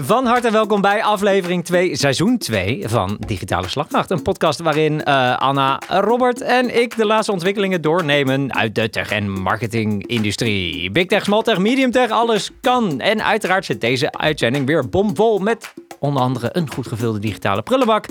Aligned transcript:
Van 0.00 0.26
harte 0.26 0.50
welkom 0.50 0.80
bij 0.80 1.02
aflevering 1.02 1.64
2, 1.64 1.96
seizoen 1.96 2.38
2 2.38 2.88
van 2.88 3.16
Digitale 3.26 3.68
Slagnacht. 3.68 4.10
Een 4.10 4.22
podcast 4.22 4.60
waarin 4.60 5.02
uh, 5.04 5.36
Anna, 5.36 5.80
Robert 5.88 6.40
en 6.40 6.80
ik 6.80 6.96
de 6.96 7.06
laatste 7.06 7.32
ontwikkelingen 7.32 7.82
doornemen 7.82 8.54
uit 8.54 8.74
de 8.74 8.90
tech- 8.90 9.10
en 9.10 9.30
marketingindustrie. 9.30 10.90
Big 10.90 11.06
tech, 11.06 11.24
small 11.24 11.42
tech, 11.42 11.58
medium 11.58 11.90
tech, 11.90 12.10
alles 12.10 12.50
kan. 12.60 13.00
En 13.00 13.24
uiteraard 13.24 13.64
zit 13.64 13.80
deze 13.80 14.12
uitzending 14.12 14.66
weer 14.66 14.88
bomvol 14.88 15.38
met 15.38 15.74
onder 15.98 16.22
andere 16.22 16.48
een 16.52 16.72
goed 16.72 16.86
gevulde 16.86 17.18
digitale 17.18 17.62
prullenbak, 17.62 18.06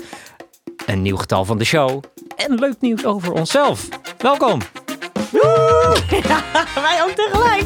een 0.86 1.02
nieuw 1.02 1.16
getal 1.16 1.44
van 1.44 1.58
de 1.58 1.64
show 1.64 2.02
en 2.36 2.54
leuk 2.54 2.76
nieuws 2.80 3.04
over 3.04 3.32
onszelf. 3.32 3.88
Welkom! 4.18 4.60
Wij 6.84 7.02
ook 7.02 7.14
tegelijk. 7.14 7.64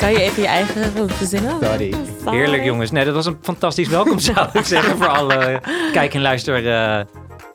Kan 0.00 0.12
je 0.12 0.20
even 0.20 0.42
je 0.42 0.48
eigen 0.48 1.10
verzinnen? 1.10 1.56
Sorry. 1.62 1.94
Heerlijk 2.24 2.64
jongens. 2.64 2.90
Nee, 2.90 3.04
dat 3.04 3.14
was 3.14 3.26
een 3.26 3.38
fantastisch 3.42 3.88
welkom 3.88 4.18
zou 4.18 4.48
ik 4.52 4.64
zeggen 4.64 4.96
voor 4.96 5.08
alle 5.08 5.60
kijk- 5.92 6.14
en 6.14 6.20
luister 6.20 6.62
uh, 6.64 7.00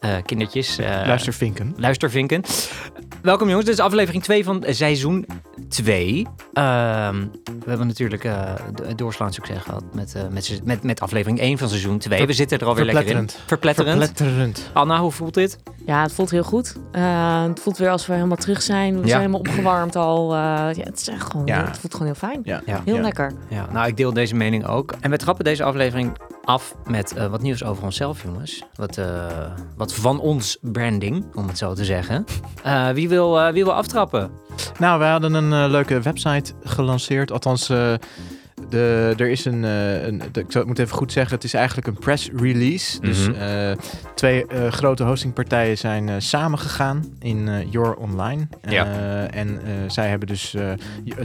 uh, 0.01 0.15
kindertjes. 0.25 0.79
Uh, 0.79 0.85
luistervinken. 1.05 1.73
Luistervinken. 1.77 2.43
Welkom 3.21 3.47
jongens, 3.47 3.65
dit 3.65 3.73
is 3.77 3.83
aflevering 3.83 4.23
2 4.23 4.43
van 4.43 4.63
seizoen 4.67 5.25
2. 5.69 6.27
Ehm, 6.53 7.25
we 7.43 7.69
hebben 7.69 7.87
natuurlijk 7.87 8.23
uh, 8.23 8.53
doorslaan 8.95 9.33
succes 9.33 9.61
gehad 9.61 9.83
met, 9.93 10.13
uh, 10.17 10.23
met, 10.31 10.61
met, 10.63 10.83
met 10.83 11.01
aflevering 11.01 11.39
1 11.39 11.57
van 11.57 11.69
seizoen 11.69 11.97
2. 11.97 12.25
We 12.25 12.33
zitten 12.33 12.59
er 12.59 12.65
alweer 12.65 12.85
lekker 12.85 13.15
in. 13.15 13.29
Verpletterend. 13.45 14.03
Verpletterend. 14.03 14.69
Anna, 14.73 14.99
hoe 14.99 15.11
voelt 15.11 15.33
dit? 15.33 15.57
Ja, 15.85 16.01
het 16.01 16.13
voelt 16.13 16.31
heel 16.31 16.43
goed. 16.43 16.75
Uh, 16.91 17.43
het 17.43 17.59
voelt 17.59 17.77
weer 17.77 17.89
als 17.89 18.07
we 18.07 18.13
helemaal 18.13 18.37
terug 18.37 18.61
zijn. 18.61 18.93
We 18.93 19.01
ja. 19.01 19.07
zijn 19.07 19.19
helemaal 19.19 19.39
opgewarmd 19.39 19.95
al. 19.95 20.33
ja, 20.35 20.73
het, 20.73 20.99
is 20.99 21.07
echt 21.07 21.31
gewoon, 21.31 21.45
ja. 21.45 21.65
het 21.65 21.77
voelt 21.77 21.93
gewoon 21.93 22.07
heel 22.07 22.29
fijn. 22.29 22.41
Ja. 22.43 22.81
Heel 22.85 22.99
lekker. 22.99 23.31
Ja, 23.49 23.67
nou, 23.71 23.87
ik 23.87 23.97
deel 23.97 24.13
deze 24.13 24.35
mening 24.35 24.67
ook. 24.67 24.93
En 24.99 25.11
we 25.11 25.17
trappen 25.17 25.45
deze 25.45 25.63
aflevering 25.63 26.17
af 26.45 26.75
met 26.85 27.13
wat 27.29 27.41
nieuws 27.41 27.63
over 27.63 27.83
onszelf, 27.83 28.23
jongens. 28.23 28.63
Wat, 28.75 28.99
wat 29.77 29.93
van 29.93 30.19
ons 30.19 30.57
branding, 30.61 31.25
om 31.35 31.47
het 31.47 31.57
zo 31.57 31.73
te 31.73 31.85
zeggen. 31.85 32.25
wie, 32.93 33.09
wil, 33.09 33.51
wie 33.51 33.63
wil 33.63 33.73
aftrappen? 33.73 34.31
Nou, 34.79 34.99
wij 34.99 35.09
hadden 35.09 35.33
een 35.33 35.69
leuke 35.69 36.01
website 36.01 36.53
gelanceerd. 36.63 37.31
Althans, 37.31 37.71
de, 38.69 39.13
er 39.17 39.29
is 39.29 39.45
een, 39.45 39.63
uh, 39.63 40.05
een 40.05 40.21
de, 40.31 40.39
ik 40.39 40.65
moet 40.65 40.79
even 40.79 40.95
goed 40.95 41.11
zeggen, 41.11 41.35
het 41.35 41.43
is 41.43 41.53
eigenlijk 41.53 41.87
een 41.87 41.97
press 41.97 42.29
release. 42.35 42.97
Mm 43.01 43.11
-hmm. 43.11 43.35
Dus 43.35 43.77
twee 44.15 44.45
grote 44.69 45.03
hostingpartijen 45.03 45.77
zijn 45.77 46.21
samengegaan 46.21 47.03
in 47.19 47.69
Your 47.69 47.95
Online. 47.95 48.47
Ja. 48.69 48.85
en 49.27 49.59
zij 49.87 50.09
hebben 50.09 50.27
dus, 50.27 50.55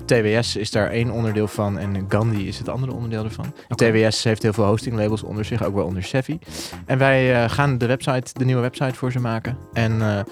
TWS 0.04 0.56
is 0.56 0.70
daar 0.70 0.90
één 0.90 1.10
onderdeel 1.10 1.48
van 1.48 1.78
en 1.78 2.06
Gandhi 2.08 2.48
is 2.48 2.58
het 2.58 2.68
andere 2.68 2.92
onderdeel 2.92 3.24
ervan. 3.24 3.52
Okay. 3.68 4.08
TWS 4.08 4.24
heeft 4.24 4.42
heel 4.42 4.52
veel 4.52 4.64
hostinglabels 4.64 5.22
onder 5.22 5.44
zich, 5.44 5.64
ook 5.64 5.74
wel 5.74 5.84
onder 5.84 6.02
Sevi. 6.02 6.38
En 6.86 6.98
wij 6.98 7.48
gaan 7.48 7.78
de 7.78 7.86
website, 7.86 8.32
de 8.32 8.44
nieuwe 8.44 8.62
website 8.62 8.94
voor 8.94 9.12
ze 9.12 9.20
maken. 9.20 9.56
En 9.72 10.24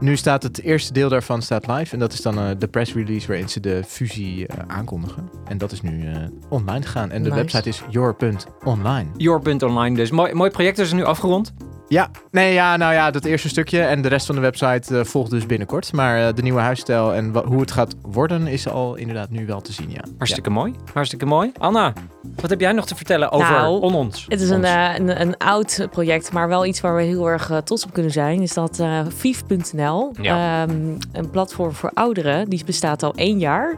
nu 0.00 0.16
staat 0.16 0.42
het 0.42 0.62
eerste 0.62 0.92
deel 0.92 1.08
daarvan 1.08 1.42
staat 1.42 1.66
live. 1.66 1.92
En 1.92 1.98
dat 1.98 2.12
is 2.12 2.20
dan 2.20 2.38
uh, 2.38 2.50
de 2.58 2.68
press 2.68 2.94
release 2.94 3.26
waarin 3.26 3.48
ze 3.48 3.60
de 3.60 3.82
fusie 3.86 4.40
uh, 4.40 4.46
aankondigen. 4.66 5.30
En 5.44 5.58
dat 5.58 5.72
is 5.72 5.82
nu 5.82 6.08
uh, 6.08 6.16
online 6.48 6.84
gegaan. 6.84 7.10
En 7.10 7.22
de 7.22 7.28
nice. 7.28 7.40
website 7.40 7.68
is 7.68 7.82
your.online. 7.90 9.06
Your.online 9.16 9.96
dus. 9.96 10.10
Mooi, 10.10 10.34
mooi 10.34 10.50
project 10.50 10.78
is 10.78 10.90
er 10.90 10.96
nu 10.96 11.04
afgerond. 11.04 11.52
Ja, 11.88 12.10
nee, 12.30 12.52
ja, 12.52 12.76
nou 12.76 12.92
ja, 12.92 13.10
dat 13.10 13.24
eerste 13.24 13.48
stukje 13.48 13.80
en 13.80 14.02
de 14.02 14.08
rest 14.08 14.26
van 14.26 14.34
de 14.34 14.40
website 14.40 14.94
uh, 14.94 15.04
volgt 15.04 15.30
dus 15.30 15.46
binnenkort. 15.46 15.92
Maar 15.92 16.20
uh, 16.20 16.28
de 16.34 16.42
nieuwe 16.42 16.60
huisstijl 16.60 17.14
en 17.14 17.36
hoe 17.44 17.60
het 17.60 17.70
gaat 17.70 17.94
worden 18.02 18.46
is 18.46 18.68
al 18.68 18.94
inderdaad 18.94 19.30
nu 19.30 19.46
wel 19.46 19.60
te 19.60 19.72
zien, 19.72 19.90
ja. 19.90 20.00
Hartstikke 20.16 20.48
ja. 20.48 20.54
mooi, 20.54 20.74
hartstikke 20.92 21.26
mooi. 21.26 21.52
Anna, 21.58 21.92
wat 22.40 22.50
heb 22.50 22.60
jij 22.60 22.72
nog 22.72 22.86
te 22.86 22.96
vertellen 22.96 23.32
over 23.32 23.50
nou, 23.50 23.80
on 23.80 23.94
ons? 23.94 24.24
Het 24.28 24.40
is 24.40 24.50
een, 24.50 24.62
uh, 24.62 24.94
een, 24.96 25.20
een, 25.20 25.36
oud 25.36 25.86
project, 25.90 26.32
maar 26.32 26.48
wel 26.48 26.66
iets 26.66 26.80
waar 26.80 26.96
we 26.96 27.02
heel 27.02 27.28
erg 27.28 27.50
trots 27.64 27.84
op 27.84 27.92
kunnen 27.92 28.12
zijn. 28.12 28.42
Is 28.42 28.54
dat 28.54 28.82
Vief.nl, 29.08 30.12
ja. 30.20 30.62
um, 30.62 30.98
een 31.12 31.30
platform 31.30 31.72
voor 31.72 31.90
ouderen, 31.94 32.48
die 32.48 32.64
bestaat 32.64 33.02
al 33.02 33.14
één 33.14 33.38
jaar. 33.38 33.76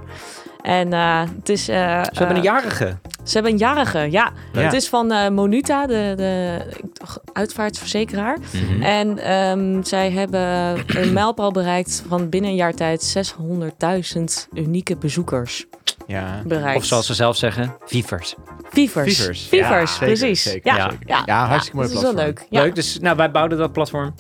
En 0.62 0.92
uh, 0.92 1.20
het 1.36 1.48
is. 1.48 1.68
Uh, 1.68 1.76
ze 2.02 2.18
hebben 2.18 2.36
een 2.36 2.42
jarige. 2.42 2.96
Ze 3.24 3.34
hebben 3.34 3.52
een 3.52 3.58
jarige, 3.58 3.98
ja. 3.98 4.32
ja. 4.52 4.60
Het 4.60 4.72
is 4.72 4.88
van 4.88 5.12
uh, 5.12 5.28
Monuta, 5.28 5.86
de, 5.86 6.12
de 6.16 6.58
uitvaartverzekeraar. 7.32 8.38
Mhm. 8.38 8.64
Mm 8.64 8.68
-hmm. 8.68 8.82
En 8.82 9.32
um, 9.32 9.84
zij 9.84 10.10
hebben 10.10 10.40
een 10.86 11.12
mijlpaal 11.12 11.50
bereikt 11.50 12.04
van 12.08 12.28
binnen 12.28 12.50
een 12.50 12.56
jaar 12.56 12.74
tijd 12.74 13.34
600.000 14.16 14.24
unieke 14.52 14.96
bezoekers. 14.96 15.66
Ja. 16.06 16.42
Bereikt. 16.44 16.76
Of 16.76 16.84
zoals 16.84 17.06
ze 17.06 17.14
zelf 17.14 17.36
zeggen, 17.36 17.76
vievers. 17.84 18.34
Vievers. 18.70 19.16
Vievers, 19.16 19.46
Vievers 19.48 19.98
ja, 19.98 20.06
precies. 20.06 20.42
Zeker, 20.42 20.74
ja. 20.74 20.90
zeker. 20.90 21.08
Ja. 21.08 21.22
ja, 21.26 21.46
hartstikke 21.46 21.76
mooi 21.76 21.88
dat 21.92 22.00
platform. 22.00 22.26
is 22.26 22.34
wel 22.34 22.44
leuk. 22.50 22.64
Leuk, 22.64 22.74
dus 22.74 22.98
nou, 22.98 23.16
wij 23.16 23.30
bouwden 23.30 23.58
dat 23.58 23.72
platform. 23.72 24.14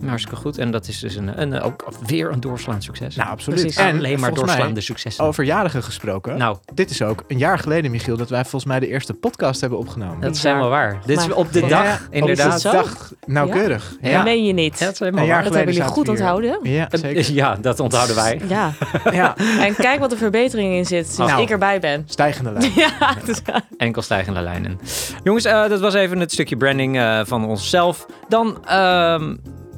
Ja. 0.00 0.08
Hartstikke 0.08 0.36
goed. 0.40 0.58
En 0.58 0.70
dat 0.70 0.88
is 0.88 0.98
dus 0.98 1.14
een, 1.14 1.40
een, 1.40 1.60
ook 1.60 1.88
weer 2.06 2.32
een 2.32 2.40
doorslaand 2.40 2.84
succes. 2.84 3.16
Nou, 3.16 3.30
absoluut. 3.30 3.60
Precies. 3.60 3.78
En 3.78 3.96
alleen 3.96 4.20
maar 4.20 4.34
doorslaande 4.34 4.80
successen. 4.80 5.24
Over 5.24 5.44
jarigen 5.44 5.82
gesproken. 5.82 6.36
Nou. 6.38 6.56
Dit 6.74 6.90
is 6.90 7.02
ook 7.02 7.24
een 7.28 7.38
jaar 7.38 7.58
geleden, 7.58 7.90
Michiel, 7.90 8.16
dat 8.16 8.30
wij 8.30 8.40
volgens 8.40 8.64
mij 8.64 8.80
de 8.80 8.88
eerste 8.88 9.14
podcast 9.14 9.60
hebben 9.60 9.78
opgenomen. 9.78 10.20
Dat 10.20 10.34
is 10.34 10.42
helemaal 10.42 10.68
waar. 10.68 10.98
Dit 11.06 11.18
is 11.18 11.30
op 11.30 11.52
de 11.52 11.60
ja, 11.60 11.68
dag, 11.68 11.84
ja, 11.84 12.00
inderdaad. 12.10 12.56
Op 12.56 12.62
de 12.62 12.76
dag, 12.76 13.12
nauwkeurig. 13.26 13.96
Ja. 14.00 14.12
Dat 14.12 14.24
meen 14.24 14.44
je 14.44 14.52
niet. 14.52 14.78
Ja, 14.78 14.84
dat 14.84 14.94
is 14.94 15.00
een 15.00 15.06
helemaal 15.06 15.26
jaar 15.26 15.34
waar. 15.34 15.44
Dat 15.44 15.54
hebben 15.54 15.74
jullie 15.74 15.90
goed 15.90 16.08
onthouden. 16.08 16.58
Ja, 16.62 16.88
zeker. 16.90 17.26
Ja, 17.38 17.56
dat 17.60 17.80
onthouden 17.80 18.16
wij. 18.16 18.40
Ja. 18.48 18.72
ja. 19.10 19.36
En 19.36 19.74
kijk 19.74 19.98
wat 20.00 20.12
er 20.12 20.18
verbetering 20.18 20.74
in 20.74 20.84
zit 20.84 21.06
sinds 21.06 21.30
Nou. 21.30 21.42
ik 21.42 21.50
erbij 21.50 21.80
ben. 21.80 22.02
Stijgende 22.06 22.52
lijn. 22.58 22.72
Ja, 22.74 23.14
dus, 23.24 23.40
Enkel 23.76 24.02
stijgende 24.02 24.40
lijnen. 24.40 24.80
Jongens, 25.24 25.46
uh, 25.46 25.68
dat 25.68 25.80
was 25.80 25.94
even 25.94 26.20
het 26.20 26.32
stukje 26.32 26.56
branding 26.56 26.96
uh, 26.96 27.20
van 27.24 27.46
onszelf. 27.46 28.06
Dan 28.28 28.64
uh, 28.70 29.20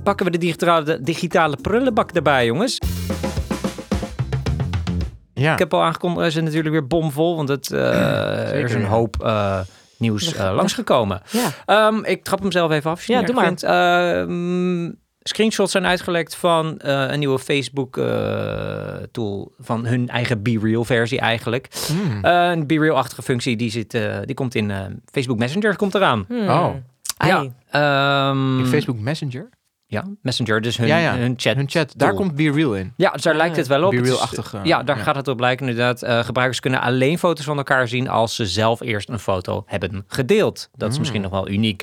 pakken 0.02 0.26
we 0.26 0.32
de 0.32 0.38
digitale, 0.38 1.02
digitale 1.02 1.56
prullenbak 1.56 2.10
erbij, 2.10 2.46
jongens. 2.46 2.78
Ja. 5.34 5.52
Ik 5.52 5.58
heb 5.58 5.74
al 5.74 5.82
aangekondigd, 5.82 6.20
er 6.20 6.26
is 6.26 6.34
natuurlijk 6.34 6.70
weer 6.70 6.86
bomvol, 6.86 7.36
want 7.36 7.48
het, 7.48 7.70
uh, 7.70 8.52
er 8.58 8.64
is 8.64 8.74
een 8.74 8.84
hoop 8.84 9.16
uh, 9.22 9.60
nieuws 9.96 10.34
uh, 10.34 10.52
langsgekomen. 10.54 11.22
Ja. 11.30 11.52
Um, 11.86 12.04
ik 12.04 12.24
trap 12.24 12.40
hem 12.40 12.52
zelf 12.52 12.70
even 12.70 12.90
af. 12.90 13.06
Ja, 13.06 13.22
doe 13.22 13.34
maar. 13.34 13.44
Vindt, 13.44 13.62
um, 14.30 14.98
screenshots 15.22 15.72
zijn 15.72 15.86
uitgelekt 15.86 16.34
van 16.34 16.74
een 16.78 17.18
nieuwe 17.18 17.38
Facebook-tool 17.38 19.52
van 19.58 19.86
hun 19.86 20.08
eigen 20.08 20.42
BeReal 20.42 20.84
versie 20.84 21.20
eigenlijk. 21.20 21.68
Mm. 21.92 22.24
een 22.24 22.66
BeReal-achtige 22.66 23.22
functie, 23.22 23.56
die, 23.56 23.70
zit, 23.70 23.90
die 24.24 24.34
komt 24.34 24.54
in 24.54 24.72
Facebook 25.12 25.38
Messenger, 25.38 25.76
komt 25.76 25.94
eraan. 25.94 26.24
Hmm. 26.28 26.48
Oh. 26.48 26.74
Ja. 27.26 27.40
Um, 28.30 28.58
in 28.58 28.66
Facebook 28.66 28.98
Messenger? 28.98 29.48
Ja, 29.90 30.04
Messenger, 30.22 30.60
dus 30.60 30.76
hun, 30.76 30.86
ja, 30.86 30.96
ja. 30.98 31.16
hun 31.16 31.34
chat. 31.36 31.56
Hun 31.56 31.68
chat, 31.70 31.92
daar 31.96 32.14
komt 32.14 32.34
BeReal 32.34 32.74
in. 32.74 32.92
Ja, 32.96 33.10
dus 33.10 33.22
daar 33.22 33.34
lijkt 33.34 33.56
het 33.56 33.66
wel 33.66 33.84
op. 33.84 33.90
BeReal-achtig. 33.90 34.54
Uh, 34.54 34.60
ja, 34.64 34.82
daar 34.82 34.96
gaat 34.96 35.16
het 35.16 35.28
op 35.28 35.40
lijken 35.40 35.68
inderdaad. 35.68 36.02
Uh, 36.04 36.24
gebruikers 36.24 36.60
kunnen 36.60 36.80
alleen 36.80 37.18
foto's 37.18 37.44
van 37.44 37.56
elkaar 37.56 37.88
zien 37.88 38.08
als 38.08 38.34
ze 38.34 38.46
zelf 38.46 38.80
eerst 38.80 39.08
een 39.08 39.18
foto 39.18 39.62
hebben 39.66 40.04
gedeeld. 40.06 40.68
Dat 40.76 40.88
is 40.88 40.94
Mm. 40.94 41.00
misschien 41.00 41.20
nog 41.22 41.30
wel 41.30 41.48
uniek. 41.48 41.82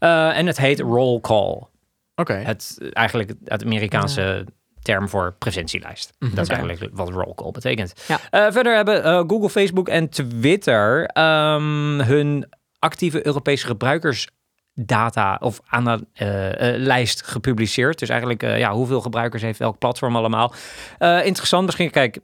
Uh, 0.00 0.38
en 0.38 0.46
het 0.46 0.56
heet 0.58 0.80
roll 0.80 1.20
call. 1.20 1.52
Oké. 1.52 1.70
Okay. 2.14 2.42
Het 2.42 2.78
eigenlijk 2.92 3.32
het 3.44 3.64
Amerikaanse 3.64 4.46
term 4.82 5.08
voor 5.08 5.34
presentielijst. 5.38 6.12
Mhm. 6.18 6.34
Dat 6.34 6.44
is 6.44 6.50
Okay. 6.50 6.64
eigenlijk 6.66 6.96
wat 6.96 7.08
roll 7.10 7.34
call 7.34 7.50
betekent. 7.50 7.92
Ja. 8.08 8.18
Uh, 8.46 8.52
verder 8.52 8.74
hebben 8.76 9.04
uh, 9.06 9.18
Google, 9.26 9.50
Facebook 9.50 9.88
en 9.88 10.08
Twitter 10.08 11.10
um, 11.18 12.00
hun 12.00 12.48
actieve 12.78 13.26
Europese 13.26 13.66
gebruikers 13.66 14.28
data 14.74 15.38
of 15.40 15.60
aan 15.66 15.86
een 15.86 16.06
uh, 16.22 16.48
uh, 16.48 16.52
lijst 16.78 17.26
gepubliceerd. 17.26 17.98
Dus 17.98 18.08
eigenlijk, 18.08 18.42
uh, 18.42 18.58
ja, 18.58 18.72
hoeveel 18.72 19.00
gebruikers 19.00 19.42
heeft 19.42 19.60
elk 19.60 19.78
platform 19.78 20.16
allemaal. 20.16 20.52
Uh, 20.98 21.26
interessant 21.26 21.64
misschien, 21.64 21.90
kijk, 21.90 22.18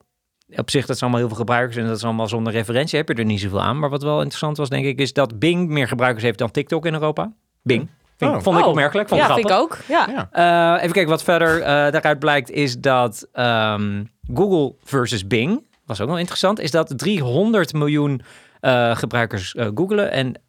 op 0.57 0.71
zich 0.71 0.87
dat 0.87 0.99
zijn 0.99 1.11
allemaal 1.11 1.19
heel 1.19 1.29
veel 1.29 1.45
gebruikers 1.45 1.77
en 1.77 1.87
dat 1.87 1.97
is 1.97 2.05
allemaal 2.05 2.29
zonder 2.29 2.53
referentie, 2.53 2.99
heb 2.99 3.09
je 3.09 3.15
er 3.15 3.25
niet 3.25 3.41
zoveel 3.41 3.63
aan. 3.63 3.79
Maar 3.79 3.91
wat 3.91 4.03
wel 4.03 4.19
interessant 4.19 4.57
was, 4.57 4.69
denk 4.69 4.85
ik, 4.85 4.99
is 4.99 5.13
dat 5.13 5.39
Bing 5.39 5.69
meer 5.69 5.89
gebruikers 5.89 6.25
heeft 6.25 6.39
dan 6.39 6.51
TikTok 6.51 6.87
in 6.87 6.93
Europa. 6.95 7.33
Bing. 7.63 7.89
Vind, 8.17 8.31
Oh. 8.35 8.41
Vond 8.41 8.57
ik 8.59 8.63
Oh. 8.63 8.69
opmerkelijk. 8.69 9.09
Vond 9.09 9.21
ja, 9.21 9.27
ik 9.27 9.33
vind 9.35 9.47
ik 9.47 9.53
grappig. 9.55 9.79
ook. 9.79 9.85
Ja. 9.89 10.29
Uh, 10.77 10.83
even 10.83 10.93
kijken 10.93 11.11
wat 11.11 11.23
verder 11.23 11.59
uh, 11.59 11.67
daaruit 11.67 12.19
blijkt, 12.19 12.51
is 12.51 12.79
dat 12.79 13.29
um, 13.35 14.11
Google 14.35 14.75
versus 14.85 15.27
Bing, 15.27 15.67
was 15.87 16.01
ook 16.01 16.09
wel 16.09 16.19
interessant, 16.19 16.61
is 16.61 16.71
dat 16.71 16.93
300 16.99 17.73
miljoen 17.73 18.23
uh, 18.61 18.97
gebruikers 18.97 19.55
googelen 19.75 20.11
en 20.11 20.41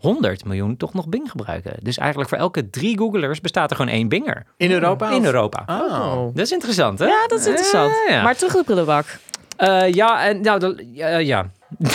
100 0.00 0.44
miljoen 0.44 0.76
toch 0.76 0.94
nog 0.94 1.08
Bing 1.08 1.30
gebruiken. 1.30 1.72
Dus 1.82 1.98
eigenlijk 1.98 2.28
voor 2.30 2.38
elke 2.38 2.70
drie 2.70 2.98
Googlers 2.98 3.40
bestaat 3.40 3.70
er 3.70 3.76
gewoon 3.76 3.92
één 3.92 4.08
Binger. 4.08 4.46
In 4.56 4.70
Europa? 4.70 5.10
In 5.10 5.24
Europa. 5.24 5.64
Oh. 5.66 6.34
Dat 6.34 6.46
is 6.46 6.52
interessant, 6.52 6.98
hè? 6.98 7.06
Ja, 7.06 7.26
dat 7.26 7.40
is 7.40 7.46
interessant. 7.46 7.92
Ja, 8.08 8.14
ja. 8.14 8.22
Maar 8.22 8.36
terug 8.36 8.52
de 8.52 8.64
prullenbak. 8.64 9.18
Uh, 9.58 9.92
ja, 9.92 10.26
en 10.26 10.40
nou, 10.40 10.58
de, 10.58 10.84
uh, 10.96 11.20
ja. 11.20 11.50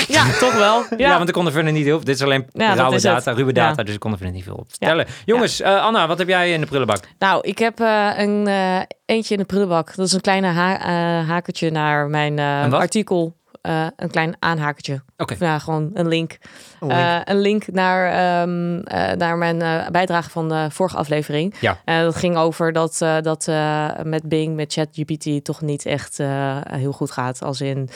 Ja, 0.08 0.32
toch 0.40 0.54
wel. 0.58 0.84
Ja. 0.90 0.98
Ja, 0.98 1.16
want 1.18 1.28
ik 1.28 1.34
kon 1.34 1.46
er 1.46 1.52
verder 1.52 1.72
niet 1.72 1.86
heel 1.86 2.00
Dit 2.00 2.16
is 2.16 2.22
alleen 2.22 2.46
Ja, 2.52 2.68
dat 2.68 2.78
rauwe 2.78 2.96
is 2.96 3.02
data, 3.02 3.30
het. 3.30 3.40
ruwe 3.40 3.54
data, 3.54 3.74
Ja. 3.78 3.84
dus 3.84 3.94
ik 3.94 4.00
kon 4.00 4.12
er 4.12 4.18
verder 4.18 4.36
niet 4.36 4.44
veel 4.44 4.56
op 4.56 4.70
vertellen. 4.70 5.06
Jongens, 5.26 5.62
uh, 5.62 5.84
Anna, 5.86 6.08
wat 6.08 6.18
heb 6.18 6.28
jij 6.28 6.54
in 6.54 6.60
de 6.60 6.66
prullenbak? 6.68 7.00
Nou, 7.20 7.42
ik 7.42 7.58
heb 7.58 7.80
uh, 7.80 8.12
een 8.18 8.48
uh, 8.48 8.80
eentje 9.06 9.34
in 9.34 9.40
de 9.40 9.46
prullenbak. 9.46 9.96
Dat 9.96 10.06
is 10.06 10.14
een 10.14 10.22
kleine 10.22 10.48
ha 10.48 10.80
uh, 10.80 11.30
hakertje 11.30 11.72
naar 11.72 12.08
mijn 12.10 12.38
Een 12.38 12.70
artikel 13.66 13.94
een 13.96 14.12
klein 14.12 14.36
aanhakertje. 14.40 15.02
Oké. 15.18 15.36
Ja, 15.40 15.60
gewoon 15.60 15.90
een 15.94 16.08
link. 16.08 16.38
Een 16.80 16.88
link, 16.88 17.22
een 17.30 17.40
link 17.40 17.68
naar, 17.68 18.12
ehm, 18.12 18.80
naar 19.18 19.38
mijn 19.38 19.92
bijdrage 19.92 20.30
van 20.30 20.50
de 20.50 20.68
vorige 20.72 20.98
aflevering. 20.98 21.56
Ja. 21.60 21.78
dat 21.86 22.16
ging 22.16 22.38
over 22.38 22.74
dat, 22.74 22.98
dat 23.22 23.48
met 24.04 24.24
Bing, 24.24 24.56
met 24.56 24.74
ChatGPT 24.74 25.44
toch 25.44 25.62
niet 25.62 25.86
echt 25.86 26.18
heel 26.70 26.92
goed 26.92 27.12
gaat. 27.12 27.42
Als 27.42 27.62
in 27.62 27.90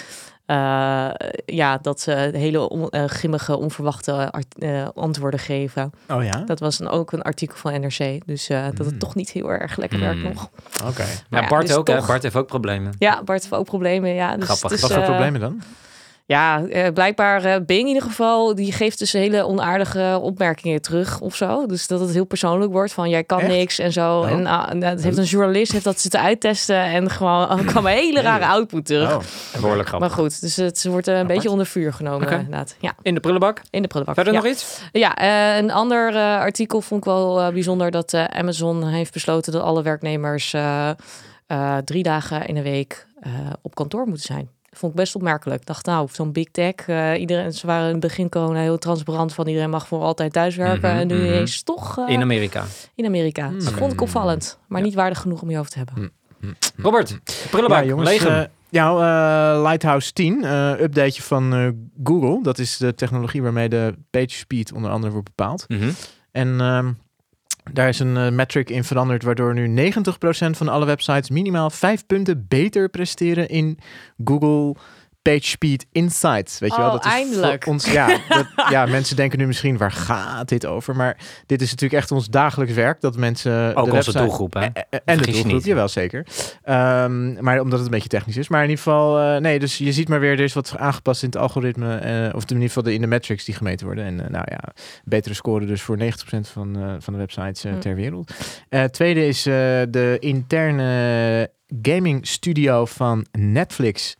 uh, 0.50 1.10
ja, 1.46 1.78
dat 1.82 2.02
ze 2.02 2.30
hele 2.34 2.70
on, 2.70 2.88
uh, 2.92 3.06
grimmige, 3.06 3.58
onverwachte 3.58 4.34
uh, 4.58 4.88
antwoorden 4.96 5.40
geven. 5.40 5.92
Oh 6.10 6.24
ja? 6.24 6.44
Dat 6.46 6.60
was 6.60 6.78
dan 6.78 6.90
ook 6.90 7.12
een 7.12 7.22
artikel 7.22 7.58
van 7.58 7.82
NRC. 7.82 8.20
Dus 8.26 8.48
dat 8.48 8.78
het 8.78 8.90
hmm. 8.90 9.00
toch 9.00 9.16
niet 9.16 9.30
heel 9.30 9.52
erg 9.52 9.78
lekker 9.78 10.00
werkt 10.00 10.22
hmm. 10.22 10.34
nog. 10.34 10.50
Oké. 10.86 11.06
Ja, 11.30 11.48
Bart 11.48 11.68
dus 11.68 11.76
ook, 11.76 11.86
toch... 11.86 12.08
Bart 12.08 12.24
heeft 12.24 12.36
ook 12.36 12.48
problemen. 12.48 12.94
Ja, 13.00 13.24
Bart 13.24 13.42
heeft 13.42 13.54
ook 13.54 13.66
problemen, 13.66 14.14
ja. 14.14 14.36
Dus 14.36 14.46
Grappig. 14.46 14.70
Dus, 14.70 14.82
Wat 14.82 14.92
voor 14.92 15.04
problemen 15.04 15.40
dan? 15.40 15.62
Ja, 16.30 16.62
uh, 16.62 16.88
blijkbaar 16.94 17.46
uh, 17.46 17.56
Bing 17.66 17.80
in 17.82 17.88
ieder 17.88 18.04
geval, 18.04 18.56
die 18.56 18.72
geeft 18.72 19.00
dus 19.00 19.12
hele 19.12 19.46
onaardige 19.46 20.20
opmerkingen 20.22 20.82
terug 20.82 21.22
of 21.22 21.36
zo. 21.36 21.66
Dus 21.66 21.88
dat 21.88 22.00
het 22.00 22.14
heel 22.14 22.26
persoonlijk 22.26 22.72
wordt 22.72 22.94
van 22.94 23.10
jij 23.10 23.24
kan 23.24 23.48
niks 23.48 23.80
en 23.80 23.92
zo. 23.92 24.20
Oh. 24.20 24.30
En 24.30 24.42
uh, 24.42 24.90
dat 24.92 25.02
heeft 25.02 25.18
een 25.18 25.24
journalist 25.24 25.72
heeft 25.72 25.84
dat 25.84 26.00
zitten 26.00 26.20
uittesten 26.20 26.84
en 26.84 27.10
gewoon 27.10 27.66
kwam 27.66 27.86
een 27.86 27.92
hele 27.92 28.22
rare 28.22 28.46
output 28.46 28.86
terug. 28.86 29.16
Oh. 29.16 29.22
Behoorlijk 29.62 29.88
grappig. 29.88 30.10
Maar 30.10 30.18
goed, 30.18 30.42
dus 30.42 30.56
het 30.56 30.86
wordt 30.86 31.08
een 31.08 31.28
beetje 31.28 31.52
onder 31.52 31.66
vuur 31.66 31.94
genomen 31.94 32.28
okay. 32.28 32.40
inderdaad. 32.40 32.76
Ja. 32.80 32.96
In 33.02 33.14
de 33.14 33.20
prullenbak? 33.20 33.62
In 33.70 33.82
de 33.82 33.88
prullenbak. 33.88 34.16
Verder 34.16 34.34
ja. 34.34 34.40
nog 34.40 34.50
iets? 34.52 34.82
Ja, 34.92 35.22
een 35.58 35.72
ander 35.72 36.14
artikel 36.16 36.82
vond 36.82 37.06
ik 37.06 37.06
wel 37.06 37.52
bijzonder 37.52 37.92
dat 37.92 38.14
Amazon 38.14 38.88
heeft 38.88 39.14
besloten 39.14 39.52
dat 39.52 39.62
alle 39.62 39.82
werknemers 39.82 40.56
drie 41.84 42.04
dagen 42.04 42.46
in 42.46 42.56
de 42.56 42.62
week 42.62 43.08
op 43.62 43.76
kantoor 43.76 44.06
moeten 44.06 44.26
zijn 44.26 44.58
vond 44.72 44.92
ik 44.92 44.98
best 44.98 45.16
opmerkelijk. 45.16 45.62
Ik 45.62 45.68
dacht, 45.68 45.86
nou, 45.86 46.08
zo'n 46.12 46.32
big 46.32 46.48
tech. 46.52 46.88
Uh, 46.88 47.20
iedereen, 47.20 47.54
ze 47.54 47.68
waren 47.68 47.86
in 47.86 47.92
het 47.92 48.00
begin 48.00 48.30
corona 48.30 48.60
heel 48.60 48.78
transparant 48.78 49.34
van 49.34 49.48
iedereen 49.48 49.70
mag 49.70 49.88
voor 49.88 50.02
altijd 50.02 50.34
thuiswerken. 50.34 50.94
Mm 50.94 51.00
en 51.00 51.08
nu 51.08 51.16
mm 51.16 51.42
is 51.42 51.64
toch... 51.64 51.98
Uh, 51.98 52.10
in 52.10 52.22
Amerika. 52.22 52.66
In 52.96 53.06
Amerika. 53.06 53.50
Mm 53.50 53.60
dat 53.60 53.74
vond 53.74 53.94
ik 53.94 54.02
opvallend. 54.02 54.60
Maar 54.68 54.80
ja. 54.80 54.86
niet 54.86 54.96
waardig 54.96 55.20
genoeg 55.20 55.42
om 55.42 55.50
je 55.50 55.60
over 55.60 55.72
te 55.72 55.78
hebben. 55.78 56.12
Robert, 56.78 57.20
prullenbak, 57.50 57.82
ja, 57.82 57.88
jongens, 57.88 58.26
uh, 58.26 58.42
ja, 58.70 59.62
Lighthouse 59.62 60.14
10, 60.14 60.44
updateje 60.82 61.22
van 61.22 61.76
Google. 62.04 62.44
Dat 62.44 62.60
is 62.60 62.78
de 62.78 62.96
technologie 62.96 63.42
waarmee 63.42 63.70
de 63.70 63.94
page 64.10 64.30
speed 64.30 64.74
onder 64.74 64.92
andere 64.92 65.12
wordt 65.14 65.28
bepaald. 65.36 65.66
Mm 65.68 65.80
-hmm. 65.80 65.94
En 66.32 66.62
ehm, 66.62 66.92
daar 67.72 67.88
is 67.88 68.00
een 68.00 68.16
uh, 68.16 68.30
metric 68.30 68.70
in 68.70 68.84
veranderd, 68.84 69.24
waardoor 69.24 69.54
nu 69.54 69.92
90% 69.94 70.00
van 70.50 70.68
alle 70.68 70.86
websites 70.86 71.30
minimaal 71.30 71.70
5 71.70 72.06
punten 72.06 72.46
beter 72.48 72.90
presteren 72.90 73.50
in 73.50 73.78
Google 74.24 74.76
PageSpeed 75.30 75.86
Insights. 75.92 76.60
Weet 76.60 76.70
je 76.70 76.78
oh, 76.78 76.84
wel? 76.84 76.92
Dat 76.92 77.06
is 77.06 77.12
eindelijk. 77.12 77.66
Ons, 77.66 77.92
ja, 77.92 78.08
dat, 78.30 78.46
ja, 78.70 78.86
mensen 78.86 79.16
denken 79.16 79.40
nu 79.40 79.48
misschien, 79.48 79.78
waar 79.78 79.92
gaat 79.92 80.50
dit 80.50 80.66
over? 80.66 80.96
Maar 80.96 81.18
dit 81.46 81.62
is 81.62 81.70
natuurlijk 81.70 82.02
echt 82.02 82.12
ons 82.12 82.28
dagelijks 82.28 82.74
werk, 82.74 83.02
dat 83.02 83.18
mensen... 83.18 83.76
Ook 83.76 83.86
de 83.86 83.92
onze 83.92 84.14
doelgroep, 84.14 84.54
hè? 84.54 84.60
En, 84.60 85.02
en 85.06 85.18
de 85.18 85.32
doelgroep, 85.32 85.64
jawel, 85.64 85.88
zeker. 85.88 86.28
Um, 86.66 87.44
maar 87.44 87.60
omdat 87.60 87.78
het 87.78 87.88
een 87.88 87.94
beetje 87.94 88.10
technisch 88.10 88.38
is. 88.38 88.48
Maar 88.48 88.64
in 88.64 88.70
ieder 88.70 88.84
geval, 88.84 89.20
uh, 89.20 89.38
nee, 89.38 89.60
dus 89.60 89.78
je 89.78 89.92
ziet 89.92 90.10
maar 90.10 90.20
weer, 90.20 90.32
er 90.32 90.40
is 90.40 90.54
wat 90.54 90.76
aangepast 90.78 91.24
in 91.24 91.30
het 91.30 91.38
algoritme, 91.38 92.28
uh, 92.30 92.36
of 92.36 92.44
in 92.44 92.50
ieder 92.54 92.68
geval 92.68 92.84
de, 92.84 92.94
in 92.94 93.02
de 93.02 93.08
metrics 93.08 93.46
die 93.46 93.56
gemeten 93.56 93.86
worden. 93.86 94.06
En 94.06 94.14
uh, 94.14 94.20
nou 94.20 94.46
ja, 94.50 94.60
betere 95.04 95.34
score 95.34 95.66
dus 95.66 95.82
voor 95.82 95.98
90% 95.98 96.02
van, 96.42 96.98
van 97.00 97.14
de 97.14 97.20
websites 97.20 97.64
mm. 97.64 97.80
ter 97.80 97.96
wereld. 97.96 98.32
tweede 98.92 99.28
is 99.28 99.44
de 99.44 100.18
interne 100.20 101.52
gaming 101.82 102.28
studio 102.28 102.86
van 102.86 103.26
Netflix 103.32 104.16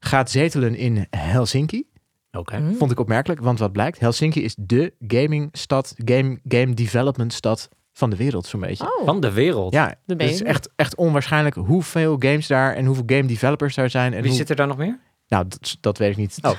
gaat 0.00 0.30
zetelen 0.30 0.74
in 0.74 1.06
Helsinki. 1.10 1.86
Oké. 2.30 2.56
Okay. 2.56 2.74
Vond 2.74 2.90
ik 2.90 3.00
opmerkelijk, 3.00 3.40
want 3.40 3.58
wat 3.58 3.72
blijkt? 3.72 3.98
Helsinki 3.98 4.42
is 4.42 4.54
de 4.58 4.94
gamingstad, 4.98 5.94
game, 6.04 6.38
game 6.48 6.74
development 6.74 7.32
stad 7.32 7.68
van 7.92 8.10
de 8.10 8.16
wereld, 8.16 8.46
zo'n 8.46 8.60
beetje. 8.60 8.84
Oh. 8.84 9.04
Van 9.04 9.20
de 9.20 9.32
wereld? 9.32 9.72
Ja, 9.72 9.94
het 10.06 10.22
is 10.22 10.42
echt, 10.42 10.68
echt 10.76 10.96
onwaarschijnlijk 10.96 11.54
hoeveel 11.54 12.16
games 12.18 12.46
daar 12.46 12.74
en 12.74 12.84
hoeveel 12.84 13.04
game 13.06 13.26
developers 13.26 13.74
daar 13.74 13.90
zijn. 13.90 14.12
En 14.12 14.20
Wie 14.20 14.28
hoe... 14.28 14.38
zit 14.38 14.50
er 14.50 14.56
daar 14.56 14.66
nog 14.66 14.76
meer? 14.76 14.98
Nou, 15.28 15.44
dat, 15.48 15.76
dat 15.80 15.98
weet 15.98 16.10
ik 16.10 16.16
niet. 16.16 16.38
Oh. 16.42 16.50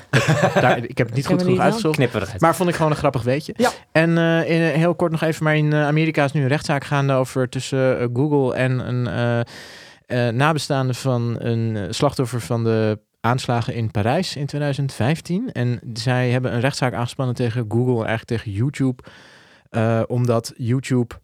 daar, 0.61 0.77
ik 0.77 0.97
heb 0.97 1.07
het 1.07 1.15
niet 1.15 1.27
goed 1.31 1.41
genoeg 1.41 1.59
uitgezocht. 1.59 2.39
Maar 2.39 2.55
vond 2.55 2.69
ik 2.69 2.75
gewoon 2.75 2.91
een 2.91 2.97
grappig 2.97 3.23
weetje. 3.23 3.53
Ja. 3.57 3.71
En 3.91 4.09
uh, 4.09 4.49
in, 4.49 4.61
heel 4.61 4.95
kort 4.95 5.11
nog 5.11 5.21
even, 5.21 5.43
maar 5.43 5.57
in 5.57 5.71
uh, 5.71 5.85
Amerika 5.85 6.23
is 6.23 6.31
nu 6.31 6.41
een 6.41 6.47
rechtszaak 6.47 6.83
gaande 6.83 7.13
over 7.13 7.49
tussen 7.49 8.01
uh, 8.01 8.07
Google 8.13 8.55
en 8.55 8.79
een 8.87 10.35
nabestaande 10.35 10.93
van 10.93 11.35
een 11.39 11.93
slachtoffer 11.93 12.41
van 12.41 12.63
de 12.63 12.99
aanslagen 13.21 13.73
in 13.73 13.91
Parijs 13.91 14.35
in 14.35 14.45
2015. 14.45 15.51
En 15.51 15.79
zij 15.93 16.29
hebben 16.29 16.53
een 16.53 16.59
rechtszaak 16.59 16.93
aangespannen 16.93 17.35
tegen 17.35 17.65
Google 17.67 17.99
en 18.01 18.07
eigenlijk 18.07 18.25
tegen 18.25 18.51
YouTube. 18.51 19.03
Uh, 19.71 20.01
omdat 20.07 20.53
YouTube 20.55 21.15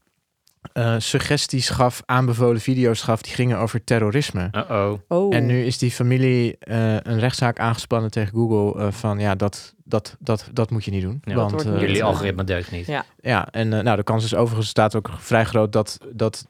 uh, 0.74 0.96
suggesties 0.98 1.70
gaf, 1.70 2.02
aanbevolen 2.06 2.62
video's 2.62 3.02
gaf, 3.02 3.22
die 3.22 3.34
gingen 3.34 3.58
over 3.58 3.84
terrorisme. 3.84 4.50
Uh 4.52 4.70
-oh. 4.70 4.94
Oh. 5.08 5.36
En 5.36 5.46
nu 5.46 5.66
is 5.66 5.78
die 5.78 5.92
familie 5.92 6.58
uh, 6.68 6.94
een 6.94 7.20
rechtszaak 7.20 7.60
aangespannen 7.60 8.12
tegen 8.12 8.34
Google 8.34 8.92
van 8.92 9.20
ja, 9.20 9.36
dat, 9.36 9.74
dat, 9.84 10.16
dat, 10.20 10.50
dat 10.54 10.70
moet 10.70 10.86
je 10.86 10.92
niet 10.92 11.02
doen. 11.02 11.22
Ja, 11.24 11.36
want, 11.36 11.66
uh, 11.66 11.80
jullie 11.80 12.04
algoritme 12.04 12.44
deugt 12.44 12.72
niet. 12.72 12.86
Ja, 12.86 13.06
ja 13.20 13.48
en 13.52 13.70
nou, 13.70 13.96
de 13.96 14.04
kans 14.04 14.24
is 14.24 14.36
overigens 14.36 14.70
staat 14.70 14.96
ook 14.96 15.10
vrij 15.18 15.46
groot 15.46 15.72
dat, 15.72 15.98
dat 16.14 16.48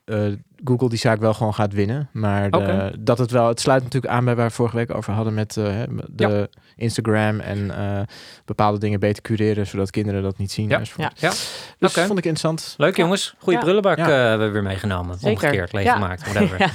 Google 0.64 0.90
die 0.90 1.00
zaak 1.00 1.20
wel 1.20 1.34
gewoon 1.34 1.54
gaat 1.54 1.74
winnen. 1.74 2.10
Maar 2.12 2.52
de, 2.52 2.58
okay. 2.58 2.94
dat 3.00 3.18
het 3.18 3.32
wel, 3.32 3.48
het 3.48 3.60
sluit 3.60 3.84
natuurlijk 3.84 4.14
aan 4.14 4.26
bij 4.26 4.36
waar 4.36 4.48
we 4.48 4.54
vorige 4.54 4.76
week 4.76 4.96
over 4.96 5.14
hadden 5.14 5.34
met 5.34 5.56
uh, 5.56 5.66
de 6.08 6.28
ja. 6.28 6.48
Instagram 6.76 7.40
en 7.40 7.58
uh, 7.58 8.02
bepaalde 8.46 8.80
dingen 8.80 9.00
beter 9.00 9.24
cureren, 9.24 9.68
zodat 9.68 9.92
kinderen 9.92 10.24
dat 10.24 10.38
niet 10.38 10.52
zien. 10.52 10.70
Ja. 10.70 10.82
Ja. 10.96 11.12
ja. 11.16 11.30
Dus 11.80 11.92
okay. 11.92 12.06
vond 12.06 12.20
ik 12.20 12.26
interessant. 12.26 12.74
Leuk 12.78 12.98
jongens, 12.98 13.36
goede 13.38 13.60
brullenbak 13.60 13.98
uh, 13.98 14.06
hebben 14.06 14.48
we 14.48 14.54
weer 14.54 14.64
meegenomen. 14.64 15.20
Zeker. 15.20 15.30
Omgekeerd, 15.30 15.74
leeggemaakt, 15.74 16.32
whatever. 16.32 16.60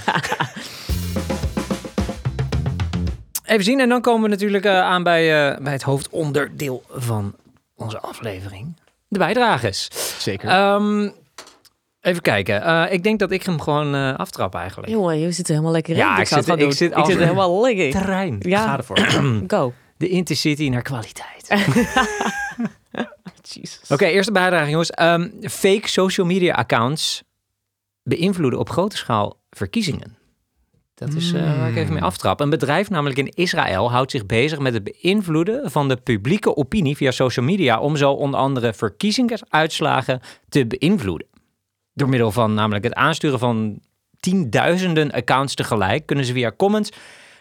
Even 3.45 3.65
zien 3.65 3.81
en 3.81 3.89
dan 3.89 4.01
komen 4.01 4.23
we 4.23 4.29
natuurlijk 4.29 4.67
aan 4.67 5.03
bij, 5.03 5.59
bij 5.63 5.73
het 5.73 5.83
hoofdonderdeel 5.83 6.83
van 6.89 7.35
onze 7.77 8.01
aflevering. 8.01 8.77
De 9.09 9.19
bijdrages. 9.19 9.89
Zeker. 10.19 10.73
Um, 10.73 11.13
Even 12.01 12.23
kijken. 12.23 12.63
Uh, 12.63 12.85
ik 12.91 13.03
denk 13.03 13.19
dat 13.19 13.31
ik 13.31 13.43
hem 13.43 13.61
gewoon 13.61 13.95
uh, 13.95 14.17
aftrap 14.17 14.55
eigenlijk. 14.55 14.93
Jongen, 14.93 15.19
je 15.19 15.33
zit 15.33 15.47
er 15.47 15.53
helemaal 15.53 15.73
lekker 15.73 15.93
in. 15.93 15.99
Ja, 15.99 16.19
ik, 16.19 16.27
zit, 16.27 16.49
ik, 16.49 16.73
zit, 16.73 16.97
ik 16.97 17.05
zit 17.05 17.17
er 17.17 17.23
helemaal 17.23 17.63
lekker 17.63 17.85
in. 17.85 17.91
Terrein. 17.91 18.37
Ja. 18.39 18.65
Ga 18.65 18.77
ervoor. 18.77 18.99
Go. 19.47 19.73
De 20.01 20.09
Intercity 20.09 20.69
naar 20.69 20.83
kwaliteit. 20.83 21.49
Oké, 23.83 23.93
okay, 23.93 24.13
eerste 24.13 24.33
bijdrage 24.33 24.71
jongens. 24.71 24.93
Um, 25.01 25.33
fake 25.43 25.89
social 25.89 26.27
media 26.27 26.55
accounts 26.55 27.23
beïnvloeden 28.03 28.59
op 28.59 28.71
grote 28.71 28.97
schaal 28.97 29.41
verkiezingen. 29.51 30.17
Dat 30.95 31.15
is 31.15 31.33
uh, 31.33 31.59
waar 31.59 31.69
ik 31.69 31.77
even 31.77 31.93
mee 31.93 32.03
aftrap. 32.03 32.41
Een 32.41 32.51
bedrijf, 32.51 32.91
namelijk 32.91 33.19
in 33.19 33.29
Israël, 33.35 33.91
houdt 33.91 34.11
zich 34.11 34.27
bezig 34.27 34.59
met 34.59 34.75
het 34.75 34.85
beïnvloeden 34.85 35.71
van 35.71 35.89
de 35.89 35.97
publieke 35.97 36.57
opinie 36.57 36.97
via 36.97 37.11
social 37.11 37.47
media 37.47 37.81
om 37.81 37.97
zo 37.97 38.13
onder 38.13 38.41
andere 38.41 38.73
verkiezingsuitslagen 38.73 40.21
te 40.49 40.67
beïnvloeden. 40.67 41.27
Door 41.93 42.09
middel 42.09 42.33
van 42.33 42.55
namelijk 42.55 42.85
het 42.85 42.95
aansturen 42.95 43.39
van 43.39 43.81
tienduizenden 44.21 45.11
accounts 45.11 45.55
tegelijk 45.55 46.07
kunnen 46.07 46.25
ze 46.25 46.33
via 46.33 46.53
comments, 46.57 46.91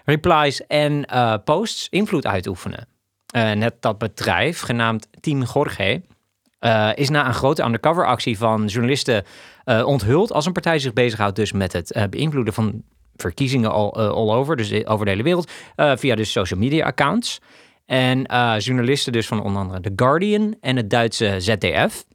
replies 0.10 0.68
en 0.68 1.06
uh, 1.14 1.34
posts 1.44 1.88
invloed 1.90 2.26
uitoefenen. 2.26 2.88
Uh, 3.36 3.52
net 3.52 3.76
dat 3.80 3.98
bedrijf, 3.98 4.60
genaamd 4.60 5.08
Team 5.20 5.44
Jorge, 5.54 6.02
uh, 6.60 6.90
is 6.96 7.10
na 7.10 7.28
een 7.28 7.34
grote 7.34 7.64
undercover 7.64 8.06
actie 8.06 8.38
van 8.38 8.66
journalisten 8.66 9.24
onthuld 9.86 10.34
als 10.34 10.46
een 10.46 10.52
partij 10.52 10.80
zich 10.80 10.94
bezighoudt 10.94 11.36
dus 11.36 11.52
met 11.52 11.74
het 11.74 12.08
beïnvloeden 12.10 12.54
van 12.54 12.84
verkiezingen 13.16 13.72
all, 13.72 13.90
all 13.90 14.30
over, 14.30 14.56
dus 14.56 14.86
over 14.86 15.06
de 15.06 15.12
hele 15.12 15.24
wereld, 15.24 15.52
via 15.76 16.16
dus 16.16 16.32
social 16.32 16.60
media 16.60 16.86
accounts. 16.86 17.40
En 17.86 18.22
journalisten 18.58 19.12
dus 19.12 19.28
van 19.28 19.44
onder 19.44 19.62
andere 19.62 19.82
The 19.82 19.92
Guardian 19.96 20.56
en 20.62 20.76
het 20.76 20.90
Duitse 20.90 21.36
ZDF 21.40 22.06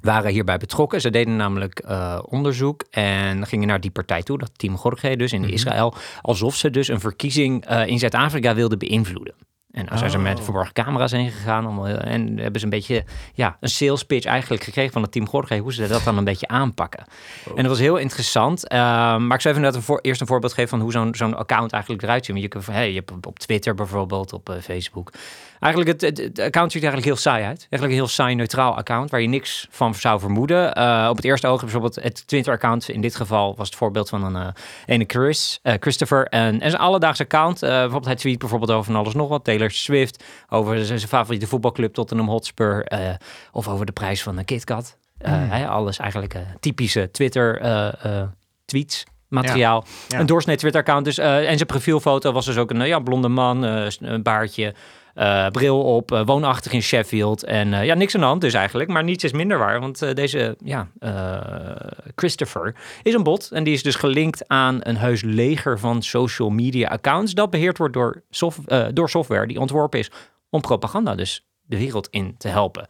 waren 0.00 0.30
hierbij 0.30 0.56
betrokken. 0.56 1.00
Ze 1.00 1.10
deden 1.10 1.36
namelijk 1.36 1.84
uh, 1.88 2.18
onderzoek 2.22 2.84
en 2.90 3.46
gingen 3.46 3.68
naar 3.68 3.80
die 3.80 3.90
partij 3.90 4.22
toe, 4.22 4.38
dat 4.38 4.50
Team 4.56 4.78
Jorge 4.82 5.16
dus 5.16 5.32
in 5.32 5.38
mm 5.38 5.44
-hmm. 5.44 5.54
Israël, 5.54 5.94
alsof 6.20 6.56
ze 6.56 6.70
dus 6.70 6.88
een 6.88 7.00
verkiezing 7.00 7.70
uh, 7.70 7.86
in 7.86 7.98
Zuid-Afrika 7.98 8.54
wilden 8.54 8.78
beïnvloeden. 8.78 9.34
En 9.76 9.82
als 9.82 9.92
oh. 9.92 9.98
zijn 9.98 10.10
ze 10.10 10.18
met 10.18 10.40
verborgen 10.40 10.72
camera's 10.72 11.10
heen 11.10 11.30
gegaan 11.30 11.86
uh, 11.86 12.12
en 12.12 12.38
hebben 12.38 12.60
ze 12.60 12.66
een 12.66 12.72
beetje 12.72 13.04
ja, 13.34 13.56
een 13.60 13.68
sales 13.68 14.04
pitch 14.04 14.26
eigenlijk 14.26 14.62
gekregen 14.62 14.92
van 14.92 15.02
het 15.02 15.12
team 15.12 15.28
Jorge, 15.32 15.58
hoe 15.58 15.72
ze 15.72 15.86
dat 15.86 16.04
dan 16.04 16.18
een 16.18 16.24
beetje 16.24 16.48
aanpakken. 16.48 17.04
Oh. 17.46 17.50
En 17.50 17.62
dat 17.62 17.66
was 17.66 17.78
heel 17.78 17.96
interessant. 17.96 18.72
Uh, 18.72 18.78
maar 19.16 19.34
ik 19.34 19.40
zou 19.40 19.54
even 19.54 19.66
net 19.66 19.74
een 19.74 19.82
voor, 19.82 19.98
eerst 20.00 20.20
een 20.20 20.26
voorbeeld 20.26 20.52
geven 20.52 20.68
van 20.68 20.80
hoe 20.80 20.92
zo'n 20.92 21.14
zo'n 21.14 21.36
account 21.36 21.72
eigenlijk 21.72 22.02
eruit 22.02 22.24
ziet. 22.24 22.40
Je, 22.40 22.48
kunt, 22.48 22.66
hey, 22.66 22.88
je 22.88 23.02
hebt 23.04 23.26
op 23.26 23.38
Twitter 23.38 23.74
bijvoorbeeld, 23.74 24.32
op 24.32 24.50
uh, 24.50 24.56
Facebook, 24.56 25.12
Eigenlijk, 25.60 26.00
het, 26.00 26.18
het, 26.18 26.40
account 26.40 26.72
ziet 26.72 26.82
er 26.82 26.88
eigenlijk 26.88 27.04
heel 27.04 27.16
saai 27.16 27.44
uit. 27.44 27.58
Eigenlijk 27.58 27.92
een 27.92 27.98
heel 27.98 28.08
saai, 28.08 28.34
neutraal 28.34 28.76
account 28.76 29.10
waar 29.10 29.20
je 29.20 29.28
niks 29.28 29.66
van 29.70 29.94
zou 29.94 30.20
vermoeden. 30.20 30.78
Uh, 30.78 31.06
op 31.10 31.16
het 31.16 31.24
eerste 31.24 31.46
oog 31.46 31.60
bijvoorbeeld 31.60 31.94
het 31.94 32.26
Twitter-account. 32.26 32.88
In 32.88 33.00
dit 33.00 33.16
geval 33.16 33.54
was 33.56 33.66
het 33.66 33.76
voorbeeld 33.76 34.08
van 34.08 34.24
een 34.24 34.42
uh, 34.42 34.48
ene 34.86 35.04
Chris, 35.06 35.60
uh, 35.62 35.72
Christopher. 35.80 36.26
En, 36.26 36.60
en 36.60 36.70
zijn 36.70 36.82
alledaagse 36.82 37.22
account. 37.22 37.60
bijvoorbeeld 37.60 38.04
hij 38.04 38.14
tweet 38.14 38.38
bijvoorbeeld 38.38 38.70
over 38.70 38.84
van 38.84 38.96
alles 38.96 39.14
nog 39.14 39.28
wat. 39.28 39.44
Taylor 39.44 39.70
Swift, 39.70 40.24
over 40.48 40.84
zijn 40.84 41.00
favoriete 41.00 41.46
voetbalclub 41.46 41.94
Tottenham 41.94 42.28
Hotspur. 42.28 42.86
of 43.52 43.68
over 43.68 43.86
de 43.86 43.92
prijs 43.92 44.22
van 44.22 44.38
een 44.38 44.44
KitKat. 44.44 44.96
Mm. 45.24 45.50
alles 45.64 45.98
eigenlijk 45.98 46.36
typische 46.60 47.10
Twitter-tweets 47.10 49.04
materiaal. 49.28 49.84
Een 50.08 50.26
doorsnee 50.26 50.56
Twitter-account. 50.56 51.04
Dus, 51.04 51.18
uh, 51.18 51.48
en 51.48 51.56
zijn 51.56 51.66
profielfoto 51.66 52.32
was 52.32 52.46
dus 52.46 52.56
ook 52.56 52.70
een 52.70 52.86
ja, 52.86 52.98
blonde 52.98 53.28
man, 53.28 53.64
uh, 53.64 53.86
een 53.98 54.22
baardje, 54.22 54.74
bril 55.52 55.82
op, 55.82 56.22
woonachtig 56.24 56.72
in 56.72 56.82
Sheffield. 56.82 57.44
En 57.44 57.68
ja, 57.84 57.94
niks 57.94 58.14
aan 58.14 58.20
de 58.20 58.26
hand 58.26 58.40
dus 58.40 58.54
eigenlijk. 58.54 58.90
Maar 58.90 59.04
niets 59.04 59.24
is 59.24 59.32
minder 59.32 59.58
waar, 59.58 59.80
want 59.80 60.16
deze 60.16 60.56
ja, 60.64 60.88
Christopher 62.14 62.74
is 63.02 63.14
een 63.14 63.22
bot. 63.22 63.50
En 63.50 63.64
die 63.64 63.74
is 63.74 63.82
dus 63.82 63.94
gelinkt 63.94 64.48
aan 64.48 64.78
een 64.82 64.96
heus 64.96 65.22
leger 65.22 65.78
van 65.78 66.02
social 66.02 66.50
media 66.50 66.88
accounts. 66.88 67.34
Dat 67.34 67.50
beheerd 67.50 67.78
wordt 67.78 67.94
door, 67.94 68.22
door 68.92 69.10
software 69.10 69.46
die 69.46 69.60
ontworpen 69.60 69.98
is 69.98 70.10
om 70.50 70.60
propaganda 70.60 71.14
dus 71.14 71.46
de 71.62 71.78
wereld 71.78 72.08
in 72.10 72.34
te 72.38 72.48
helpen 72.48 72.88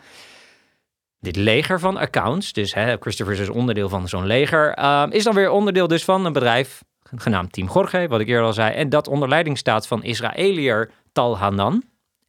dit 1.27 1.37
leger 1.37 1.81
van 1.81 1.97
accounts, 1.97 2.53
dus 2.53 2.75
hè, 2.75 2.97
Christopher 3.01 3.35
is 3.35 3.39
dus 3.39 3.49
onderdeel 3.49 3.89
van 3.89 4.09
zo'n 4.09 4.27
leger, 4.27 4.75
ehm, 4.75 5.11
is 5.11 5.25
dan 5.25 5.35
weer 5.35 5.51
onderdeel 5.51 5.89
dus 5.89 6.05
van 6.05 6.25
een 6.25 6.33
bedrijf 6.33 6.83
genaamd 7.17 7.53
Team 7.53 7.69
Gorge, 7.69 8.09
wat 8.09 8.21
ik 8.21 8.29
eerder 8.29 8.47
al 8.47 8.53
zei. 8.53 8.75
En 8.75 8.89
dat 8.89 9.09
onder 9.09 9.29
leiding 9.29 9.59
staat 9.59 9.87
van 9.87 10.03
Israëliër 10.03 10.91
Tal 11.13 11.39
Hanan. 11.39 11.83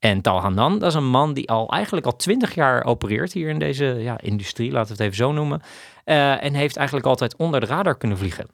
En 0.07 0.21
Tal 0.21 0.41
Hanan, 0.41 0.79
dat 0.79 0.89
is 0.89 0.93
een 0.93 1.09
man 1.09 1.33
die 1.33 1.49
al 1.49 1.69
eigenlijk 1.69 2.05
al 2.05 2.15
twintig 2.15 2.55
jaar 2.55 2.85
opereert 2.85 3.33
hier 3.33 3.49
in 3.49 3.59
deze 3.59 3.85
ja, 3.85 4.19
industrie, 4.19 4.71
laten 4.71 4.87
we 4.87 4.93
het 4.93 5.01
even 5.01 5.25
zo 5.25 5.31
noemen. 5.31 5.61
Uh, 6.05 6.43
en 6.43 6.53
heeft 6.53 6.77
eigenlijk 6.77 7.07
altijd 7.07 7.35
onder 7.35 7.59
de 7.59 7.65
radar 7.65 7.97
kunnen 7.97 8.17
vliegen. 8.17 8.47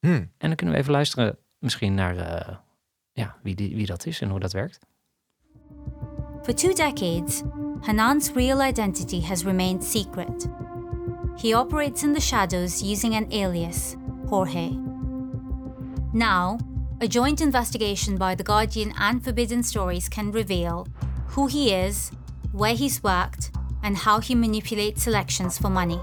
Hmm. 0.00 0.12
En 0.12 0.30
dan 0.38 0.54
kunnen 0.54 0.74
we 0.74 0.80
even 0.80 0.92
luisteren 0.92 1.38
misschien 1.58 1.94
naar 1.94 2.16
uh, 2.16 2.56
ja, 3.12 3.36
wie, 3.42 3.54
die, 3.54 3.76
wie 3.76 3.86
dat 3.86 4.06
is 4.06 4.20
en 4.20 4.28
hoe 4.28 4.40
dat 4.40 4.52
werkt. 4.52 4.78
For 6.42 6.54
two 6.54 6.72
decades, 6.72 7.42
Hanan's 7.80 8.32
real 8.34 8.62
identity 8.62 9.22
has 9.22 9.44
remained 9.44 9.84
secret. 9.84 10.48
He 11.42 11.56
operates 11.56 12.02
in 12.02 12.14
the 12.14 12.20
shadows 12.20 12.82
using 12.82 13.14
an 13.14 13.26
alias, 13.30 13.94
Jorge. 14.28 14.80
Now, 16.12 16.58
a 17.00 17.06
joint 17.06 17.40
investigation 17.40 18.16
by 18.16 18.34
The 18.34 18.42
Guardian 18.42 18.92
and 18.96 19.22
Forbidden 19.22 19.62
Stories 19.62 20.08
can 20.08 20.32
reveal 20.32 20.86
who 21.26 21.46
he 21.46 21.72
is, 21.72 22.10
where 22.52 22.74
he's 22.74 23.00
worked, 23.02 23.50
and 23.82 23.96
how 23.96 24.20
he 24.20 24.34
manipulates 24.34 25.06
elections 25.06 25.58
for 25.58 25.70
money. 25.70 25.98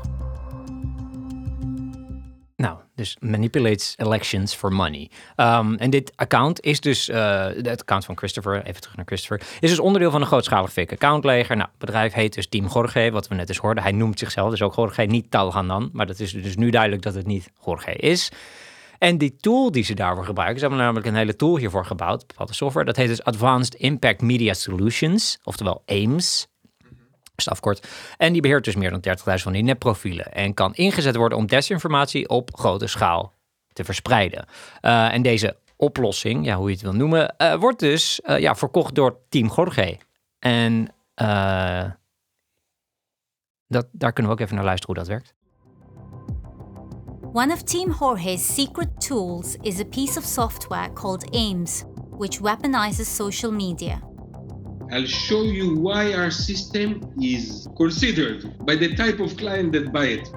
Nou, 2.55 2.77
dus 2.95 3.17
manipulates 3.19 3.93
elections 3.97 4.53
for 4.53 4.71
money. 4.71 5.09
Um, 5.35 5.75
en 5.75 5.89
dit 5.89 6.11
account 6.15 6.61
is 6.61 6.79
dus, 6.79 7.09
uh, 7.09 7.45
het 7.45 7.81
account 7.81 8.05
van 8.05 8.17
Christopher, 8.17 8.63
even 8.65 8.81
terug 8.81 8.95
naar 8.95 9.05
Christopher, 9.05 9.47
is 9.59 9.69
dus 9.69 9.79
onderdeel 9.79 10.11
van 10.11 10.21
een 10.21 10.27
grootschalig 10.27 10.71
fake 10.71 10.93
accountleger. 10.93 11.55
Nou, 11.55 11.69
het 11.69 11.79
bedrijf 11.79 12.13
heet 12.13 12.33
dus 12.33 12.47
Team 12.47 12.67
Jorge, 12.73 13.09
wat 13.11 13.27
we 13.27 13.35
net 13.35 13.49
eens 13.49 13.57
hoorden. 13.57 13.83
Hij 13.83 13.91
noemt 13.91 14.19
zichzelf 14.19 14.49
dus 14.49 14.61
ook 14.61 14.75
Jorge, 14.75 15.01
niet 15.01 15.31
Talhanan, 15.31 15.89
maar 15.93 16.05
dat 16.05 16.19
is 16.19 16.31
dus 16.31 16.55
nu 16.55 16.69
duidelijk 16.69 17.01
dat 17.01 17.13
het 17.13 17.25
niet 17.25 17.51
Jorge 17.65 17.93
is. 17.93 18.31
En 18.97 19.17
die 19.17 19.35
tool 19.35 19.71
die 19.71 19.83
ze 19.83 19.93
daarvoor 19.93 20.25
gebruiken, 20.25 20.59
ze 20.59 20.65
hebben 20.65 20.83
namelijk 20.83 21.07
een 21.07 21.15
hele 21.15 21.35
tool 21.35 21.57
hiervoor 21.57 21.85
gebouwd, 21.85 22.27
bepaalde 22.27 22.53
software, 22.53 22.85
dat 22.85 22.95
heet 22.95 23.07
dus 23.07 23.23
Advanced 23.23 23.73
Impact 23.73 24.21
Media 24.21 24.53
Solutions, 24.53 25.39
oftewel 25.43 25.83
AIMS 25.85 26.47
afkort. 27.43 27.87
En 28.17 28.33
die 28.33 28.41
beheert 28.41 28.63
dus 28.63 28.75
meer 28.75 28.89
dan 28.89 29.03
30.000 29.07 29.43
van 29.43 29.53
die 29.53 29.63
nepprofielen. 29.63 30.33
En 30.33 30.53
kan 30.53 30.75
ingezet 30.75 31.15
worden 31.15 31.37
om 31.37 31.47
desinformatie 31.47 32.29
op 32.29 32.57
grote 32.57 32.87
schaal 32.87 33.33
te 33.73 33.83
verspreiden. 33.83 34.45
Uh, 34.81 35.13
en 35.13 35.21
deze 35.21 35.57
oplossing, 35.75 36.45
ja, 36.45 36.55
hoe 36.55 36.67
je 36.67 36.73
het 36.73 36.83
wil 36.83 36.93
noemen, 36.93 37.35
uh, 37.37 37.55
wordt 37.55 37.79
dus 37.79 38.21
uh, 38.23 38.39
ja, 38.39 38.55
verkocht 38.55 38.95
door 38.95 39.17
Team 39.29 39.51
Jorge. 39.55 39.97
En 40.39 40.93
dat, 43.67 43.87
daar 43.91 44.13
kunnen 44.13 44.31
we 44.31 44.37
ook 44.37 44.43
even 44.43 44.55
naar 44.55 44.65
luisteren 44.65 44.95
hoe 44.95 45.05
dat 45.05 45.13
werkt. 45.13 45.33
One 47.35 47.51
of 47.51 47.65
Team 47.65 47.89
Jorge's 47.89 48.41
secret 48.41 49.01
tools 49.01 49.57
is 49.61 49.81
a 49.81 49.83
piece 49.83 50.15
of 50.15 50.23
software 50.23 50.87
called 50.87 51.25
AIMS, 51.33 51.83
which 52.11 52.39
weaponizes 52.39 53.07
social 53.07 53.51
media. 53.51 54.01
I'll 54.89 55.05
show 55.05 55.41
you 55.41 55.75
why 55.75 56.13
our 56.13 56.31
system 56.31 57.13
is 57.21 57.67
considered 57.75 58.65
by 58.65 58.77
the 58.77 58.95
type 58.95 59.19
of 59.19 59.35
client 59.35 59.73
that 59.73 59.91
buy 59.91 60.05
it. 60.05 60.29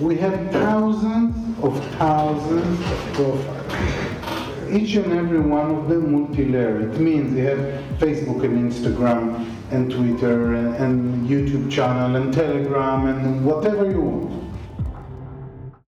We 0.00 0.16
have 0.16 0.50
thousands 0.50 1.56
of 1.62 1.78
thousands 1.94 2.80
of 2.80 3.12
profiles. 3.14 4.68
Each 4.68 4.96
and 4.96 5.12
every 5.12 5.38
one 5.38 5.70
of 5.70 5.88
them 5.88 6.10
multi-layer. 6.10 6.90
It 6.90 6.98
means 6.98 7.34
they 7.34 7.42
have 7.42 7.60
Facebook 8.00 8.42
and 8.42 8.68
Instagram 8.68 9.48
and 9.70 9.92
Twitter 9.92 10.54
and, 10.54 10.74
and 10.74 11.28
YouTube 11.28 11.70
channel 11.70 12.16
and 12.16 12.34
Telegram 12.34 13.06
and 13.06 13.44
whatever 13.44 13.88
you 13.88 14.00
want. 14.00 14.51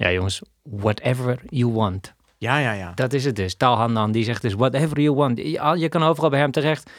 Ja 0.00 0.12
jongens, 0.12 0.42
whatever 0.62 1.38
you 1.48 1.72
want. 1.72 2.14
Ja, 2.38 2.58
ja, 2.58 2.72
ja. 2.72 2.92
Dat 2.94 3.12
is 3.12 3.24
het 3.24 3.36
dus. 3.36 3.54
Talhandan 3.54 4.12
die 4.12 4.24
zegt 4.24 4.42
dus 4.42 4.54
whatever 4.54 5.00
you 5.00 5.14
want. 5.14 5.38
Je 5.78 5.88
kan 5.88 6.02
overal 6.02 6.30
bij 6.30 6.38
hem 6.38 6.50
terecht. 6.50 6.90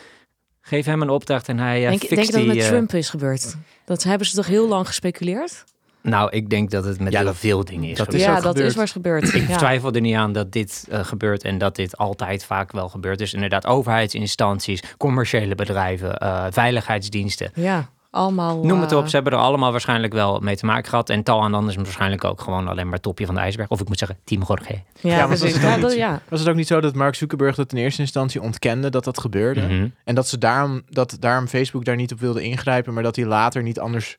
Geef 0.61 0.85
hem 0.85 1.01
een 1.01 1.09
opdracht 1.09 1.47
en 1.49 1.57
hij 1.57 1.83
uh, 1.83 1.89
denk, 1.89 2.09
denk 2.09 2.25
dat 2.25 2.35
het 2.35 2.45
met 2.45 2.55
uh, 2.55 2.67
Trump 2.67 2.93
is 2.93 3.09
gebeurd. 3.09 3.55
Dat 3.85 4.03
hebben 4.03 4.27
ze 4.27 4.35
toch 4.35 4.47
heel 4.47 4.67
lang 4.67 4.87
gespeculeerd? 4.87 5.63
Nou, 6.01 6.31
ik 6.31 6.49
denk 6.49 6.71
dat 6.71 6.85
het 6.85 6.99
met 6.99 7.17
heel 7.17 7.33
veel 7.33 7.65
dingen 7.65 7.89
is. 7.89 7.97
Dat 7.97 8.13
is 8.13 8.21
ja, 8.21 8.41
dat 8.41 8.59
is 8.59 8.75
waar 8.75 8.87
gebeurd. 8.87 9.33
Ik 9.33 9.47
ja. 9.47 9.57
twijfel 9.57 9.93
er 9.93 10.01
niet 10.01 10.15
aan 10.15 10.31
dat 10.31 10.51
dit 10.51 10.87
uh, 10.91 11.03
gebeurt 11.03 11.43
en 11.43 11.57
dat 11.57 11.75
dit 11.75 11.97
altijd 11.97 12.45
vaak 12.45 12.71
wel 12.71 12.89
gebeurt. 12.89 13.17
Dus 13.17 13.33
inderdaad, 13.33 13.65
overheidsinstanties, 13.65 14.83
commerciële 14.97 15.55
bedrijven, 15.55 16.15
veiligheidsdiensten. 16.53 17.51
Ja 17.55 17.89
allemaal... 18.11 18.65
Noem 18.65 18.81
het 18.81 18.93
op, 18.93 19.07
ze 19.07 19.15
hebben 19.15 19.33
er 19.33 19.39
allemaal 19.39 19.71
waarschijnlijk 19.71 20.13
wel 20.13 20.39
mee 20.39 20.55
te 20.55 20.65
maken 20.65 20.89
gehad. 20.89 21.09
En 21.09 21.23
tal 21.23 21.43
aan 21.43 21.51
dan 21.51 21.69
is 21.69 21.75
waarschijnlijk 21.75 22.23
ook 22.23 22.41
gewoon 22.41 22.67
alleen 22.67 22.89
maar 22.89 22.99
topje 22.99 23.25
van 23.25 23.35
de 23.35 23.41
ijsberg. 23.41 23.69
Of 23.69 23.81
ik 23.81 23.87
moet 23.87 23.97
zeggen, 23.97 24.17
Team 24.23 24.43
Jorge. 24.47 24.81
Ja, 24.99 25.17
ja, 25.17 25.27
was, 25.27 25.41
het 25.41 25.61
ja, 25.61 25.77
dat, 25.77 25.95
ja. 25.95 26.21
was 26.29 26.39
het 26.39 26.49
ook 26.49 26.55
niet 26.55 26.67
zo 26.67 26.81
dat 26.81 26.95
Mark 26.95 27.15
Zuckerberg 27.15 27.55
dat 27.55 27.71
in 27.71 27.77
eerste 27.77 28.01
instantie 28.01 28.41
ontkende 28.41 28.89
dat 28.89 29.03
dat 29.03 29.19
gebeurde? 29.19 29.61
Mhm. 29.61 29.87
En 30.03 30.15
dat 30.15 30.27
ze 30.27 30.37
daarom, 30.37 30.81
dat 30.89 31.17
daarom 31.19 31.47
Facebook 31.47 31.85
daar 31.85 31.95
niet 31.95 32.11
op 32.11 32.19
wilde 32.19 32.43
ingrijpen, 32.43 32.93
maar 32.93 33.03
dat 33.03 33.15
hij 33.15 33.25
later 33.25 33.63
niet 33.63 33.79
anders 33.79 34.15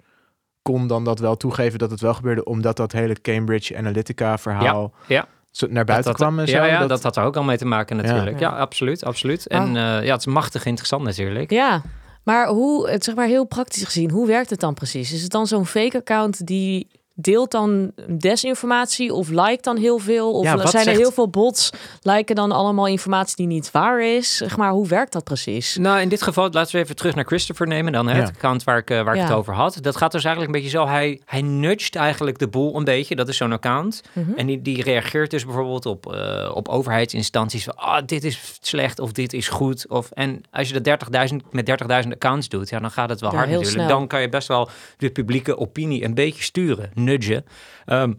kon 0.62 0.86
dan 0.86 1.04
dat 1.04 1.18
wel 1.18 1.36
toegeven 1.36 1.78
dat 1.78 1.90
het 1.90 2.00
wel 2.00 2.14
gebeurde, 2.14 2.44
omdat 2.44 2.76
dat 2.76 2.92
hele 2.92 3.20
Cambridge 3.20 3.76
Analytica 3.76 4.38
verhaal... 4.38 4.92
ja 5.06 5.26
naar 5.68 5.84
buiten 5.84 6.14
kwam 6.14 6.38
en 6.38 6.48
zo. 6.48 6.56
Ja, 6.56 6.64
ja 6.64 6.78
dat... 6.78 6.88
dat... 6.88 7.02
had 7.02 7.16
er 7.16 7.24
ook 7.24 7.36
al 7.36 7.42
mee 7.42 7.56
te 7.56 7.64
maken 7.64 7.96
natuurlijk. 7.96 8.38
Ja, 8.38 8.48
absoluut, 8.48 9.04
absoluut. 9.04 9.46
En 9.46 9.68
uh, 9.68 9.74
ja, 9.74 10.12
het 10.12 10.20
is 10.20 10.26
machtig 10.26 10.64
interessant 10.64 11.04
natuurlijk. 11.04 11.50
Ja, 11.50 11.82
maar 12.24 12.48
hoe, 12.48 12.96
zeg 12.98 13.14
maar 13.14 13.26
heel 13.26 13.44
praktisch 13.44 13.84
gezien, 13.84 14.10
hoe 14.10 14.26
werkt 14.26 14.50
het 14.50 14.60
dan 14.60 14.74
precies? 14.74 15.12
Is 15.12 15.22
het 15.22 15.30
dan 15.30 15.46
zo'n 15.46 15.66
fake 15.66 15.96
account 15.96 16.46
die 16.46 16.88
deelt 17.14 17.50
dan 17.50 17.92
desinformatie 18.08 19.14
of 19.14 19.28
like 19.28 19.62
dan 19.62 19.76
heel 19.76 19.98
veel? 19.98 20.32
Of 20.32 20.44
ja, 20.44 20.66
zijn 20.66 20.86
er 20.86 20.96
heel 20.96 21.12
veel 21.12 21.28
bots, 21.28 21.70
liken 22.02 22.34
dan 22.34 22.52
allemaal 22.52 22.86
informatie 22.86 23.36
die 23.36 23.46
niet 23.46 23.70
waar 23.70 24.02
is? 24.02 24.36
Zeg 24.36 24.56
maar, 24.56 24.70
hoe 24.70 24.88
werkt 24.88 25.12
dat 25.12 25.24
precies? 25.24 25.76
Nou, 25.76 26.00
in 26.00 26.08
dit 26.08 26.22
geval, 26.22 26.50
laten 26.50 26.74
we 26.74 26.82
even 26.82 26.96
terug 26.96 27.14
naar 27.14 27.24
Christopher 27.24 27.66
nemen 27.66 27.92
dan, 27.92 28.08
hè, 28.08 28.20
het 28.20 28.28
account 28.28 28.64
waar 28.64 28.78
ik, 28.78 28.90
uh, 28.90 29.02
waar 29.02 29.14
ik 29.14 29.20
het 29.20 29.32
over 29.32 29.54
had. 29.54 29.78
Dat 29.80 29.96
gaat 29.96 30.12
dus 30.12 30.24
eigenlijk 30.24 30.54
een 30.54 30.62
beetje 30.62 30.78
zo, 30.78 30.86
hij, 30.86 31.20
hij 31.24 31.42
nudgt 31.42 31.96
eigenlijk 31.96 32.38
de 32.38 32.48
boel 32.48 32.76
een 32.76 32.84
beetje, 32.84 33.16
dat 33.16 33.28
is 33.28 33.36
zo'n 33.36 33.52
account. 33.52 34.02
Mhm. 34.12 34.32
En 34.36 34.46
die, 34.46 34.62
die 34.62 34.82
reageert 34.82 35.30
dus 35.30 35.44
bijvoorbeeld 35.44 35.86
op, 35.86 36.14
uh, 36.14 36.50
op 36.54 36.68
overheidsinstanties 36.68 37.64
van, 37.64 37.76
ah, 37.76 38.02
dit 38.06 38.24
is 38.24 38.58
slecht 38.60 38.98
of 38.98 39.12
dit 39.12 39.32
is 39.32 39.48
goed. 39.48 39.88
Of, 39.88 40.10
en 40.10 40.40
als 40.50 40.68
je 40.68 40.80
dat 40.80 41.00
30.000 41.30 41.36
met 41.50 41.66
30.000 42.04 42.12
accounts 42.12 42.48
doet, 42.48 42.68
ja, 42.68 42.78
dan 42.78 42.90
gaat 42.90 43.08
het 43.08 43.20
wel 43.20 43.30
hard 43.30 43.46
natuurlijk. 43.46 43.70
Snel. 43.70 43.88
Dan 43.88 44.06
kan 44.06 44.20
je 44.20 44.28
best 44.28 44.48
wel 44.48 44.70
de 44.96 45.10
publieke 45.10 45.58
opinie 45.58 46.04
een 46.04 46.14
beetje 46.14 46.42
sturen 46.42 46.90
nudgen. 47.04 47.44
Um, 47.86 48.18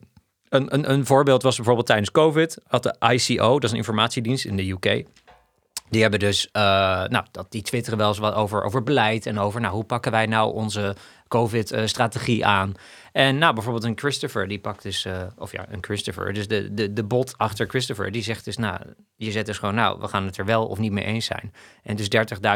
een, 0.50 0.74
een, 0.74 0.92
een 0.92 1.06
voorbeeld 1.06 1.44
was 1.44 1.56
bijvoorbeeld 1.56 1.88
tijdens 1.88 2.12
COVID 2.12 2.58
had 2.68 2.84
de 2.84 2.96
ICO, 3.00 3.54
dat 3.54 3.64
is 3.64 3.72
een 3.72 3.78
informatiedienst 3.78 4.46
in 4.46 4.56
de 4.56 4.70
UK. 4.70 5.06
Die 5.94 6.02
hebben 6.02 6.20
dus, 6.20 6.48
uh, 6.54 6.62
nou, 7.04 7.26
dat, 7.32 7.52
die 7.52 7.62
twitteren 7.62 8.00
wel 8.00 8.08
eens 8.08 8.18
wat 8.18 8.34
over, 8.34 8.64
over 8.64 8.84
beleid 8.84 9.26
en 9.26 9.40
over, 9.40 9.62
nou, 9.62 9.74
hoe 9.74 9.84
pakken 9.84 10.12
wij 10.12 10.26
nou 10.26 10.54
onze 10.54 10.96
COVID-strategie 11.28 12.46
aan? 12.46 12.74
En 13.12 13.38
nou, 13.38 13.54
bijvoorbeeld 13.54 13.84
een 13.84 13.98
Christopher, 13.98 14.48
die 14.48 14.60
pakt 14.60 14.84
dus, 14.84 15.06
uh, 15.06 15.22
of 15.38 15.52
ja, 15.52 15.66
een 15.70 15.84
Christopher, 15.84 16.34
dus 16.34 16.48
de, 16.48 16.74
de, 16.74 16.94
de 16.94 17.04
bot 17.04 17.38
achter 17.38 17.68
Christopher, 17.68 18.12
die 18.12 18.24
zegt 18.24 18.46
dus, 18.46 18.58
nou, 18.58 18.80
je 19.16 19.32
zet 19.32 19.46
dus 19.46 19.58
gewoon, 19.58 19.76
nou, 19.76 20.00
we 20.00 20.08
gaan 20.08 20.26
het 20.26 20.38
er 20.38 20.46
wel 20.46 20.66
of 20.66 20.78
niet 20.78 20.92
mee 20.92 21.04
eens 21.04 21.26
zijn. 21.26 21.54
En 21.84 21.96
dus 21.96 22.08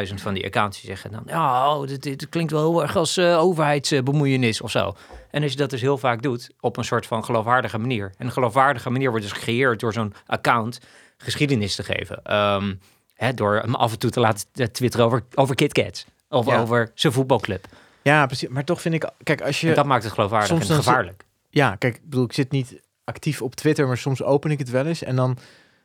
30.000 0.10 0.14
van 0.14 0.34
die 0.34 0.46
accounts 0.46 0.82
die 0.82 0.90
zeggen 0.90 1.12
dan, 1.12 1.24
ja, 1.26 1.76
oh, 1.76 1.88
dit, 1.88 2.04
dit 2.04 2.30
klinkt 2.30 2.52
wel 2.52 2.72
heel 2.72 2.82
erg 2.82 2.96
als 2.96 3.18
uh, 3.18 3.40
overheidsbemoeienis 3.40 4.62
of 4.62 4.72
zo. 4.72 4.96
En 5.32 5.44
als 5.44 5.52
je 5.52 5.58
dat 5.58 5.70
dus 5.70 5.82
heel 5.82 5.98
vaak 5.98 6.22
doet 6.22 6.50
op 6.60 6.78
een 6.78 6.86
soort 6.86 7.06
van 7.06 7.26
geloofwaardige 7.26 7.78
manier. 7.78 8.14
En 8.18 8.26
een 8.26 8.32
geloofwaardige 8.32 8.90
manier 8.90 9.10
wordt 9.10 9.26
dus 9.26 9.34
gecreëerd 9.34 9.80
door 9.80 9.94
zo'n 9.94 10.14
account 10.26 10.80
geschiedenis 11.18 11.76
te 11.76 11.84
geven. 11.84 12.36
Um, 12.36 12.80
Hè, 13.18 13.34
door 13.34 13.56
hem 13.56 13.76
af 13.76 13.92
en 13.92 14.00
toe 14.00 14.10
te 14.10 14.20
laten 14.20 14.46
twitteren 14.72 15.06
over, 15.06 15.24
over 15.36 15.56
KitKats. 15.56 16.06
Of 16.30 16.46
Ja. 16.46 16.60
over 16.62 16.92
zijn 16.94 17.14
voetbalclub. 17.14 17.66
Ja, 18.02 18.26
precies. 18.26 18.50
Maar 18.50 18.64
toch 18.64 18.82
vind 18.82 18.94
ik, 18.96 19.10
kijk, 19.24 19.42
als 19.42 19.62
je... 19.62 19.70
En 19.70 19.76
dat 19.76 19.86
maakt 19.86 20.04
het 20.04 20.14
geloofwaardig 20.14 20.48
soms 20.50 20.70
en 20.70 20.76
gevaarlijk. 20.76 21.24
Ja, 21.50 21.76
kijk, 21.76 21.96
ik 21.96 22.02
bedoel, 22.04 22.24
ik 22.26 22.34
zit 22.34 22.52
niet 22.52 22.82
actief 23.04 23.42
op 23.42 23.56
Twitter, 23.56 23.88
maar 23.88 23.98
soms 23.98 24.24
open 24.24 24.52
ik 24.52 24.60
het 24.60 24.70
wel 24.70 24.86
eens. 24.86 25.04
En 25.04 25.16
dan 25.16 25.38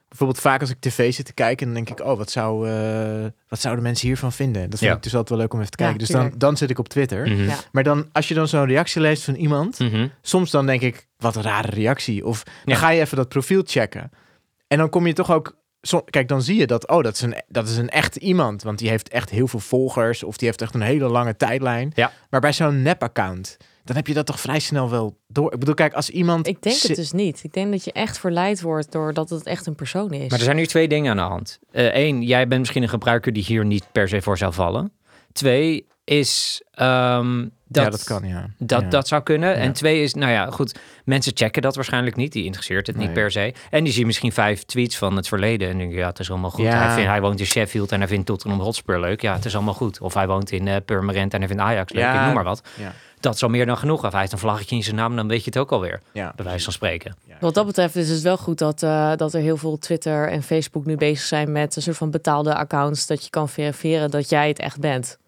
bijvoorbeeld 0.09 0.41
vaak 0.41 0.61
als 0.61 0.71
ik 0.71 0.77
tv 0.81 1.13
zit 1.15 1.27
te 1.27 1.33
kijken, 1.33 1.67
dan 1.67 1.75
denk 1.75 1.91
ik, 1.91 2.07
oh, 2.07 2.17
wat, 2.17 2.31
zou, 2.31 2.69
eh, 2.69 3.25
wat 3.49 3.61
zouden 3.61 3.83
mensen 3.85 4.07
hiervan 4.07 4.33
vinden? 4.33 4.63
Dat 4.71 4.79
vind 4.79 4.91
Ja. 4.91 4.97
ik 4.97 5.03
dus 5.03 5.13
altijd 5.13 5.29
wel 5.31 5.39
leuk 5.39 5.53
om 5.55 5.59
even 5.61 5.71
te 5.73 5.83
Ja, 5.83 5.89
kijken. 5.91 6.07
dus 6.07 6.17
dan, 6.17 6.33
dan 6.39 6.57
zit 6.57 6.71
ik 6.71 6.79
op 6.79 6.89
Twitter. 6.89 7.29
Mhm. 7.29 7.43
Ja. 7.43 7.57
Maar 7.73 7.83
dan, 7.83 8.09
als 8.13 8.29
je 8.29 8.35
dan 8.35 8.49
zo'n 8.49 8.67
reactie 8.67 9.01
leest 9.01 9.25
van 9.25 9.35
iemand, 9.35 9.79
Mhm. 9.79 10.07
soms 10.23 10.51
dan 10.51 10.67
denk 10.67 10.81
ik, 10.81 11.07
wat 11.19 11.37
een 11.37 11.43
rare 11.43 11.71
reactie. 11.71 12.27
Of 12.27 12.43
dan 12.45 12.53
Ja. 12.65 12.75
ga 12.77 12.89
je 12.91 13.01
even 13.01 13.17
dat 13.17 13.29
profiel 13.29 13.63
checken. 13.67 14.11
En 14.67 14.79
dan 14.79 14.89
kom 14.89 15.07
je 15.07 15.13
toch 15.13 15.31
ook... 15.33 15.57
Kijk, 16.11 16.29
dan 16.29 16.43
zie 16.43 16.57
je 16.57 16.67
dat, 16.67 16.89
oh, 16.89 17.03
dat 17.03 17.15
is, 17.15 17.21
een, 17.21 17.35
dat 17.49 17.69
is 17.69 17.77
een 17.77 17.89
echt 17.89 18.17
iemand. 18.17 18.63
Want 18.63 18.79
die 18.79 18.89
heeft 18.89 19.09
echt 19.09 19.31
heel 19.31 19.49
veel 19.49 19.61
volgers. 19.61 20.23
Of 20.23 20.37
die 20.37 20.49
heeft 20.49 20.63
echt 20.63 20.75
een 20.75 20.81
hele 20.81 21.09
lange 21.09 21.37
tijdlijn. 21.37 21.93
Ja. 21.95 22.13
Maar 22.31 22.41
bij 22.41 22.53
zo'n 22.53 22.83
nep-account, 22.83 23.57
dan 23.85 23.97
heb 23.97 24.07
je 24.07 24.15
dat 24.15 24.27
toch 24.27 24.41
vrij 24.41 24.59
snel 24.59 24.91
wel 24.91 25.17
door. 25.29 25.53
Ik 25.53 25.59
bedoel, 25.59 25.75
kijk, 25.75 25.93
als 25.93 26.11
iemand... 26.11 26.47
Ik 26.47 26.63
denk 26.63 26.81
het 26.81 26.97
dus 26.97 27.13
niet. 27.13 27.45
Ik 27.45 27.53
denk 27.53 27.71
dat 27.71 27.85
je 27.85 27.93
echt 27.93 28.19
verleid 28.19 28.61
wordt 28.61 28.93
doordat 28.93 29.31
het 29.31 29.47
echt 29.47 29.67
een 29.67 29.75
persoon 29.75 30.13
is. 30.13 30.31
Maar 30.31 30.39
er 30.39 30.45
zijn 30.45 30.57
nu 30.57 30.67
twee 30.67 30.89
dingen 30.89 31.11
aan 31.11 31.17
de 31.17 31.23
hand. 31.23 31.59
Eén, 31.71 32.23
jij 32.23 32.49
bent 32.49 32.61
misschien 32.61 32.83
een 32.83 32.89
gebruiker 32.89 33.33
die 33.33 33.45
hier 33.45 33.65
niet 33.65 33.85
per 33.93 34.09
se 34.09 34.23
voor 34.23 34.39
zou 34.39 34.53
vallen. 34.53 34.93
Twee 35.33 35.87
is 36.19 36.63
ehm, 36.75 37.49
dat, 37.73 37.85
ja, 37.85 37.91
dat 37.91 38.05
kan, 38.05 38.29
ja. 38.29 38.47
Dat, 38.59 38.81
ja. 38.81 38.89
dat 38.89 39.09
zou 39.09 39.23
kunnen. 39.23 39.49
Ja. 39.49 39.55
En 39.55 39.73
twee 39.73 40.03
is, 40.03 40.15
nou 40.15 40.33
ja, 40.33 40.51
goed, 40.51 40.79
mensen 41.05 41.33
checken 41.35 41.63
dat 41.63 41.75
waarschijnlijk 41.75 42.17
niet. 42.17 42.33
Die 42.33 42.45
interesseert 42.45 42.87
het 42.87 42.97
niet 42.97 43.13
per 43.13 43.31
se. 43.31 43.55
En 43.71 43.85
die 43.85 43.93
zien 43.93 44.07
misschien 44.07 44.33
vijf 44.33 44.65
tweets 44.65 44.97
van 44.97 45.17
het 45.17 45.29
verleden. 45.29 45.69
En 45.69 45.79
denken, 45.79 45.97
ja, 45.97 46.09
het 46.09 46.19
is 46.19 46.31
allemaal 46.31 46.51
goed. 46.51 46.65
Ja. 46.65 46.85
Hij, 46.85 46.95
vindt, 46.95 47.09
hij 47.09 47.21
woont 47.21 47.41
in 47.41 47.47
Sheffield 47.47 47.93
en 47.93 47.99
hij 47.99 48.09
vindt 48.09 48.27
Tottenham 48.27 48.61
Hotspur 48.61 49.01
leuk. 49.01 49.23
Ja, 49.23 49.35
het 49.35 49.45
is 49.45 49.55
allemaal 49.55 49.75
goed. 49.75 50.01
Of 50.01 50.15
hij 50.15 50.27
woont 50.27 50.51
in 50.51 50.69
eh 50.69 50.77
Purmerend 50.85 51.33
en 51.33 51.39
hij 51.39 51.49
vindt 51.49 51.63
Ajax 51.63 51.93
leuk. 51.93 52.03
Ja. 52.03 52.19
Ik 52.19 52.25
noem 52.25 52.35
maar 52.35 52.45
wat. 52.45 52.63
Ja. 52.79 52.93
Dat 53.21 53.35
is 53.35 53.43
al 53.43 53.49
meer 53.49 53.67
dan 53.67 53.79
genoeg. 53.79 54.05
Of 54.05 54.11
hij 54.11 54.21
heeft 54.21 54.33
een 54.33 54.39
vlaggetje 54.39 54.77
in 54.77 54.83
zijn 54.83 54.97
naam, 54.97 55.17
dan 55.17 55.29
weet 55.29 55.45
je 55.45 55.51
het 55.51 55.59
ook 55.59 55.73
alweer. 55.73 56.01
Ja. 56.13 56.33
Bij 56.37 56.45
wijze 56.45 56.65
van 56.65 56.73
spreken. 56.73 57.17
Wat 57.41 57.55
dat 57.55 57.67
betreft 57.67 57.97
is 57.97 58.09
het 58.09 58.23
wel 58.23 58.37
goed 58.37 58.59
dat, 58.59 58.83
eh, 58.83 59.13
dat 59.17 59.35
er 59.35 59.41
heel 59.41 59.57
veel 59.57 59.79
Twitter 59.79 60.29
en 60.29 60.43
Facebook 60.43 60.87
nu 60.87 60.97
bezig 60.97 61.27
zijn 61.27 61.53
met 61.53 61.77
een 61.77 61.83
soort 61.83 61.97
van 61.97 62.11
betaalde 62.11 62.55
accounts. 62.55 63.07
Dat 63.07 63.25
je 63.25 63.31
kan 63.31 63.49
verifiëren 63.49 64.11
dat 64.11 64.29
jij 64.29 64.49
het 64.49 64.59
echt 64.59 64.81
bent. 64.81 65.19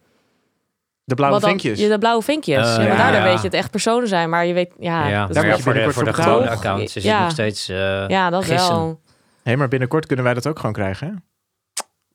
De 1.04 1.14
blauwe 1.14 1.40
dan- 1.40 1.48
vinkjes. 1.48 1.78
Ja, 1.80 1.88
de 1.88 1.98
blauwe 1.98 2.22
vinkjes. 2.22 2.56
Eh, 2.66 2.72
ja, 2.72 2.76
maar 2.78 2.86
ja. 2.86 2.96
daardoor 2.96 3.20
Ja. 3.20 3.24
weet 3.24 3.38
je 3.38 3.44
het 3.46 3.54
echt 3.54 3.70
personen 3.70 4.08
zijn. 4.08 4.30
Maar 4.30 4.46
je 4.46 4.52
weet, 4.54 4.72
ja, 4.78 5.08
ja, 5.08 5.26
dat 5.26 5.44
is 5.44 5.62
voor 5.62 5.74
de, 5.74 5.92
voor 5.92 6.04
de 6.04 6.12
gewone 6.12 6.50
accounts 6.50 6.96
is 6.96 7.02
Ja. 7.04 7.12
het 7.14 7.22
nog 7.22 7.30
steeds 7.30 7.68
eh, 7.68 8.08
ja, 8.08 8.30
dat 8.30 8.44
gissen. 8.44 8.74
wel. 8.74 9.00
Hé, 9.42 9.56
maar 9.56 9.68
binnenkort 9.68 10.06
kunnen 10.06 10.24
wij 10.24 10.34
dat 10.34 10.46
ook 10.46 10.56
gewoon 10.58 10.72
krijgen, 10.72 11.06
hè? 11.06 11.12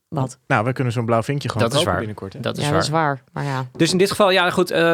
Wat? 0.08 0.40
Nou, 0.48 0.66
we 0.66 0.74
kunnen 0.74 0.94
zo'n 0.94 1.06
blauw 1.06 1.24
vinkje 1.24 1.50
gewoon 1.50 1.70
Dat 1.70 1.78
is 1.80 1.84
waar. 1.86 1.98
binnenkort, 1.98 2.34
hè? 2.34 2.40
Dat 2.40 2.58
is 2.58 2.64
ja, 2.64 2.70
waar. 2.70 2.78
dat 2.80 2.88
is 2.88 2.94
waar. 2.94 3.24
Maar 3.32 3.44
ja. 3.44 3.66
Dus 3.72 3.92
in 3.92 3.98
dit 3.98 4.10
geval, 4.10 4.30
ja 4.32 4.50
goed, 4.50 4.72
eh, 4.72 4.94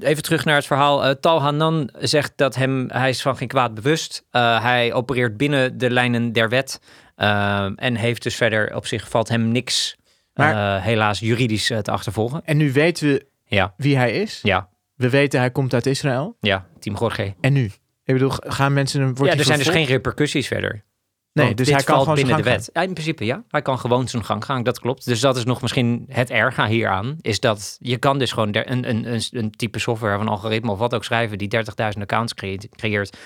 even 0.00 0.22
terug 0.22 0.44
naar 0.44 0.54
het 0.54 0.66
verhaal. 0.66 1.04
Eh, 1.04 1.10
Tal 1.10 1.42
Hanan 1.42 1.90
zegt 1.98 2.32
dat 2.36 2.54
hem, 2.54 2.84
hij 2.88 3.08
is 3.08 3.22
van 3.22 3.36
geen 3.36 3.48
kwaad 3.48 3.74
bewust. 3.74 4.24
Uh, 4.32 4.62
hij 4.62 4.92
opereert 4.92 5.36
binnen 5.36 5.78
de 5.78 5.90
lijnen 5.90 6.32
der 6.32 6.48
wet. 6.48 6.80
Uh, 7.16 7.66
en 7.76 7.94
heeft 7.94 8.22
dus 8.22 8.34
verder, 8.34 8.74
op 8.76 8.86
zich 8.86 9.08
valt 9.08 9.28
hem 9.28 9.48
niks, 9.48 9.96
Maar- 10.34 10.76
uh, 10.78 10.84
helaas 10.84 11.18
juridisch 11.18 11.70
uh, 11.70 11.78
te 11.78 11.90
achtervolgen. 11.90 12.42
En 12.44 12.56
nu 12.56 12.72
weten 12.72 13.08
we 13.08 13.26
Ja, 13.44 13.74
wie 13.76 13.96
hij 13.96 14.12
is. 14.12 14.40
ja, 14.42 14.68
We 14.94 15.10
weten 15.10 15.40
hij 15.40 15.50
komt 15.50 15.74
uit 15.74 15.86
Israël. 15.86 16.36
ja, 16.40 16.66
Team 16.78 16.96
Jorge. 16.96 17.34
En 17.40 17.52
nu? 17.52 17.64
Ik 18.04 18.16
bedoel, 18.16 18.30
gaan 18.30 18.72
mensen... 18.72 19.14
Wordt 19.14 19.32
Ja, 19.32 19.38
er 19.38 19.44
zijn 19.44 19.58
dus 19.58 19.68
geen 19.68 19.84
repercussies 19.84 20.46
verder. 20.46 20.84
Nee, 21.32 21.44
Want 21.46 21.56
dus 21.58 21.70
hij 21.70 21.82
kan 21.82 21.98
gewoon 21.98 22.14
binnen 22.14 22.32
zijn 22.34 22.42
de 22.44 22.48
gang 22.50 22.60
wet. 22.64 22.70
Ja, 22.74 22.82
in 22.82 22.92
principe 22.92 23.24
ja. 23.24 23.44
Hij 23.48 23.62
kan 23.62 23.78
gewoon 23.78 24.08
zijn 24.08 24.24
gang 24.24 24.44
gaan, 24.44 24.62
dat 24.62 24.80
klopt. 24.80 25.04
Dus 25.04 25.20
dat 25.20 25.36
is 25.36 25.44
nog 25.44 25.62
misschien 25.62 26.04
het 26.08 26.30
erge 26.30 26.66
hieraan. 26.66 27.16
Is 27.20 27.40
dat 27.40 27.76
je 27.80 27.96
kan 27.96 28.18
dus 28.18 28.32
gewoon 28.32 28.48
een, 28.56 28.88
een, 28.88 29.12
een, 29.12 29.22
een 29.30 29.50
type 29.50 29.78
software 29.78 30.14
of 30.16 30.20
een 30.20 30.28
algoritme 30.28 30.70
of 30.70 30.78
wat 30.78 30.94
ook 30.94 31.04
schrijven 31.04 31.38
die 31.38 31.48
30.000 31.56 32.00
accounts 32.00 32.34
creëert. 32.76 33.16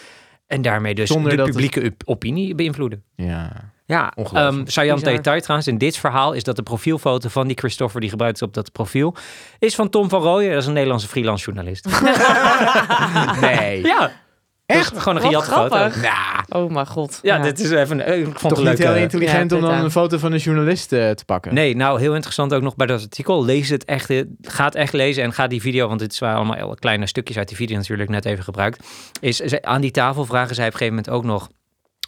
En 0.46 0.62
daarmee 0.62 0.94
dus 0.94 1.08
Zonder 1.08 1.36
de 1.36 1.42
het- 1.42 1.50
publieke 1.50 1.80
op- 1.86 2.02
opinie 2.04 2.54
beïnvloeden. 2.54 3.04
Ja. 3.16 3.72
Ja, 3.86 4.12
Ongelooflijk. 4.16 4.56
um, 4.56 4.64
Bizar. 4.64 4.84
detail 5.14 5.40
trouwens 5.40 5.68
in 5.68 5.78
dit 5.78 5.96
verhaal 5.96 6.32
is 6.32 6.42
dat 6.44 6.56
de 6.56 6.62
profielfoto 6.62 7.28
van 7.28 7.46
die 7.46 7.56
Christopher 7.56 8.00
die 8.00 8.10
gebruikt 8.10 8.36
is 8.36 8.42
op 8.42 8.54
dat 8.54 8.72
profiel 8.72 9.14
is 9.58 9.74
van 9.74 9.88
Tom 9.88 10.08
van 10.08 10.22
Rooyen. 10.22 10.50
Dat 10.52 10.60
is 10.60 10.66
een 10.66 10.72
Nederlandse 10.72 11.08
freelance 11.08 11.44
journalist. 11.44 11.86
Nee. 13.40 13.82
ja, 13.86 14.10
echt 14.66 14.98
gewoon 14.98 15.16
een 15.16 15.22
Wat 15.22 15.30
gejatte 15.32 15.50
foto. 15.50 15.66
grappig. 15.76 16.02
Nou, 16.02 16.64
Oh 16.64 16.70
mijn 16.70 16.86
god. 16.86 17.18
ja, 17.22 17.38
dit 17.38 17.60
is 17.60 17.70
even. 17.70 18.00
eh, 18.06 18.18
Ik 18.18 18.24
vond 18.24 18.54
Toch 18.54 18.64
het 18.64 18.68
niet 18.68 18.78
heel 18.86 18.94
eh, 18.94 19.00
intelligent 19.02 19.50
Ja, 19.50 19.56
om 19.56 19.62
dan 19.62 19.72
een 19.84 19.90
foto 19.90 20.18
van 20.18 20.32
een 20.32 20.38
journalist 20.38 20.92
eh, 20.92 21.10
te 21.10 21.24
pakken. 21.24 21.54
Nee, 21.54 21.76
nou 21.76 22.00
heel 22.00 22.14
interessant 22.14 22.54
ook 22.54 22.62
nog 22.62 22.76
bij 22.76 22.86
dat 22.86 23.02
artikel. 23.02 23.44
Lees 23.44 23.68
het 23.68 23.84
echt, 23.84 24.10
eh, 24.10 24.22
ga 24.40 24.64
het 24.64 24.74
echt 24.74 24.92
lezen 24.92 25.22
en 25.22 25.32
ga 25.32 25.46
die 25.46 25.60
video, 25.60 25.88
want 25.88 26.00
dit 26.00 26.18
waren 26.18 26.36
allemaal 26.36 26.74
kleine 26.74 27.06
stukjes 27.06 27.36
uit 27.38 27.48
die 27.48 27.56
video 27.56 27.76
natuurlijk 27.76 28.10
net 28.10 28.24
even 28.24 28.44
gebruikt. 28.44 28.86
Is 29.20 29.60
aan 29.60 29.80
die 29.80 29.90
tafel 29.90 30.24
vragen 30.24 30.54
zij 30.54 30.66
op 30.66 30.72
een 30.72 30.78
gegeven 30.78 30.96
moment 31.04 31.14
ook 31.14 31.24
nog. 31.24 31.48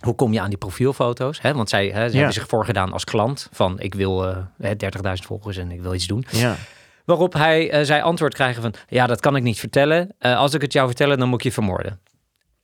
Hoe 0.00 0.14
kom 0.14 0.32
je 0.32 0.40
aan 0.40 0.48
die 0.48 0.58
profielfoto's? 0.58 1.40
Hè? 1.40 1.54
Want 1.54 1.68
zij, 1.68 1.86
hè, 1.86 2.00
ze 2.06 2.10
Ja. 2.10 2.16
hebben 2.16 2.32
zich 2.32 2.46
voorgedaan 2.48 2.92
als 2.92 3.04
klant 3.04 3.48
van 3.52 3.80
ik 3.80 3.94
wil 3.94 4.26
eh, 4.28 4.36
hè, 4.60 4.74
30.000 4.76 5.26
volgers 5.26 5.56
en 5.56 5.70
ik 5.70 5.80
wil 5.80 5.94
iets 5.94 6.06
doen. 6.06 6.24
Ja. 6.30 6.56
Waarop 7.04 7.32
hij, 7.32 7.70
eh, 7.70 7.84
zij 7.84 8.02
antwoord 8.02 8.34
krijgen 8.34 8.62
van 8.62 8.74
ja, 8.88 9.06
dat 9.06 9.20
kan 9.20 9.36
ik 9.36 9.42
niet 9.42 9.58
vertellen. 9.58 10.14
Eh, 10.18 10.36
als 10.36 10.54
ik 10.54 10.60
het 10.62 10.72
jou 10.72 10.86
vertellen, 10.86 11.18
dan 11.18 11.28
moet 11.28 11.38
ik 11.38 11.44
je 11.44 11.52
vermoorden. 11.52 12.00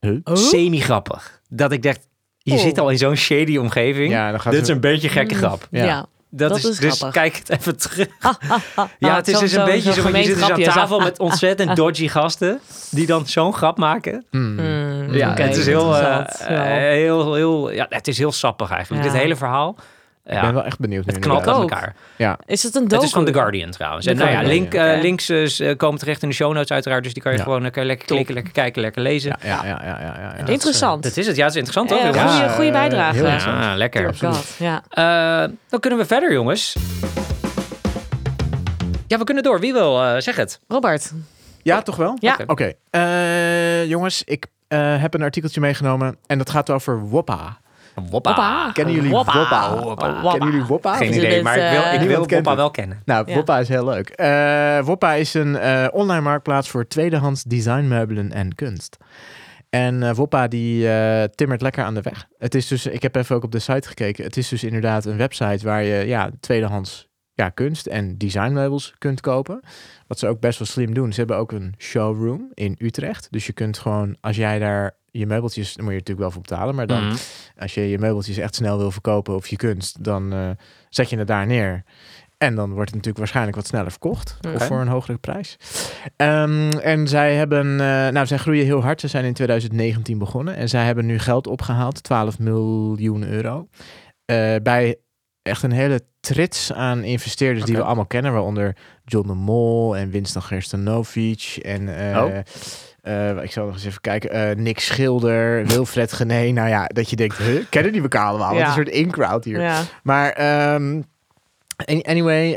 Huh? 0.01 0.17
Semi-grappig. 0.25 1.41
Dat 1.49 1.73
ik 1.73 1.83
dacht, 1.83 2.09
je 2.39 2.53
Oh. 2.53 2.59
zit 2.61 2.79
al 2.79 2.89
in 2.91 2.99
zo'n 2.99 3.17
shady 3.17 3.57
omgeving. 3.57 4.11
Ja, 4.13 4.31
dan 4.31 4.41
gaat 4.41 4.53
Dit 4.53 4.63
is 4.63 4.69
een 4.69 4.81
beetje 4.81 5.09
gekke 5.09 5.35
Mm. 5.35 5.41
grap. 5.41 5.69
Ja. 5.71 5.85
Ja. 5.85 6.07
Dat, 6.35 6.49
Dat 6.49 6.59
is, 6.59 6.65
is 6.65 6.77
dus 6.79 7.05
kijk 7.11 7.37
het 7.37 7.49
even 7.51 7.77
terug. 7.77 8.07
Ah, 8.75 8.89
Ja, 8.99 9.17
het 9.17 9.29
is 9.29 9.39
dus 9.39 9.53
een 9.53 9.65
beetje 9.65 9.83
zo'n 9.83 9.93
zo. 9.93 10.01
van, 10.11 10.19
Je 10.21 10.25
zit 10.27 10.35
dus 10.35 10.51
aan 10.51 10.63
tafel 10.63 11.01
met 11.01 11.19
ontzettend 11.19 11.77
dodgy 11.77 12.09
gasten. 12.09 12.61
die 12.91 13.07
dan 13.07 13.27
zo'n 13.27 13.53
grap 13.55 13.79
maken. 13.79 14.25
Mm, 14.31 14.59
Ja, 15.15 15.35
het 15.35 15.57
is 15.57 15.67
heel, 15.67 15.97
eh, 15.97 16.25
eh, 16.41 16.93
heel, 16.93 17.35
heel. 17.35 17.71
Ja, 17.73 17.87
het 17.89 18.09
is 18.09 18.19
heel 18.19 18.33
sappig 18.33 18.71
eigenlijk. 18.71 19.05
Ja. 19.05 19.11
Dit 19.11 19.21
hele 19.21 19.37
verhaal. 19.37 19.77
Ik 20.27 20.41
ben 20.41 20.55
wel 20.55 20.65
echt 20.65 20.79
benieuwd 20.79 21.07
nu 21.07 21.13
het 21.13 21.23
knalt 21.23 21.47
aan 21.49 21.55
ook. 21.55 21.61
elkaar. 21.71 21.95
Ja. 22.17 22.39
Is 22.47 22.63
het 22.63 22.75
een 22.75 22.83
docu? 22.83 22.95
Het 22.95 23.05
is 23.05 23.11
van 23.11 23.25
The 23.25 23.33
Guardian 23.33 23.71
trouwens. 23.71 24.07
En 24.07 24.17
nou 24.17 24.31
ja, 24.31 24.43
link, 24.43 24.73
ja. 24.73 24.93
eh, 24.95 25.01
links 25.03 25.29
eh, 25.31 25.77
komen 25.77 25.99
terecht 25.99 26.23
in 26.23 26.29
de 26.29 26.35
show 26.35 26.53
notes 26.53 26.71
uiteraard. 26.71 27.03
Dus 27.05 27.13
die 27.13 27.23
kan 27.23 27.33
je 27.33 27.39
Ja. 27.39 27.45
gewoon 27.45 27.63
lekker, 27.63 27.85
lekker 27.85 28.07
klikken, 28.07 28.35
lekker 28.35 28.53
kijken, 28.53 28.83
lekker 28.83 29.03
lezen. 29.03 29.37
Ja, 29.43 29.61
ja, 29.65 29.81
ja, 29.85 29.99
ja, 30.01 30.35
ja. 30.39 30.47
Interessant. 30.47 31.03
Dat 31.03 31.17
is 31.17 31.27
het. 31.27 31.37
Ja, 31.37 31.43
het 31.43 31.55
is 31.55 31.61
interessant 31.61 31.89
toch? 31.89 32.15
Ja, 32.15 32.49
goeie 32.49 32.71
eh, 32.71 32.75
bijdrage. 32.77 33.17
heel 33.17 33.27
Ja. 33.27 33.77
lekker. 33.77 34.07
Absoluut. 34.07 34.35
God, 34.37 34.47
ja. 34.59 34.83
Eh, 34.89 35.51
dan 35.69 35.81
kunnen 35.81 35.99
we 35.99 36.07
verder, 36.07 36.33
jongens. 36.33 36.77
Ja, 39.07 39.19
we 39.19 39.25
kunnen 39.25 39.43
door. 39.43 39.61
Wie 39.61 39.73
wil? 39.73 40.03
eh, 40.03 40.15
zeg 40.21 40.37
het. 40.37 40.61
Robert. 40.69 41.13
Ja, 41.63 41.83
toch 41.83 41.97
wel? 41.97 42.17
Ja. 42.21 42.33
Oké. 42.33 42.45
Oké. 42.47 42.73
Eh, 42.91 43.85
jongens, 43.89 44.23
ik 44.25 44.47
eh, 44.73 45.01
heb 45.01 45.15
een 45.15 45.23
artikeltje 45.23 45.61
meegenomen 45.61 46.17
en 46.27 46.39
dat 46.39 46.51
gaat 46.51 46.71
over 46.71 47.01
Woppa. 47.09 47.61
Woppa. 47.95 48.11
Woppa. 48.11 48.71
Kennen 48.73 48.95
jullie 48.95 49.11
Woppa. 49.11 49.39
Woppa? 49.39 49.83
Woppa. 49.85 50.31
Kennen 50.31 50.51
jullie 50.51 50.67
Woppa? 50.67 50.97
Geen 50.97 51.15
idee, 51.15 51.43
maar 51.43 51.57
ik 51.59 51.71
wil, 51.71 51.83
eh, 51.83 52.03
ik 52.03 52.09
wil 52.09 52.25
kent 52.27 52.45
Woppa 52.45 52.57
wel 52.57 52.71
kennen. 52.71 53.03
Nou, 53.05 53.29
Ja. 53.29 53.35
Woppa 53.35 53.59
is 53.59 53.69
heel 53.69 53.85
leuk. 53.85 54.09
Eh, 54.09 54.81
Woppa 54.85 55.13
is 55.13 55.35
een 55.35 55.57
eh, 55.57 55.87
online 55.93 56.21
marktplaats 56.21 56.69
voor 56.69 56.87
tweedehands 56.89 57.43
designmeubelen 57.43 58.33
en 58.33 58.55
kunst. 58.55 58.97
En 59.71 60.03
eh, 60.03 60.15
Woppa 60.15 60.49
die 60.49 60.89
eh, 60.89 61.25
timmert 61.35 61.63
lekker 61.63 61.85
aan 61.85 61.95
de 61.95 62.01
weg. 62.03 62.27
Het 62.39 62.55
is 62.55 62.67
dus, 62.69 62.87
ik 62.87 63.03
heb 63.03 63.17
even 63.17 63.37
ook 63.37 63.45
op 63.45 63.53
de 63.53 63.59
site 63.59 63.89
gekeken. 63.89 64.25
Het 64.25 64.37
is 64.37 64.49
dus 64.49 64.65
inderdaad 64.65 65.05
een 65.05 65.17
website 65.17 65.67
waar 65.67 65.83
je 65.83 66.07
ja, 66.07 66.31
tweedehands 66.41 67.09
ja, 67.43 67.49
kunst 67.51 67.87
en 67.87 68.19
designmeubels 68.19 68.95
kunt 68.99 69.21
kopen. 69.21 69.61
Wat 70.07 70.19
ze 70.19 70.27
ook 70.27 70.41
best 70.41 70.59
wel 70.59 70.69
slim 70.69 70.95
doen. 70.95 71.13
Ze 71.13 71.19
hebben 71.19 71.37
ook 71.37 71.53
een 71.53 71.75
showroom 71.79 72.51
in 72.55 72.77
Utrecht. 72.79 73.29
Dus 73.31 73.47
je 73.47 73.53
kunt 73.53 73.79
gewoon, 73.79 74.17
als 74.21 74.37
jij 74.37 74.59
daar 74.59 74.97
je 75.11 75.27
meubeltjes, 75.27 75.75
dan 75.75 75.85
moet 75.85 75.93
je 75.93 75.99
natuurlijk 75.99 76.27
wel 76.27 76.31
voor 76.31 76.43
betalen. 76.49 76.75
Maar 76.75 76.87
dan 76.87 77.05
Mhm. 77.07 77.17
als 77.59 77.75
je 77.75 77.81
je 77.89 77.99
meubeltjes 77.99 78.37
echt 78.37 78.55
snel 78.55 78.79
wil 78.79 78.91
verkopen 78.91 79.35
of 79.35 79.47
je 79.47 79.57
kunst, 79.57 80.05
dan 80.05 80.33
eh, 80.33 80.51
zet 80.89 81.11
je 81.11 81.19
het 81.19 81.27
daar 81.27 81.47
neer. 81.47 81.83
En 82.39 82.55
dan 82.55 82.67
wordt 82.69 82.81
het 82.87 82.91
natuurlijk 82.95 83.19
waarschijnlijk 83.19 83.57
wat 83.57 83.67
sneller 83.67 83.91
verkocht. 83.91 84.39
Of 84.55 84.67
voor 84.67 84.81
een 84.81 84.89
hogere 84.89 85.19
prijs. 85.19 85.57
Ehm, 86.17 86.69
en 86.71 87.09
zij 87.09 87.35
hebben, 87.35 87.67
eh, 87.81 88.09
nou, 88.09 88.27
zij 88.27 88.39
groeien 88.39 88.65
heel 88.65 88.83
hard. 88.83 89.01
Ze 89.01 89.09
zijn 89.09 89.25
in 89.25 89.33
2019 89.35 90.19
begonnen. 90.19 90.57
En 90.57 90.69
zij 90.69 90.85
hebben 90.85 91.07
nu 91.07 91.19
geld 91.19 91.47
opgehaald, 91.47 92.03
12 92.03 92.39
miljoen 92.39 93.23
euro. 93.29 93.69
eh, 94.25 94.55
bij 94.63 94.97
echt 95.43 95.63
een 95.63 95.73
hele 95.73 96.01
trits 96.21 96.73
aan 96.73 97.03
investeerders 97.05 97.65
die 97.67 97.77
we 97.77 97.83
allemaal 97.83 98.07
kennen. 98.07 98.33
Waaronder 98.33 98.77
John 99.05 99.27
de 99.27 99.35
Mol 99.35 99.97
en 99.97 100.11
Winston 100.11 100.43
Gerstenovic. 100.43 101.59
En 101.63 102.11
eh, 102.13 102.23
Oh. 102.23 102.31
eh, 103.37 103.43
ik 103.43 103.53
zal 103.53 103.65
nog 103.65 103.75
eens 103.75 103.85
even 103.85 104.01
kijken. 104.01 104.31
eh, 104.31 104.57
Nick 104.57 104.79
Schilder, 104.81 105.65
Wilfred 105.67 106.13
Gené. 106.13 106.51
Nou 106.51 106.69
ja, 106.69 106.87
dat 106.87 107.11
je 107.11 107.17
denkt, 107.17 107.37
huh, 107.39 107.65
kennen 107.71 107.93
die 107.93 108.03
elkaar 108.03 108.27
allemaal? 108.27 108.55
Wat 108.55 108.67
een 108.67 108.73
soort 108.73 108.89
in-crowd 108.89 109.45
hier. 109.45 109.61
Ja. 109.61 109.83
Maar 110.03 110.31
ehm, 110.31 111.03
any- 111.85 112.03
anyway, 112.09 112.53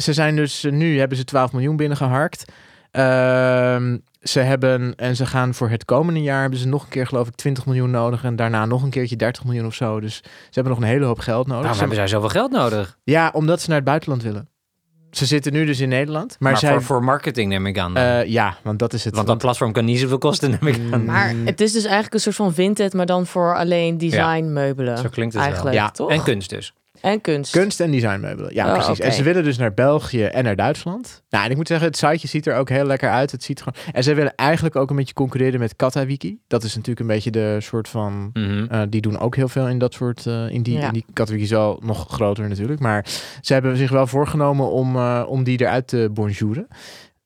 ze 0.00 0.12
zijn 0.12 0.36
dus 0.36 0.66
nu 0.70 0.98
hebben 0.98 1.16
ze 1.18 1.24
12 1.24 1.52
miljoen 1.52 1.76
binnengeharkt. 1.76 2.44
Ehm, 2.90 3.98
ze 4.28 4.40
hebben, 4.40 4.94
en 4.96 5.16
ze 5.16 5.26
gaan 5.26 5.54
voor 5.54 5.68
het 5.68 5.84
komende 5.84 6.22
jaar, 6.22 6.40
hebben 6.40 6.58
ze 6.58 6.68
nog 6.68 6.82
een 6.82 6.88
keer 6.88 7.06
geloof 7.06 7.28
ik 7.28 7.34
20 7.34 7.66
miljoen 7.66 7.90
nodig. 7.90 8.24
En 8.24 8.36
daarna 8.36 8.64
nog 8.66 8.82
een 8.82 8.90
keertje 8.90 9.16
30 9.16 9.44
miljoen 9.44 9.66
of 9.66 9.74
zo. 9.74 10.00
Dus 10.00 10.16
ze 10.24 10.50
hebben 10.50 10.72
nog 10.72 10.82
een 10.82 10.88
hele 10.88 11.04
hoop 11.04 11.18
geld 11.18 11.46
nodig. 11.46 11.54
Waarom 11.56 11.72
Ze- 11.74 11.78
hebben 11.80 11.98
zij 11.98 12.06
zoveel 12.08 12.28
geld 12.28 12.50
nodig? 12.50 12.98
Ja, 13.04 13.30
omdat 13.32 13.60
ze 13.60 13.66
naar 13.68 13.76
het 13.76 13.86
buitenland 13.86 14.22
willen. 14.22 14.48
Ze 15.10 15.26
zitten 15.26 15.52
nu 15.52 15.64
dus 15.64 15.80
in 15.80 15.88
Nederland. 15.88 16.36
Maar, 16.38 16.50
Maar, 16.50 16.60
zij, 16.60 16.70
voor, 16.72 16.82
voor 16.82 17.04
marketing 17.04 17.48
neem 17.48 17.66
ik 17.66 17.78
aan. 17.78 17.96
eh, 17.96 18.24
ja, 18.26 18.56
want 18.62 18.78
dat 18.78 18.92
is 18.92 19.04
het. 19.04 19.14
Want 19.14 19.26
dat 19.26 19.38
platform 19.38 19.72
kan 19.72 19.84
niet 19.84 19.98
zoveel 19.98 20.18
kosten, 20.18 20.50
neem 20.50 20.66
ik 20.66 20.80
aan. 20.92 21.04
Maar 21.04 21.34
het 21.44 21.60
is 21.60 21.72
dus 21.72 21.82
eigenlijk 21.84 22.14
een 22.14 22.20
soort 22.20 22.36
van 22.36 22.54
Vinted, 22.54 22.92
maar 22.94 23.06
dan 23.06 23.26
voor 23.26 23.56
alleen 23.56 23.98
design 23.98 24.52
meubelen. 24.52 24.98
Zo 24.98 25.08
klinkt 25.08 25.32
het 25.34 25.42
wel. 25.42 25.52
eigenlijk, 25.52 25.76
Ja, 25.76 25.90
toch? 25.90 26.10
En 26.10 26.22
kunst 26.22 26.50
dus. 26.50 26.74
En 27.04 27.20
kunst. 27.20 27.52
Kunst 27.52 27.80
en 27.80 27.90
designmeubelen. 27.90 28.54
Ja, 28.54 28.66
Oh, 28.66 28.72
precies. 28.72 28.98
En 29.04 29.12
ze 29.12 29.22
willen 29.22 29.44
dus 29.44 29.56
naar 29.58 29.74
België 29.74 30.24
en 30.24 30.44
naar 30.44 30.56
Duitsland. 30.56 31.22
Nou, 31.30 31.44
en 31.44 31.50
ik 31.50 31.56
moet 31.56 31.68
zeggen, 31.68 31.86
het 31.86 31.96
siteje 31.96 32.28
ziet 32.28 32.46
er 32.46 32.56
ook 32.56 32.68
heel 32.68 32.84
lekker 32.84 33.10
uit. 33.10 33.30
Het 33.30 33.42
ziet 33.42 33.58
gewoon... 33.62 33.74
En 33.92 34.02
ze 34.02 34.14
willen 34.14 34.34
eigenlijk 34.34 34.76
ook 34.76 34.90
een 34.90 34.96
beetje 34.96 35.14
concurreren 35.14 35.60
met 35.60 35.76
Katawiki. 35.76 36.38
Dat 36.46 36.62
is 36.62 36.70
natuurlijk 36.74 37.00
een 37.00 37.06
beetje 37.14 37.30
de 37.30 37.56
soort 37.60 37.88
van... 37.88 38.30
Mhm. 38.32 38.64
eh, 38.70 38.82
die 38.88 39.00
doen 39.00 39.18
ook 39.18 39.36
heel 39.36 39.48
veel 39.48 39.68
in 39.68 39.78
dat 39.78 39.92
soort... 39.94 40.26
eh, 40.26 40.48
in, 40.50 40.62
die, 40.62 40.78
Ja. 40.78 40.86
in 40.86 40.92
die 40.92 41.04
Katawiki 41.12 41.44
is 41.44 41.50
wel 41.50 41.80
nog 41.84 42.06
groter 42.10 42.48
natuurlijk. 42.48 42.80
Maar 42.80 43.06
ze 43.40 43.52
hebben 43.52 43.76
zich 43.76 43.90
wel 43.90 44.06
voorgenomen 44.06 44.70
om, 44.70 44.96
eh, 44.96 45.24
om 45.26 45.44
die 45.44 45.60
eruit 45.60 45.86
te 45.88 46.08
bonjouren. 46.12 46.66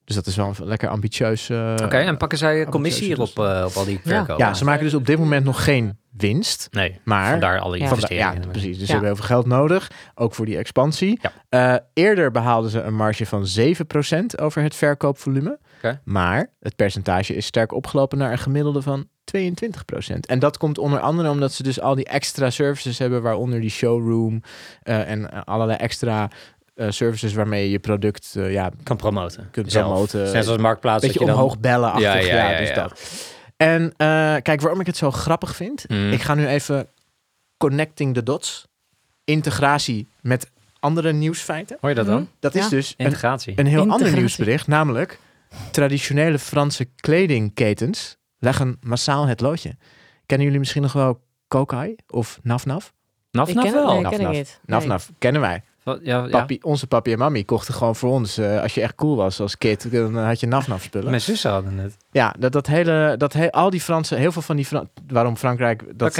Dus 0.09 0.17
dat 0.17 0.27
is 0.27 0.37
wel 0.37 0.47
een 0.59 0.67
lekker 0.67 0.89
ambitieus... 0.89 1.49
eh, 1.49 1.75
Oké, 1.85 1.97
en 1.97 2.17
pakken 2.17 2.39
zij 2.39 2.65
commissie 2.67 3.07
hierop 3.07 3.39
eh, 3.39 3.65
op 3.67 3.75
al 3.75 3.85
die 3.85 4.01
Ja. 4.05 4.11
verkopen? 4.17 4.45
Ja, 4.45 4.55
ze 4.55 4.65
maken 4.65 4.85
dus 4.85 4.95
op 4.95 5.07
dit 5.07 5.19
moment 5.19 5.45
nog 5.45 5.65
geen 5.65 5.99
winst. 6.11 6.69
Nee, 6.71 7.01
Maar 7.05 7.31
vandaar 7.31 7.59
alle 7.61 7.77
Ja. 7.79 7.83
Investeringen. 7.89 8.43
Ja, 8.43 8.49
precies. 8.49 8.71
Dus 8.71 8.79
Ja. 8.79 8.85
ze 8.87 8.91
hebben 8.91 9.09
heel 9.09 9.17
veel 9.17 9.27
geld 9.27 9.47
nodig, 9.47 9.91
ook 10.15 10.35
voor 10.35 10.47
die 10.47 10.57
expansie. 10.59 11.19
Ja. 11.23 11.33
Eh, 11.75 11.81
eerder 11.95 12.31
behaalden 12.31 12.71
ze 12.71 12.81
een 12.81 12.95
marge 12.95 13.27
van 13.27 13.47
7% 13.47 14.39
over 14.41 14.63
het 14.63 14.75
verkoopvolume. 14.75 15.59
Oké. 15.77 16.01
Maar 16.05 16.51
het 16.61 16.77
percentage 16.77 17.35
is 17.35 17.47
sterk 17.47 17.73
opgelopen 17.73 18.19
naar 18.19 18.33
een 18.33 18.39
gemiddelde 18.39 18.83
van 18.83 19.07
22%. 19.25 20.27
En 20.27 20.39
dat 20.39 20.57
komt 20.59 20.79
onder 20.79 21.01
andere 21.01 21.31
omdat 21.31 21.53
ze 21.53 21.63
dus 21.63 21.81
al 21.81 21.95
die 21.95 22.05
extra 22.05 22.51
services 22.51 22.99
hebben, 22.99 23.23
waaronder 23.23 23.61
die 23.61 23.71
showroom 23.71 24.43
eh, 24.83 25.11
en 25.11 25.45
allerlei 25.45 25.79
extra 25.79 26.31
eh, 26.79 26.91
services 26.91 27.33
waarmee 27.33 27.63
je 27.65 27.71
je 27.71 27.79
product 27.79 28.35
eh, 28.37 28.53
ja, 28.53 28.71
Kan 28.83 28.97
promoten. 28.97 29.49
kunt 29.51 29.73
Zelf. 29.73 29.87
promoten. 29.87 30.33
Net 30.33 30.45
zoals 30.45 30.61
Marktplaats. 30.61 31.03
Beetje 31.03 31.19
dat 31.19 31.29
je 31.29 31.33
dan- 31.35 31.43
omhoog 31.43 31.59
bellen 31.61 31.89
achter. 31.93 32.03
Ja, 32.03 32.15
Ja, 32.17 32.35
ja, 32.37 32.51
ja, 32.51 32.59
dus 32.59 32.69
ja. 32.69 32.75
dat. 32.75 33.01
En 33.57 33.93
eh, 33.97 34.07
kijk, 34.43 34.61
waarom 34.61 34.81
ik 34.81 34.87
het 34.87 34.97
zo 34.97 35.11
grappig 35.11 35.57
vind. 35.57 35.85
Mm. 35.89 36.13
Ik 36.13 36.23
ga 36.23 36.35
nu 36.35 36.47
even 36.47 36.89
connecting 37.57 38.15
the 38.15 38.23
dots. 38.23 38.67
Integratie 39.25 40.09
met 40.21 40.51
andere 40.81 41.13
nieuwsfeiten. 41.13 41.77
Hoor 41.81 41.91
je 41.91 41.97
dat 41.97 42.07
dan? 42.07 42.29
Dat 42.41 42.55
is 42.55 42.69
dus 42.69 42.95
een, 42.97 43.05
Integratie. 43.07 43.53
een 43.57 43.67
heel 43.67 43.91
ander 43.91 44.13
nieuwsbericht. 44.13 44.67
Namelijk, 44.67 45.19
traditionele 45.71 46.39
Franse 46.39 46.85
kledingketens 46.97 48.17
leggen 48.39 48.77
massaal 48.81 49.27
het 49.27 49.41
loodje. 49.41 49.77
Kennen 50.27 50.47
jullie 50.47 50.61
misschien 50.61 50.83
nog 50.83 50.93
wel 50.93 51.21
Kokai 51.49 51.97
of 52.09 52.39
Naf 52.43 52.67
Naf? 52.67 52.93
Naf, 53.31 53.49
Ik 53.49 53.55
naf 53.55 53.65
ken, 53.65 53.73
wel. 53.73 53.93
nee, 53.93 54.01
Naf, 54.03 54.11
ken 54.11 54.21
ik 54.21 54.27
naf. 54.27 54.37
niet. 54.37 54.61
Naf 54.65 54.79
Nee. 54.81 54.89
Naf, 54.89 55.11
kennen 55.19 55.41
wij. 55.41 55.63
Wat- 55.89 56.01
Ja, 56.03 56.19
ja. 56.25 56.29
Papi, 56.29 56.59
onze 56.63 56.87
papi 56.87 57.13
en 57.13 57.19
mami 57.19 57.45
kochten 57.45 57.75
gewoon 57.75 57.97
voor 57.97 58.11
ons. 58.11 58.39
eh, 58.39 58.63
als 58.63 58.75
je 58.75 58.81
echt 58.81 58.95
cool 58.95 59.17
was 59.17 59.41
als 59.41 59.59
kid, 59.59 59.93
dan 59.93 60.17
had 60.17 60.41
je 60.41 60.47
Naf 60.47 60.69
Naf 60.69 60.83
spullen. 60.83 61.09
Mijn 61.11 61.21
zussen 61.21 61.51
hadden 61.51 61.79
het. 61.79 61.97
Ja, 62.11 62.35
dat, 62.39 62.53
dat 62.53 62.67
hele, 62.67 63.15
dat 63.19 63.33
he, 63.33 63.51
al 63.53 63.71
die 63.71 63.81
Franse, 63.81 64.15
heel 64.15 64.33
veel 64.33 64.43
van 64.43 64.57
die 64.57 64.65
Fran 64.65 64.89
waarom 65.09 65.37
Frankrijk, 65.37 65.83
dat, 65.95 66.15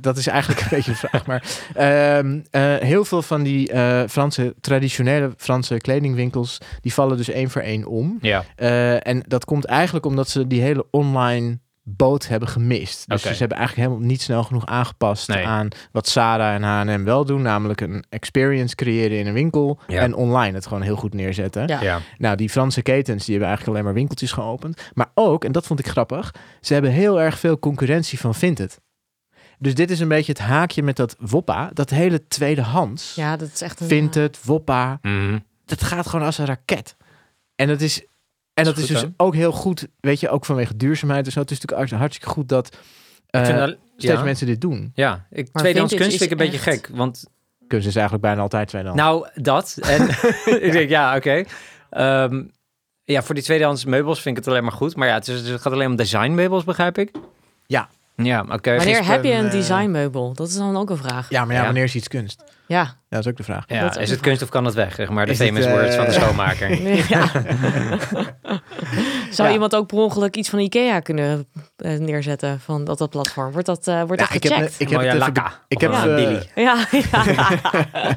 dat 0.00 0.16
is 0.16 0.26
eigenlijk 0.26 0.60
een 0.60 0.66
beetje 0.76 0.90
de 0.90 0.96
vraag. 0.96 1.26
Maar 1.26 1.42
ehm, 1.74 2.40
eh, 2.50 2.74
heel 2.76 3.04
veel 3.04 3.22
van 3.22 3.42
die 3.42 3.70
eh, 3.72 4.02
Franse, 4.08 4.54
traditionele 4.60 5.32
Franse 5.36 5.76
kledingwinkels, 5.76 6.58
die 6.80 6.92
vallen 6.92 7.16
dus 7.16 7.28
één 7.28 7.50
voor 7.50 7.62
één 7.62 7.86
om. 7.86 8.18
Ja. 8.20 8.44
En 9.00 9.22
dat 9.28 9.44
komt 9.44 9.64
eigenlijk 9.64 10.06
omdat 10.06 10.28
ze 10.28 10.46
die 10.46 10.60
hele 10.60 10.86
online 10.90 11.58
boot 11.86 12.28
hebben 12.28 12.48
gemist. 12.48 13.08
Dus 13.08 13.22
ze 13.22 13.28
hebben 13.28 13.56
eigenlijk 13.58 13.88
helemaal 13.88 14.08
niet 14.08 14.22
snel 14.22 14.42
genoeg 14.44 14.66
aangepast 14.66 15.28
Nee. 15.28 15.46
aan 15.46 15.68
wat 15.92 16.08
Zara 16.08 16.54
en 16.54 16.62
H&M 16.62 17.04
wel 17.04 17.24
doen. 17.24 17.42
Namelijk 17.42 17.80
een 17.80 18.04
experience 18.08 18.74
creëren 18.74 19.18
in 19.18 19.26
een 19.26 19.32
winkel 19.32 19.78
Ja. 19.86 20.00
en 20.00 20.14
online 20.14 20.54
het 20.54 20.66
gewoon 20.66 20.82
heel 20.82 20.96
goed 20.96 21.14
neerzetten. 21.14 21.66
Ja. 21.68 21.82
Ja. 21.82 22.00
Nou, 22.18 22.36
die 22.36 22.50
Franse 22.50 22.82
ketens, 22.82 23.24
die 23.24 23.30
hebben 23.30 23.48
eigenlijk 23.48 23.68
alleen 23.68 23.84
maar 23.84 23.98
winkeltjes 24.00 24.32
geopend. 24.32 24.90
Maar 24.94 25.10
ook, 25.14 25.44
en 25.44 25.52
dat 25.52 25.66
vond 25.66 25.78
ik 25.78 25.88
grappig, 25.88 26.34
ze 26.60 26.72
hebben 26.72 26.90
heel 26.90 27.20
erg 27.20 27.38
veel 27.38 27.58
concurrentie 27.58 28.20
van 28.20 28.34
Vinted. 28.34 28.80
Dus 29.58 29.74
dit 29.74 29.90
is 29.90 30.00
een 30.00 30.08
beetje 30.08 30.32
het 30.32 30.40
haakje 30.40 30.82
met 30.82 30.96
dat 30.96 31.16
Woppa. 31.18 31.70
Dat 31.72 31.90
hele 31.90 32.26
tweedehands. 32.26 33.14
Ja, 33.14 33.36
dat 33.36 33.50
is 33.54 33.62
echt 33.62 33.80
een... 33.80 33.86
Vinted, 33.88 34.44
Woppa. 34.44 34.98
Mhm. 35.02 35.38
Dat 35.64 35.82
gaat 35.82 36.06
gewoon 36.06 36.26
als 36.26 36.38
een 36.38 36.46
raket. 36.46 36.96
En 37.56 37.68
dat 37.68 37.80
is, 37.80 38.04
en 38.54 38.64
dat 38.64 38.76
is 38.76 38.82
is, 38.82 38.88
goed, 38.88 39.00
dus 39.00 39.10
hè? 39.16 39.24
ook 39.24 39.34
heel 39.34 39.52
goed, 39.52 39.86
weet 40.00 40.20
je, 40.20 40.28
ook 40.28 40.44
vanwege 40.44 40.76
duurzaamheid. 40.76 41.24
Dus 41.24 41.34
het 41.34 41.50
is 41.50 41.60
natuurlijk 41.60 41.90
hartstikke 41.92 42.28
goed 42.28 42.48
dat 42.48 42.76
eh, 43.30 43.42
steeds 43.42 43.74
ja. 43.96 44.22
mensen 44.22 44.46
dit 44.46 44.60
doen. 44.60 44.90
Ja, 44.94 45.26
ik, 45.30 45.48
Maar 45.52 45.62
tweedehands 45.62 45.94
kunst 45.94 46.10
vind 46.10 46.22
ik 46.22 46.30
een 46.30 46.36
beetje 46.50 46.70
echt- 46.70 46.86
gek. 46.86 46.88
Want 46.96 47.24
Kunst 47.66 47.86
is 47.86 47.94
eigenlijk 47.94 48.24
bijna 48.24 48.40
altijd 48.40 48.68
tweedehands. 48.68 49.02
Nou, 49.02 49.26
dat. 49.34 49.78
En 49.82 50.08
ik 50.66 50.72
denk, 50.72 50.88
ja, 50.88 51.16
oké. 51.16 51.44
Ehm, 51.90 52.42
ja, 53.04 53.22
voor 53.22 53.34
die 53.34 53.44
tweedehands 53.44 53.84
meubels 53.84 54.20
vind 54.20 54.36
ik 54.38 54.44
het 54.44 54.52
alleen 54.52 54.64
maar 54.64 54.72
goed. 54.76 54.96
Maar 54.96 55.08
ja, 55.08 55.14
het, 55.14 55.28
is, 55.28 55.48
het 55.48 55.60
gaat 55.60 55.72
alleen 55.72 55.88
om 55.88 55.96
designmeubels, 55.96 56.64
begrijp 56.64 56.98
ik. 56.98 57.10
Ja. 57.66 57.88
Ja, 58.16 58.44
oké. 58.50 58.76
Wanneer 58.76 59.06
heb 59.06 59.24
je 59.24 59.32
een 59.32 59.44
eh, 59.46 59.50
designmeubel? 59.50 60.32
Dat 60.32 60.48
is 60.48 60.54
dan 60.56 60.76
ook 60.76 60.90
een 60.90 60.96
vraag. 60.96 61.30
ja, 61.30 61.44
maar 61.44 61.54
ja, 61.54 61.60
Ja. 61.60 61.64
wanneer 61.64 61.84
is 61.84 61.94
iets 61.94 62.08
kunst? 62.08 62.44
Ja. 62.66 62.96
Ja, 63.14 63.20
dat 63.20 63.26
is 63.28 63.32
ook 63.32 63.46
de 63.46 63.52
vraag. 63.52 63.64
Ja, 63.66 63.96
is 63.98 64.10
het 64.10 64.20
kunst 64.20 64.42
of 64.42 64.48
kan 64.48 64.64
het 64.64 64.74
weg? 64.74 64.94
Zeg 64.94 65.08
maar 65.08 65.26
de 65.26 65.32
Is 65.32 65.38
het, 65.38 65.46
famous 65.48 65.64
eh, 65.66 65.72
words 65.72 65.94
van 65.96 66.04
de 66.04 66.12
schoonmaker. 66.12 66.82
ja. 67.14 67.26
Zou 69.30 69.48
Ja. 69.48 69.54
iemand 69.54 69.74
ook 69.76 69.86
per 69.86 69.96
ongeluk 69.98 70.36
iets 70.36 70.48
van 70.48 70.58
Ikea 70.58 71.00
kunnen 71.00 71.46
eh, 71.76 71.98
neerzetten 71.98 72.60
van 72.60 72.84
dat, 72.84 72.98
dat 72.98 73.10
platform? 73.10 73.52
Wordt 73.52 73.66
dat, 73.66 73.86
eh 73.88 74.02
wordt 74.02 74.20
Ja, 74.20 74.26
dat 74.26 74.34
ik 74.36 74.42
heb, 74.42 74.52
gecheckt? 74.52 74.80
ik 74.80 74.88
heb 74.88 75.00
het 75.00 75.12
even 75.14 75.32
ik 75.68 75.80
heb, 75.80 75.90
een 75.92 75.96
eh, 75.96 76.14
Billy. 76.14 76.48
Ja, 76.54 76.86
ja. 76.90 77.48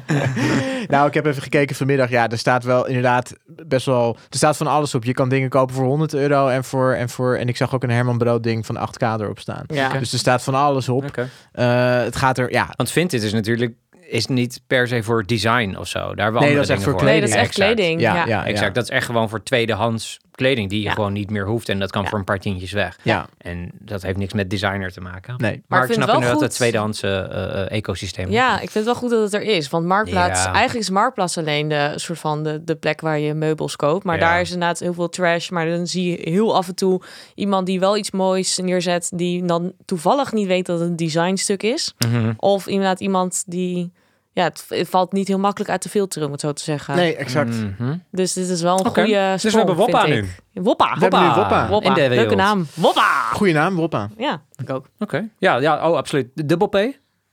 nou, 0.94 1.08
ik 1.08 1.14
heb 1.14 1.26
even 1.26 1.42
gekeken 1.42 1.76
vanmiddag. 1.76 2.10
Ja, 2.10 2.28
er 2.28 2.38
staat 2.38 2.64
wel 2.64 2.86
inderdaad 2.86 3.32
best 3.46 3.86
wel. 3.86 4.16
Er 4.30 4.36
staat 4.36 4.56
van 4.56 4.66
alles 4.66 4.94
op. 4.94 5.04
Je 5.04 5.12
kan 5.14 5.28
dingen 5.28 5.48
kopen 5.48 5.74
voor 5.74 5.84
100 5.84 6.14
euro 6.14 6.48
en 6.48 6.64
voor. 6.64 6.92
En, 6.92 7.08
voor, 7.08 7.36
en 7.36 7.48
ik 7.48 7.56
zag 7.56 7.74
ook 7.74 7.82
een 7.82 7.90
Herman 7.90 8.18
Brood 8.18 8.42
ding 8.42 8.66
van 8.66 8.76
8k 8.76 9.02
erop 9.20 9.38
staan. 9.38 9.64
ja. 9.66 9.88
Dus 9.98 10.12
er 10.12 10.18
staat 10.18 10.42
van 10.42 10.54
alles 10.54 10.88
op. 10.88 11.04
Eh, 11.52 12.02
het 12.02 12.16
gaat 12.16 12.38
er. 12.38 12.50
Ja, 12.52 12.68
Want 12.76 12.90
Vinted 12.90 13.22
is 13.22 13.32
natuurlijk 13.32 13.72
is 14.10 14.26
niet 14.26 14.60
per 14.66 14.88
se 14.88 15.02
voor 15.02 15.26
design 15.26 15.76
of 15.78 15.88
zo. 15.88 15.98
Daar 15.98 16.06
hebben 16.08 16.24
we 16.26 16.30
Nee, 16.30 16.38
andere 16.40 16.54
dat 16.54 16.64
is 16.64 16.70
echt 16.70 16.78
dingen 16.84 16.98
voor 16.98 17.08
Nee, 17.08 17.20
dat 17.20 17.28
is 17.28 17.34
echt 17.34 17.46
Exact. 17.48 17.74
kleding. 17.74 18.00
ja, 18.00 18.14
Ja, 18.14 18.20
ja, 18.20 18.26
ja. 18.26 18.44
Exact, 18.46 18.74
dat 18.74 18.84
is 18.84 18.90
echt 18.90 19.06
gewoon 19.06 19.28
voor 19.28 19.42
tweedehands 19.42 20.18
kleding 20.30 20.68
die 20.70 20.78
je 20.78 20.84
Ja. 20.84 20.92
gewoon 20.92 21.12
niet 21.12 21.30
meer 21.30 21.46
hoeft. 21.46 21.68
En 21.68 21.78
dat 21.78 21.90
kan 21.90 22.02
Ja. 22.02 22.08
voor 22.08 22.18
een 22.18 22.24
paar 22.24 22.38
tientjes 22.38 22.72
weg. 22.72 22.98
Ja, 23.02 23.26
En 23.38 23.70
dat 23.78 24.02
heeft 24.02 24.16
niks 24.18 24.32
met 24.32 24.50
designer 24.50 24.92
te 24.92 25.00
maken. 25.00 25.34
nee. 25.38 25.50
Maar, 25.50 25.78
Maar 25.80 25.88
ik 25.88 25.92
snap 25.94 25.96
het 25.98 26.06
wel 26.06 26.14
inderdaad 26.14 26.38
goed- 26.38 26.42
het 26.48 26.54
tweedehands 26.56 27.02
eh, 27.02 27.18
eh, 27.62 27.70
ecosysteem. 27.70 28.30
Ja, 28.30 28.52
ik 28.54 28.58
vind 28.70 28.74
het 28.74 28.84
wel 28.84 28.94
goed 28.94 29.10
dat 29.10 29.22
het 29.22 29.34
er 29.34 29.42
is. 29.42 29.68
Want 29.68 29.86
Marktplaats, 29.86 30.44
Ja. 30.44 30.52
eigenlijk 30.52 30.78
is 30.78 30.90
Marktplaats 30.90 31.38
alleen 31.38 31.68
de 31.68 31.92
soort 31.96 32.18
van 32.18 32.42
de, 32.42 32.64
de 32.64 32.74
plek 32.76 33.00
waar 33.00 33.18
je 33.18 33.34
meubels 33.34 33.76
koopt. 33.76 34.04
Maar 34.04 34.18
Ja. 34.18 34.20
daar 34.28 34.40
is 34.40 34.52
inderdaad 34.52 34.78
heel 34.78 34.94
veel 34.94 35.08
trash. 35.08 35.48
Maar 35.50 35.66
dan 35.68 35.86
zie 35.86 36.10
je 36.10 36.30
heel 36.30 36.56
af 36.56 36.68
en 36.68 36.74
toe 36.74 37.02
iemand 37.34 37.66
die 37.66 37.80
wel 37.80 37.96
iets 37.96 38.10
moois 38.10 38.58
neerzet, 38.58 39.10
die 39.14 39.44
dan 39.44 39.72
toevallig 39.84 40.32
niet 40.32 40.46
weet 40.46 40.66
dat 40.66 40.80
het 40.80 40.88
een 40.88 40.96
designstuk 40.96 41.62
is. 41.62 41.94
Mhm. 41.98 42.32
Of 42.36 42.66
inderdaad 42.66 43.00
iemand 43.00 43.44
die, 43.46 43.92
ja, 44.38 44.44
het, 44.44 44.64
het 44.68 44.88
valt 44.88 45.12
niet 45.12 45.28
heel 45.28 45.38
makkelijk 45.38 45.70
uit 45.70 45.80
te 45.80 45.88
filteren, 45.88 46.26
om 46.26 46.32
het 46.32 46.40
zo 46.40 46.52
te 46.52 46.62
zeggen. 46.62 46.96
Nee, 46.96 47.16
exact. 47.16 47.54
Mhm. 47.78 47.96
Dus 48.10 48.32
dit 48.32 48.48
is 48.48 48.62
wel 48.62 48.78
een 48.78 48.84
goede 48.84 49.02
dus 49.32 49.42
we 49.42 49.48
sprong, 49.48 49.66
hebben 49.66 49.76
Woppa 49.76 50.06
nu. 50.06 50.28
Woppa. 50.52 50.94
We 50.94 51.00
hebben 51.00 51.20
nu 51.20 51.26
Woppa. 51.26 51.68
Woppa. 51.68 51.88
In 51.88 51.94
de 51.94 52.14
Leuke 52.14 52.34
naam. 52.34 52.66
Woppa. 52.74 53.22
Goeie 53.32 53.54
naam, 53.54 53.74
Woppa. 53.74 54.08
Ja, 54.16 54.42
ik 54.56 54.70
ook. 54.70 54.88
Oké. 54.98 55.28
Ja, 55.38 55.56
ja, 55.56 55.88
oh, 55.90 55.96
absoluut. 55.96 56.30
De 56.34 56.46
Dubbel 56.46 56.66
P? 56.66 56.76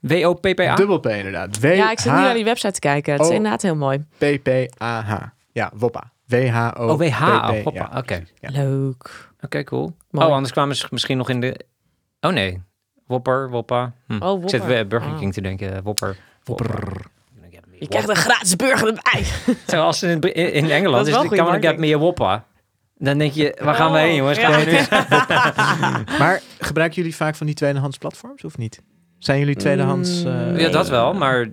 W-O-P-P-A? 0.00 0.74
Dubbel 0.74 0.98
P 0.98 1.06
inderdaad. 1.06 1.58
Ja, 1.60 1.90
ik 1.90 2.00
zit 2.00 2.12
nu 2.12 2.18
naar 2.18 2.34
die 2.34 2.44
website 2.44 2.72
te 2.72 2.78
kijken. 2.80 3.12
Het 3.12 3.22
is 3.22 3.28
inderdaad 3.30 3.62
heel 3.62 3.76
mooi. 3.76 4.04
W-P-P-A-H. 4.18 5.14
Ja, 5.52 5.70
Woppa. 5.74 6.12
W-H-O. 6.26 6.88
Oh, 6.88 6.98
WH. 6.98 7.06
P-P, 7.06 7.64
hoppa. 7.64 7.88
ja. 7.92 7.98
Oké. 7.98 8.22
Ja. 8.40 8.50
Leuk. 8.50 9.30
Oké, 9.40 9.64
cool. 9.64 9.96
Mooi. 10.10 10.26
Oh, 10.26 10.32
anders 10.32 10.52
kwamen 10.52 10.76
ze 10.76 10.86
misschien 10.90 11.16
nog 11.16 11.28
in 11.28 11.40
de... 11.40 11.60
Oh 12.20 12.32
nee. 12.32 12.62
Wopper, 13.06 13.50
Woppa. 13.50 13.92
Hm. 14.06 14.22
Oh, 14.22 14.42
Ik 14.42 14.48
zit 14.48 14.60
Wopper. 14.60 14.86
Burger 14.86 15.10
Oh. 15.10 15.18
King 15.18 15.32
te 15.32 15.40
denken. 15.40 15.82
Wopper. 15.82 16.16
Wopper. 16.46 17.04
Je 17.78 17.88
krijgt 17.88 18.08
een 18.08 18.16
gratis 18.16 18.56
burger 18.56 18.86
erbij. 18.86 19.24
Zoals 19.66 20.02
in, 20.02 20.20
in 20.20 20.52
in 20.52 20.70
Engeland 20.70 20.96
Dat 20.96 21.06
is 21.06 21.12
wel 21.12 21.28
de 21.28 21.36
Come 21.36 21.60
Get. 21.60 21.78
Me 21.78 21.94
a 21.94 21.98
Woppa. 21.98 22.44
Dan 22.98 23.18
denk 23.18 23.32
je, 23.32 23.58
waar 23.62 23.74
gaan 23.74 23.92
we 23.92 23.98
Oh, 23.98 24.04
heen 24.04 24.14
jongens? 24.14 24.38
ja. 24.38 26.04
Maar 26.18 26.40
gebruiken 26.58 26.96
jullie 26.96 27.16
vaak 27.16 27.34
van 27.34 27.46
die 27.46 27.54
tweedehands 27.54 27.98
platforms 27.98 28.44
of 28.44 28.58
niet? 28.58 28.82
Zijn 29.18 29.38
jullie 29.38 29.56
tweedehands 29.56 30.24
eh, 30.24 30.32
Mm, 30.32 30.56
Ja, 30.58 30.68
dat 30.68 30.88
wel, 30.88 31.14
maar... 31.14 31.48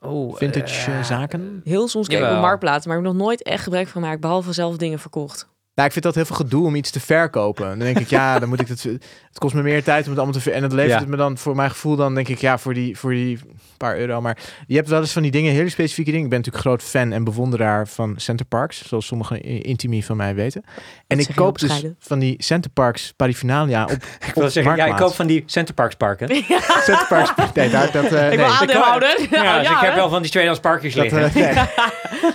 Oh, 0.00 0.36
vintage 0.36 0.90
eh, 0.90 0.98
eh, 0.98 1.04
zaken? 1.04 1.60
Heel 1.64 1.88
soms 1.88 2.08
kijk 2.08 2.24
ik 2.24 2.30
op 2.30 2.40
Marktplaats, 2.40 2.86
maar 2.86 2.98
ik 2.98 3.04
heb 3.04 3.12
nog 3.12 3.22
nooit 3.22 3.42
echt 3.42 3.62
gebruik 3.62 3.88
van 3.88 4.02
gemaakt, 4.02 4.20
behalve 4.20 4.52
zelf 4.52 4.76
dingen 4.76 4.98
verkocht. 4.98 5.48
Nou, 5.74 5.86
ik 5.86 5.92
vind 5.92 6.04
dat 6.04 6.14
heel 6.14 6.24
veel 6.24 6.36
gedoe 6.36 6.66
om 6.66 6.74
iets 6.74 6.90
te 6.90 7.00
verkopen. 7.00 7.68
Dan 7.68 7.78
denk 7.78 7.98
ik, 7.98 8.08
ja, 8.08 8.38
dan 8.38 8.48
moet 8.48 8.60
ik 8.60 8.68
het. 8.68 8.82
Het 8.82 9.38
kost 9.38 9.54
me 9.54 9.62
meer 9.62 9.82
tijd 9.84 10.02
om 10.04 10.08
het 10.10 10.16
allemaal 10.20 10.36
te 10.36 10.42
ver. 10.42 10.52
En 10.52 10.62
het 10.62 10.72
levert 10.72 10.92
Ja. 10.92 10.98
het 10.98 11.08
me 11.08 11.16
dan 11.16 11.38
voor 11.38 11.56
mijn 11.56 11.70
gevoel 11.70 11.96
dan 11.96 12.14
denk 12.14 12.28
ik, 12.28 12.38
ja, 12.38 12.58
voor 12.58 12.74
die, 12.74 12.98
voor 12.98 13.10
die 13.10 13.38
paar 13.76 13.98
euro. 13.98 14.20
Maar 14.20 14.38
je 14.66 14.76
hebt 14.76 14.88
wel 14.88 15.00
eens 15.00 15.12
van 15.12 15.22
die 15.22 15.30
dingen, 15.30 15.52
hele 15.52 15.68
specifieke 15.68 16.10
dingen. 16.10 16.24
Ik 16.24 16.30
ben 16.30 16.38
natuurlijk 16.38 16.64
groot 16.66 16.82
fan 16.82 17.12
en 17.12 17.24
bewonderaar 17.24 17.88
van 17.88 18.14
Center 18.16 18.46
Parks, 18.46 18.86
zoals 18.88 19.06
sommige 19.06 19.40
intimi 19.40 20.02
van 20.02 20.16
mij 20.16 20.34
weten. 20.34 20.64
En 21.06 21.18
ik 21.18 21.28
koop 21.34 21.58
dus 21.58 21.84
van 21.98 22.18
die 22.18 22.34
Center 22.38 22.70
Parks 22.70 23.12
paraphernalia 23.16 23.82
op. 23.84 23.90
Ik 24.28 24.34
wil 24.34 24.50
zeggen, 24.50 24.76
ja, 24.76 24.86
ik 24.86 24.96
koop 24.96 25.14
van 25.14 25.26
die 25.26 25.42
Centerparks 25.46 25.94
parken. 25.94 26.28
Center 26.84 27.06
Parks. 27.08 27.32
Nee, 27.54 27.70
daar, 27.70 27.90
dat. 27.92 28.04
eh, 28.04 28.22
Ik 28.22 28.28
nee. 28.28 28.36
wil 28.36 28.46
aandeelhouder. 28.46 29.26
Ja, 29.30 29.58
dus 29.58 29.70
ik 29.70 29.76
heb 29.78 29.94
wel 29.94 30.08
van 30.08 30.22
die 30.22 30.30
tweedehands 30.30 30.62
parkjes 30.62 30.94
Dat, 30.94 31.10
liggen. 31.10 31.24
eh, 31.24 31.34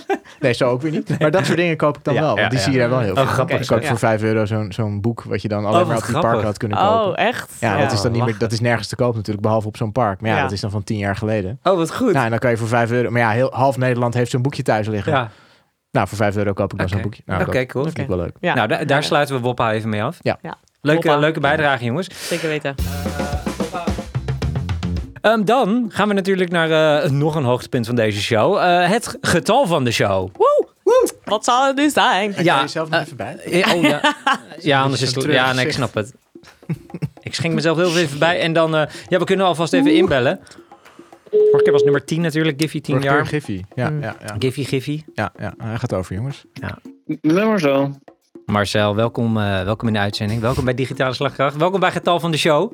nee. 0.08 0.18
nee, 0.40 0.54
zo 0.54 0.70
ook 0.70 0.82
weer 0.82 0.92
niet. 0.92 1.20
Maar 1.20 1.32
dat 1.32 1.46
soort 1.46 1.58
dingen 1.58 1.78
koop 1.78 1.98
ik 1.98 2.04
dan 2.04 2.14
Ja, 2.14 2.20
wel. 2.20 2.30
Want 2.30 2.40
ja, 2.40 2.50
die 2.50 2.58
ja. 2.58 2.64
zie 2.64 2.74
je 2.74 2.80
daar 2.80 2.90
wel 2.90 3.00
heel 3.00 3.16
Oh, 3.28 3.34
grappig. 3.34 3.60
Ik 3.62 3.68
koop 3.68 3.82
Ja. 3.82 3.88
voor 3.88 3.98
5 3.98 4.22
euro 4.24 4.46
zo'n 4.46 4.72
zo'n 4.72 5.02
boek 5.02 5.24
wat 5.24 5.42
je 5.42 5.48
dan 5.48 5.66
alleen 5.66 5.78
wat 5.78 5.88
maar 5.88 5.96
op 5.98 6.02
die 6.02 6.10
grappig. 6.12 6.32
park 6.32 6.44
had 6.44 6.58
kunnen 6.58 6.78
kopen. 6.78 7.06
Oh, 7.08 7.14
echt? 7.18 7.52
Ja, 7.60 7.78
dat 7.78 7.92
is 7.92 8.02
dan 8.02 8.12
niet 8.12 8.24
meer, 8.26 8.38
dat 8.38 8.52
is 8.52 8.60
nergens 8.60 8.88
te 8.88 8.96
koop 8.96 9.16
natuurlijk, 9.16 9.42
behalve 9.46 9.68
op 9.68 9.78
zo'n 9.78 9.92
park. 9.92 10.22
Maar 10.22 10.30
ja, 10.30 10.36
Ja. 10.36 10.42
dat 10.44 10.52
is 10.52 10.62
dan 10.62 10.72
van 10.72 10.84
tien 10.84 10.98
jaar 10.98 11.16
geleden. 11.16 11.60
Oh, 11.64 11.76
wat 11.78 11.96
goed. 11.96 12.14
Nou, 12.14 12.24
en 12.26 12.30
dan 12.30 12.40
kan 12.40 12.50
je 12.52 12.58
voor 12.58 12.68
5 12.68 12.92
euro. 12.92 13.10
Maar 13.10 13.22
ja, 13.22 13.30
heel, 13.30 13.50
half 13.54 13.78
Nederland 13.78 14.14
heeft 14.14 14.32
zo'n 14.32 14.42
boekje 14.42 14.64
thuis 14.64 14.88
liggen. 14.88 15.12
ja. 15.14 15.30
Nou, 15.92 16.08
voor 16.08 16.18
5 16.18 16.36
euro 16.36 16.54
koop 16.54 16.72
ik 16.74 16.80
dan 16.80 16.90
zo'n 16.90 17.02
boekje. 17.02 17.22
Nou, 17.26 17.42
Oké, 17.42 17.52
dat 17.60 17.66
cool. 17.68 17.84
vind 17.84 17.98
ik 17.98 18.08
wel 18.08 18.18
leuk. 18.18 18.36
Ja. 18.40 18.54
Nou, 18.54 18.68
da- 18.68 18.84
daar 18.86 18.98
Ja. 18.98 19.04
sluiten 19.04 19.36
we 19.36 19.42
Woppa 19.42 19.72
even 19.72 19.90
mee 19.90 20.04
af. 20.04 20.18
Ja. 20.22 20.38
Ja. 20.42 20.56
Leuke, 20.82 21.08
Woppa. 21.08 21.20
leuke 21.22 21.40
bijdrage, 21.40 21.84
jongens. 21.86 22.28
Zeker 22.28 22.48
weten. 22.48 22.76
Ehm, 25.22 25.44
dan 25.44 25.86
gaan 25.94 26.08
we 26.08 26.14
natuurlijk 26.14 26.52
naar 26.52 27.02
eh, 27.04 27.10
nog 27.10 27.36
een 27.36 27.44
hoogtepunt 27.44 27.86
van 27.86 27.96
deze 27.96 28.22
show. 28.22 28.58
Eh, 28.58 28.90
het 28.90 29.18
getal 29.22 29.66
van 29.68 29.84
de 29.84 29.92
show. 29.92 30.30
Wat 31.28 31.44
zal 31.44 31.68
het 31.68 31.76
nu 31.76 31.90
zijn? 31.90 32.32
Ja, 32.32 32.42
Ja, 32.42 32.56
je 32.56 32.62
jezelf 32.62 32.90
nog 32.90 33.00
eh, 33.00 33.06
even 33.06 33.18
bij? 33.18 33.36
Eh, 33.38 33.74
Oh 33.76 33.82
ja, 33.82 34.02
ja 34.60 34.82
anders 34.82 35.02
is 35.02 35.16
het... 35.16 35.24
Ja, 35.24 35.54
nee, 35.54 35.66
ik 35.66 35.72
snap 35.72 35.94
het. 35.94 36.14
ik 37.22 37.34
schenk 37.36 37.54
mezelf 37.54 37.78
heel 37.78 37.98
even 37.98 38.20
bij. 38.20 38.40
En 38.40 38.54
dan... 38.54 38.76
eh, 38.76 38.92
ja, 39.08 39.20
we 39.20 39.26
kunnen 39.26 39.46
alvast 39.46 39.74
even 39.74 39.94
inbellen. 39.96 40.40
Vorige 41.32 41.62
keer 41.64 41.72
was 41.72 41.84
nummer 41.84 42.06
10 42.06 42.22
natuurlijk. 42.22 42.60
Giffy 42.62 42.82
10 42.82 42.96
Vorige 42.96 43.08
keer 43.08 43.18
jaar. 43.18 43.26
Giffy. 43.28 43.62
Ja, 43.76 43.90
Mm. 43.90 44.02
ja, 44.02 44.16
ja, 44.26 44.36
Giffy, 44.40 44.64
Giffy. 44.64 45.04
ja, 45.14 45.32
ja. 45.40 45.54
Hij 45.58 45.78
gaat 45.78 45.94
over, 45.94 46.16
jongens. 46.16 46.46
Nummer 47.22 47.60
zo. 47.60 47.92
Marcel, 48.46 48.96
welkom, 48.96 49.38
eh, 49.38 49.64
welkom 49.64 49.88
in 49.88 49.94
de 49.94 50.00
uitzending. 50.00 50.42
Welkom 50.42 50.66
bij 50.66 50.74
Digitale 50.74 51.14
Slagkracht. 51.14 51.56
Welkom 51.56 51.80
bij 51.80 51.92
Getal 51.92 52.20
van 52.20 52.32
de 52.32 52.38
Show. 52.38 52.74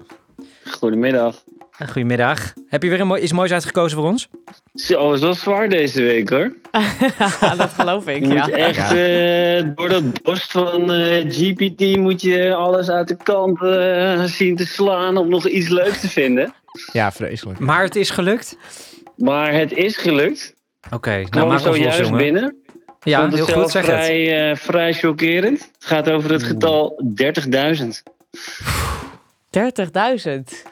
Goedemiddag. 0.72 1.43
Eh, 1.78 1.88
Goedemiddag. 1.88 2.54
Heb 2.68 2.84
je 2.84 2.90
weer 2.90 3.00
een 3.00 3.08
mooi, 3.08 3.22
iets 3.22 3.32
moois 3.32 3.52
uitgekozen 3.52 3.98
voor 3.98 4.08
ons? 4.08 4.28
Zo, 4.74 5.12
het 5.12 5.22
was 5.22 5.40
zwaar 5.40 5.70
deze 5.70 6.02
week 6.02 6.30
hoor. 6.30 6.54
dat 7.58 7.70
geloof 7.70 8.08
ik, 8.08 8.26
Je 8.26 8.34
ja. 8.34 8.46
moet 8.46 8.50
echt 8.54 8.92
eh, 8.92 9.76
door 9.76 9.90
dat 9.90 10.24
borst 10.24 10.52
van 10.52 10.92
eh, 10.92 11.26
GPT 11.30 11.98
moet 11.98 12.22
je 12.22 12.54
alles 12.56 12.90
uit 12.90 13.08
de 13.08 13.18
kant 13.24 13.62
eh, 13.64 14.24
zien 14.24 14.56
te 14.56 14.66
slaan 14.66 15.18
om 15.18 15.30
nog 15.30 15.48
iets 15.48 15.68
leuks 15.68 16.00
te 16.00 16.10
vinden. 16.10 16.54
Ja, 16.92 17.12
vreselijk. 17.12 17.60
Maar 17.60 17.84
het 17.84 17.96
is 17.96 18.10
gelukt. 18.10 18.58
Maar 19.18 19.54
het 19.54 19.72
is 19.72 19.98
gelukt. 19.98 20.54
Oké, 20.92 21.10
nou 21.10 21.30
Kwam 21.30 21.48
maak 21.48 21.58
ons 21.58 21.66
los, 21.66 21.76
zojuist 21.76 22.00
jongen. 22.00 22.18
binnen. 22.18 22.56
Ja, 23.04 23.20
Vond 23.20 23.38
het 23.38 23.46
heel 23.48 23.62
goed, 23.62 23.72
zeg 23.72 23.86
het. 23.86 23.96
vrij, 23.96 24.50
eh, 24.52 24.56
vrij 24.58 24.94
chockerend. 24.94 25.60
Het 25.62 25.86
gaat 25.86 26.10
over 26.10 26.32
het 26.32 26.44
getal 26.44 27.02
30.000. 27.16 28.04
30.000. 29.50 30.64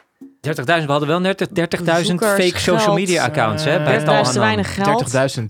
30.000, 0.47 0.63
we 0.65 0.91
hadden 0.91 1.07
wel 1.07 1.19
net 1.19 1.47
30.000 1.49 1.83
Bezoekers, 1.83 2.31
fake 2.31 2.59
social 2.59 2.77
geld. 2.77 2.95
media 2.95 3.23
accounts 3.23 3.63
hè, 3.63 3.83
bij 3.83 3.99
30.000 3.99 4.03
Tal 4.05 4.23
te 4.23 4.39
weinig 4.39 4.73
geld. 4.73 5.13
30.000 5.37 5.43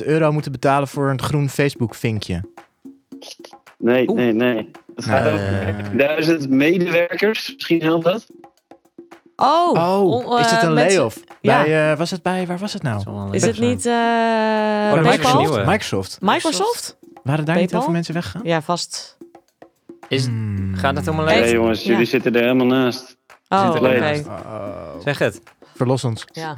30.000 0.00 0.06
euro 0.06 0.32
moeten 0.32 0.52
betalen 0.52 0.88
voor 0.88 1.10
een 1.10 1.22
groen 1.22 1.48
Facebook-vinkje. 1.48 2.40
Nee, 3.78 4.08
Oeh. 4.08 4.18
nee, 4.18 4.32
nee. 4.32 4.70
Het 4.94 5.04
gaat 5.04 5.24
Nee. 5.24 5.32
over 5.32 6.40
30.000 6.42 6.48
medewerkers. 6.50 7.52
Misschien 7.54 7.82
helpt 7.82 8.04
dat. 8.04 8.26
Oh, 9.36 9.98
Oh, 10.04 10.40
is 10.40 10.50
het 10.50 10.60
eh, 10.60 10.66
een 10.68 10.72
layoff? 10.72 11.20
Ja. 11.40 11.62
Bij, 11.62 11.90
eh, 11.92 11.98
was 11.98 12.10
het 12.10 12.22
bij, 12.22 12.46
waar 12.46 12.58
was 12.58 12.72
het 12.72 12.82
nou? 12.82 13.34
Is 13.34 13.42
het 13.42 13.58
niet 13.58 13.86
eh 13.86 13.92
Oh? 13.92 15.02
Microsoft. 15.02 15.66
Microsoft. 15.66 15.66
Microsoft. 15.66 16.20
Microsoft? 16.20 16.96
Waren 17.22 17.44
daar 17.44 17.56
niet 17.56 17.70
heel 17.70 17.82
veel 17.82 17.92
mensen 17.92 18.14
weggegaan? 18.14 18.40
Ja, 18.44 18.62
vast. 18.62 19.16
Is, 20.08 20.24
Hmm. 20.26 20.74
gaat 20.74 20.96
het 20.96 21.04
helemaal 21.04 21.26
leeg? 21.26 21.40
Nee 21.40 21.52
jongens, 21.52 21.82
Ja. 21.82 21.90
jullie 21.90 22.06
zitten 22.06 22.34
er 22.34 22.40
helemaal 22.42 22.66
naast. 22.66 23.16
Oh, 23.52 23.72
oké. 23.76 24.22
Oh. 24.26 25.00
Zeg 25.04 25.18
het. 25.18 25.40
Verlos 25.74 26.04
ons. 26.04 26.24
Ja. 26.32 26.56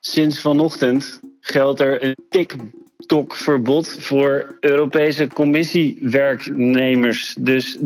Sinds 0.00 0.40
vanochtend 0.40 1.20
geldt 1.40 1.80
er 1.80 2.04
een 2.04 2.16
TikTok-verbod 2.30 3.96
voor 4.00 4.56
Europese 4.60 5.26
commissiewerknemers. 5.26 7.34
Dus 7.38 7.76
30.000 7.78 7.82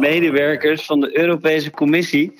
medewerkers 0.00 0.84
van 0.86 1.00
de 1.00 1.18
Europese 1.18 1.70
Commissie 1.70 2.32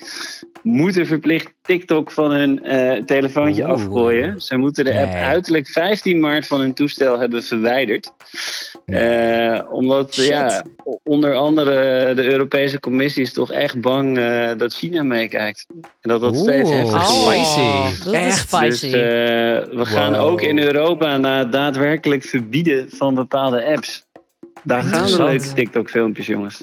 moeten 0.63 1.07
verplicht 1.07 1.53
TikTok 1.63 2.11
van 2.11 2.31
hun 2.31 2.65
eh, 2.65 3.03
telefoontje 3.05 3.63
Oeh. 3.63 3.73
afgooien. 3.73 4.41
Ze 4.41 4.57
moeten 4.57 4.85
de 4.85 4.99
app 5.01 5.13
Nee. 5.13 5.23
uiterlijk 5.23 5.69
15 5.69 6.21
maart 6.21 6.47
van 6.47 6.61
hun 6.61 6.75
toestel 6.75 7.19
hebben 7.19 7.43
verwijderd. 7.43 8.13
Eh, 8.93 9.73
omdat 9.73 10.15
Shit. 10.15 10.27
ja, 10.27 10.63
onder 11.03 11.35
andere 11.35 12.15
de 12.15 12.25
Europese 12.25 12.81
Commissie 12.81 13.23
is 13.23 13.33
toch 13.33 13.51
echt 13.53 13.81
bang 13.81 14.19
eh, 14.19 14.51
dat 14.57 14.75
China 14.75 15.03
meekijkt. 15.03 15.67
En 16.01 16.09
dat 16.11 16.21
dat 16.21 16.37
steeds 16.37 16.71
heftiger 16.71 17.01
Oh. 17.01 17.23
wordt. 17.25 17.39
Spicy. 17.47 18.09
Is 18.09 18.13
Echt? 18.13 18.39
spicy. 18.39 18.91
Dus 18.91 18.93
eh, 18.93 19.01
we 19.79 19.83
gaan 19.85 20.13
Wow. 20.13 20.21
ook 20.31 20.41
in 20.41 20.59
Europa 20.59 21.17
naar 21.17 21.39
het 21.39 21.53
daadwerkelijk 21.53 22.23
verbieden 22.23 22.87
van 22.91 23.15
bepaalde 23.15 23.65
apps. 23.67 24.05
Daar 24.65 24.83
gaan 24.83 25.07
de 25.07 25.17
leuke 25.25 25.53
TikTok-filmpjes, 25.53 26.27
jongens. 26.27 26.63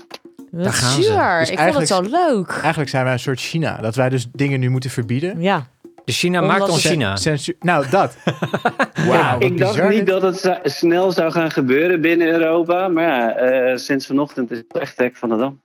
Daar 0.52 0.74
gaan 0.74 0.92
ze. 0.94 1.04
zuur. 1.04 1.39
Dus 1.39 1.50
ik 1.50 1.60
vond 1.60 1.74
het 1.78 1.88
zo 1.88 2.02
leuk. 2.02 2.60
Eigenlijk 2.62 2.89
zijn 2.89 3.04
wij 3.04 3.13
een 3.13 3.20
soort 3.20 3.39
China. 3.39 3.78
Dat 3.82 3.96
wij 3.96 4.10
dus 4.10 4.28
dingen 4.32 4.60
nu 4.60 4.70
moeten 4.70 4.89
verbieden. 4.89 5.42
Ja. 5.42 5.68
Dus 6.10 6.19
China 6.19 6.41
Omdat 6.41 6.58
maakt 6.58 6.72
ons 6.72 6.86
China. 6.86 7.15
Censuur. 7.15 7.56
Nou, 7.60 7.86
dat. 7.89 8.17
Wauw, 9.08 9.34
wat 9.34 9.43
ik 9.43 9.58
dacht 9.58 9.89
niet 9.89 10.06
dit. 10.06 10.08
dat 10.08 10.22
het 10.22 10.60
snel 10.63 11.12
zou 11.12 11.32
gaan 11.32 11.52
gebeuren 11.52 12.02
binnen 12.02 12.28
Europa. 12.28 12.88
Maar 12.88 13.04
ja, 13.04 13.36
eh, 13.36 13.78
sinds 13.78 14.06
vanochtend 14.06 14.52
is 14.52 14.58
het 14.58 14.78
echt 14.78 14.98
hek 14.98 15.15
van 15.15 15.30
de 15.30 15.38
dam. 15.38 15.62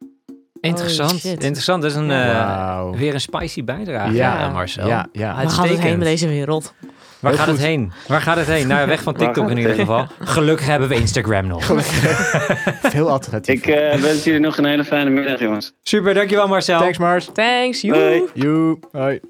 Interessant. 0.61 1.25
Interessant. 1.25 1.83
Dat 1.83 1.91
is 1.91 1.97
een, 1.97 2.11
eh, 2.11 2.91
weer 2.91 3.15
een 3.15 3.21
spicy 3.21 3.65
bijdrage, 3.65 4.13
Ja, 4.13 4.39
ja, 4.39 4.51
Marcel. 4.51 4.87
Ja, 4.87 5.07
ja. 5.13 5.35
Waar 5.35 5.51
gaat 5.51 5.69
het 5.69 5.79
heen 5.79 5.99
met 5.99 6.07
deze 6.07 6.29
wereld? 6.29 6.75
Waar 7.21 7.33
Heel 7.33 7.41
gaat 7.41 7.51
het 7.51 7.61
heen? 7.61 7.93
Waar 8.09 8.21
gaat 8.21 8.37
het 8.37 8.47
heen? 8.47 8.67
Nou, 8.67 8.81
ja, 8.81 8.87
weg 8.87 9.03
van 9.03 9.15
TikTok 9.25 9.51
in 9.51 9.57
ieder 9.59 9.75
geval. 9.75 10.07
Gelukkig 10.21 10.67
hebben 10.67 10.89
we 10.89 10.95
Instagram 10.95 11.47
nog. 11.47 11.65
Veel 12.95 13.11
alternatief. 13.11 13.55
Ik 13.55 13.67
eh, 13.67 14.01
wens 14.01 14.25
jullie 14.25 14.41
nog 14.41 14.59
een 14.59 14.65
hele 14.65 14.85
fijne 14.85 15.11
middag, 15.11 15.41
jongens. 15.41 15.73
Super, 15.83 16.15
dankjewel 16.15 16.49
Marcel. 16.49 16.81
Thanks, 16.81 16.99
Mars. 16.99 17.29
Thanks, 17.33 17.81
you. 17.81 18.31
You. 18.35 18.79
Hoi. 18.93 19.21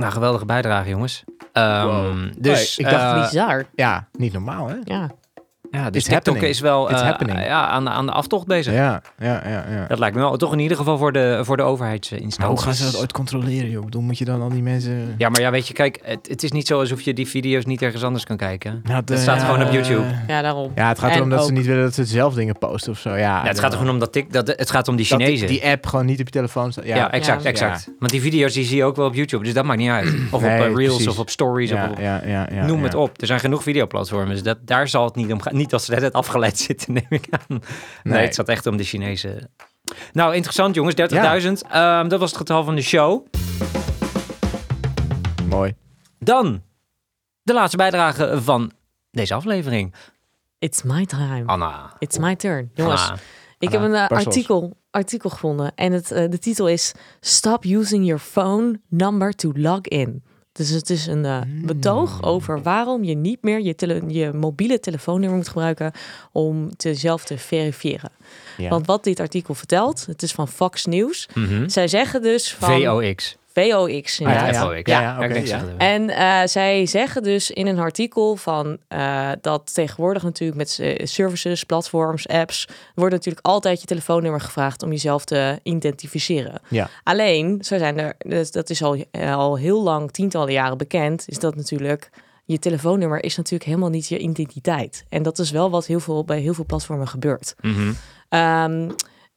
Nou, 0.00 0.12
geweldige 0.12 0.44
bijdrage, 0.44 0.88
jongens. 0.88 1.24
Ehm, 1.52 1.86
Wow. 1.86 2.14
Dus, 2.38 2.76
Hey, 2.76 2.86
ik 2.86 2.92
dacht 2.98 3.16
eh, 3.16 3.22
Bizar. 3.22 3.64
Ja, 3.74 4.06
niet 4.12 4.32
normaal, 4.32 4.68
hè? 4.68 4.74
Ja. 4.84 5.10
Ja, 5.70 5.90
dus 5.90 6.04
TikTok 6.04 6.24
happening. 6.24 6.44
is 6.54 6.60
wel 6.60 6.90
eh, 6.90 7.00
happening. 7.02 7.44
ja, 7.44 7.66
aan, 7.68 7.84
de- 7.84 7.90
aan 7.90 8.06
de 8.06 8.12
aftocht 8.12 8.46
bezig. 8.46 8.74
Ja, 8.74 9.02
ja, 9.18 9.42
ja. 9.48 9.64
ja. 9.70 9.84
Dat 9.88 9.98
lijkt 9.98 10.14
me 10.16 10.20
wel. 10.22 10.36
Toch 10.36 10.52
in 10.52 10.58
ieder 10.58 10.76
geval 10.76 10.98
voor 10.98 11.12
de, 11.12 11.40
voor 11.42 11.56
de 11.56 11.62
Maar 11.62 11.70
overheidsinstanties. 11.72 12.46
hoe 12.46 12.58
gaan 12.58 12.74
ze 12.74 12.84
dat 12.92 13.00
ooit 13.00 13.12
controleren, 13.12 13.70
joh? 13.70 13.78
Ik 13.78 13.84
bedoel, 13.84 14.02
moet 14.02 14.18
je 14.18 14.24
dan 14.24 14.42
al 14.42 14.48
die 14.48 14.62
mensen... 14.62 15.14
Ja, 15.18 15.28
maar 15.28 15.40
ja, 15.40 15.50
weet 15.50 15.68
je, 15.68 15.74
kijk, 15.74 15.98
het, 16.02 16.28
het 16.28 16.42
is 16.42 16.52
niet 16.52 16.66
zo 16.66 16.78
alsof 16.80 17.00
je 17.00 17.12
die 17.14 17.28
video's 17.28 17.64
niet 17.64 17.82
ergens 17.82 18.02
anders 18.04 18.24
kan 18.24 18.36
kijken. 18.36 18.80
Nou, 18.84 19.02
Het 19.04 19.18
staat 19.18 19.42
gewoon 19.42 19.62
op 19.66 19.72
YouTube. 19.72 20.04
Ja, 20.26 20.42
daarom. 20.42 20.72
Ja, 20.74 20.88
het 20.88 20.98
gaat 20.98 21.10
En 21.10 21.16
erom 21.16 21.30
dat 21.30 21.46
ze 21.46 21.52
niet 21.52 21.66
willen 21.66 21.82
dat 21.82 21.94
ze 21.94 22.04
zelf 22.04 22.34
dingen 22.34 22.58
posten 22.58 22.92
of 22.92 22.98
zo. 22.98 23.10
Ja, 23.10 23.16
Ja, 23.16 23.42
het 23.48 23.58
gaat 23.60 23.72
er 23.72 23.78
gewoon 23.78 23.92
om 23.94 24.00
dat, 24.00 24.12
tik, 24.12 24.32
dat 24.32 24.46
het 24.46 24.70
gaat 24.70 24.88
om 24.88 24.96
die 24.96 25.08
dat 25.08 25.18
die- 25.18 25.26
Chinezen. 25.26 25.48
Die, 25.48 25.66
app 25.66 25.86
gewoon 25.86 26.06
niet 26.06 26.20
op 26.20 26.26
je 26.26 26.32
telefoon 26.32 26.72
staat. 26.72 26.84
ja, 26.86 26.96
Ja, 26.96 27.10
exact, 27.12 27.42
Ja. 27.42 27.48
exact. 27.48 27.88
Want 27.98 28.12
die 28.12 28.20
video's 28.20 28.52
die 28.52 28.64
zie 28.64 28.76
je 28.76 28.84
ook 28.84 28.96
wel 28.96 29.06
op 29.06 29.14
YouTube, 29.14 29.44
dus 29.44 29.52
dat 29.54 29.64
maakt 29.64 29.78
niet 29.78 29.90
uit. 29.90 30.14
Of 30.30 30.40
Nee, 30.42 30.60
op 30.60 30.66
eh, 30.66 30.74
Reels 30.74 30.94
precies. 30.94 31.06
of 31.08 31.18
op 31.18 31.30
Stories. 31.30 31.70
ja, 31.70 31.84
of 31.84 31.90
op, 31.90 31.98
ja, 31.98 32.20
ja, 32.26 32.48
ja, 32.52 32.66
noem 32.66 32.78
ja. 32.78 32.84
het 32.84 32.94
op. 32.94 33.20
Er 33.20 33.26
zijn 33.26 33.40
genoeg 33.40 33.62
videoplatformen, 33.62 34.28
dus 34.28 34.42
dat, 34.42 34.58
daar 34.64 34.88
zal 34.88 35.04
het 35.04 35.14
niet 35.14 35.32
om 35.32 35.40
gaan. 35.40 35.56
Niet 35.60 35.70
dat 35.70 35.82
ze 35.82 35.94
net 35.94 36.12
afgeleid 36.12 36.58
zitten, 36.68 36.92
neem 36.92 37.06
ik 37.08 37.26
aan. 37.30 37.40
Nee, 37.48 37.60
Nee. 38.02 38.22
het 38.22 38.34
zat 38.34 38.48
echt 38.48 38.66
om 38.66 38.76
de 38.76 38.84
Chinezen. 38.84 39.50
Nou, 40.12 40.34
interessant 40.34 40.74
jongens, 40.74 40.94
30.000. 40.94 41.70
Ehm, 41.70 42.08
dat 42.08 42.20
was 42.20 42.28
het 42.30 42.38
getal 42.38 42.64
van 42.64 42.74
de 42.74 42.82
show. 42.82 43.26
Mooi. 45.48 45.74
Dan 46.18 46.62
de 47.42 47.52
laatste 47.52 47.76
bijdrage 47.76 48.42
van 48.42 48.72
deze 49.10 49.34
aflevering. 49.34 49.94
It's 50.58 50.82
my 50.82 51.06
time. 51.06 51.42
Anna. 51.46 51.92
It's 51.98 52.18
my 52.18 52.36
turn. 52.36 52.70
Jongens, 52.74 53.02
Anna. 53.02 53.20
ik 53.58 53.70
heb 53.72 53.80
een 53.80 53.94
eh, 53.94 54.08
artikel, 54.08 54.76
artikel 54.90 55.30
gevonden. 55.30 55.72
En 55.74 55.92
het, 55.92 56.10
eh, 56.10 56.30
de 56.30 56.38
titel 56.38 56.68
is 56.68 56.92
Stop 57.20 57.64
using 57.64 58.04
your 58.04 58.20
phone 58.20 58.80
number 58.88 59.32
to 59.32 59.52
log 59.54 59.80
in. 59.80 60.24
Dus 60.60 60.68
het 60.70 60.90
is 60.90 61.06
een 61.06 61.24
eh, 61.24 61.40
Hmm. 61.40 61.66
betoog 61.66 62.22
over 62.22 62.62
waarom 62.62 63.04
je 63.04 63.14
niet 63.14 63.42
meer 63.42 63.60
je, 63.60 63.74
tele- 63.74 64.02
je 64.06 64.32
mobiele 64.32 64.80
telefoonnummer 64.80 65.36
moet 65.36 65.48
gebruiken 65.48 65.92
om 66.32 66.68
jezelf 66.76 67.24
te 67.24 67.38
verifiëren. 67.38 68.10
Ja. 68.56 68.68
Want 68.68 68.86
wat 68.86 69.04
dit 69.04 69.20
artikel 69.20 69.54
vertelt, 69.54 70.06
het 70.06 70.22
is 70.22 70.32
van 70.32 70.48
Fox 70.48 70.84
News. 70.86 71.28
Mhm. 71.34 71.68
Zij 71.68 71.88
zeggen 71.88 72.22
dus 72.22 72.54
van... 72.54 72.80
VOX. 72.82 73.36
VOX. 73.60 74.16
VOX. 74.16 74.20
Ah, 74.20 74.52
ja, 74.84 75.00
ja. 75.00 75.28
FOX. 75.28 75.54
En 75.78 76.10
eh, 76.10 76.40
zij 76.44 76.86
zeggen 76.86 77.22
dus 77.22 77.50
in 77.50 77.66
een 77.66 77.78
artikel 77.78 78.36
van 78.36 78.78
eh, 78.88 79.30
dat 79.40 79.74
tegenwoordig 79.74 80.22
natuurlijk 80.22 80.58
met 80.58 80.78
eh, 80.80 81.06
services, 81.06 81.64
platforms, 81.64 82.28
apps, 82.28 82.68
wordt 82.94 83.14
natuurlijk 83.14 83.46
altijd 83.46 83.80
je 83.80 83.86
telefoonnummer 83.86 84.40
gevraagd 84.40 84.82
om 84.82 84.90
jezelf 84.90 85.24
te 85.24 85.58
identificeren. 85.62 86.60
Ja. 86.68 86.88
Alleen, 87.02 87.58
zo 87.64 87.78
zijn 87.78 87.98
er, 87.98 88.14
dus 88.18 88.50
dat 88.50 88.70
is 88.70 88.82
al, 88.82 89.04
al 89.20 89.56
heel 89.56 89.82
lang, 89.82 90.10
tientallen 90.10 90.52
jaren 90.52 90.78
bekend, 90.78 91.24
is 91.26 91.38
dat 91.38 91.56
natuurlijk 91.56 92.10
je 92.50 92.58
telefoonnummer 92.58 93.24
is 93.24 93.36
natuurlijk 93.36 93.64
helemaal 93.64 93.90
niet 93.90 94.08
je 94.08 94.18
identiteit. 94.18 95.04
En 95.08 95.22
dat 95.22 95.38
is 95.38 95.50
wel 95.50 95.70
wat 95.70 95.86
heel 95.86 96.00
veel 96.00 96.24
bij 96.24 96.40
heel 96.40 96.54
veel 96.54 96.64
platformen 96.64 97.08
gebeurt. 97.08 97.54
Mhm. 97.60 97.92
Ehm, 98.28 98.90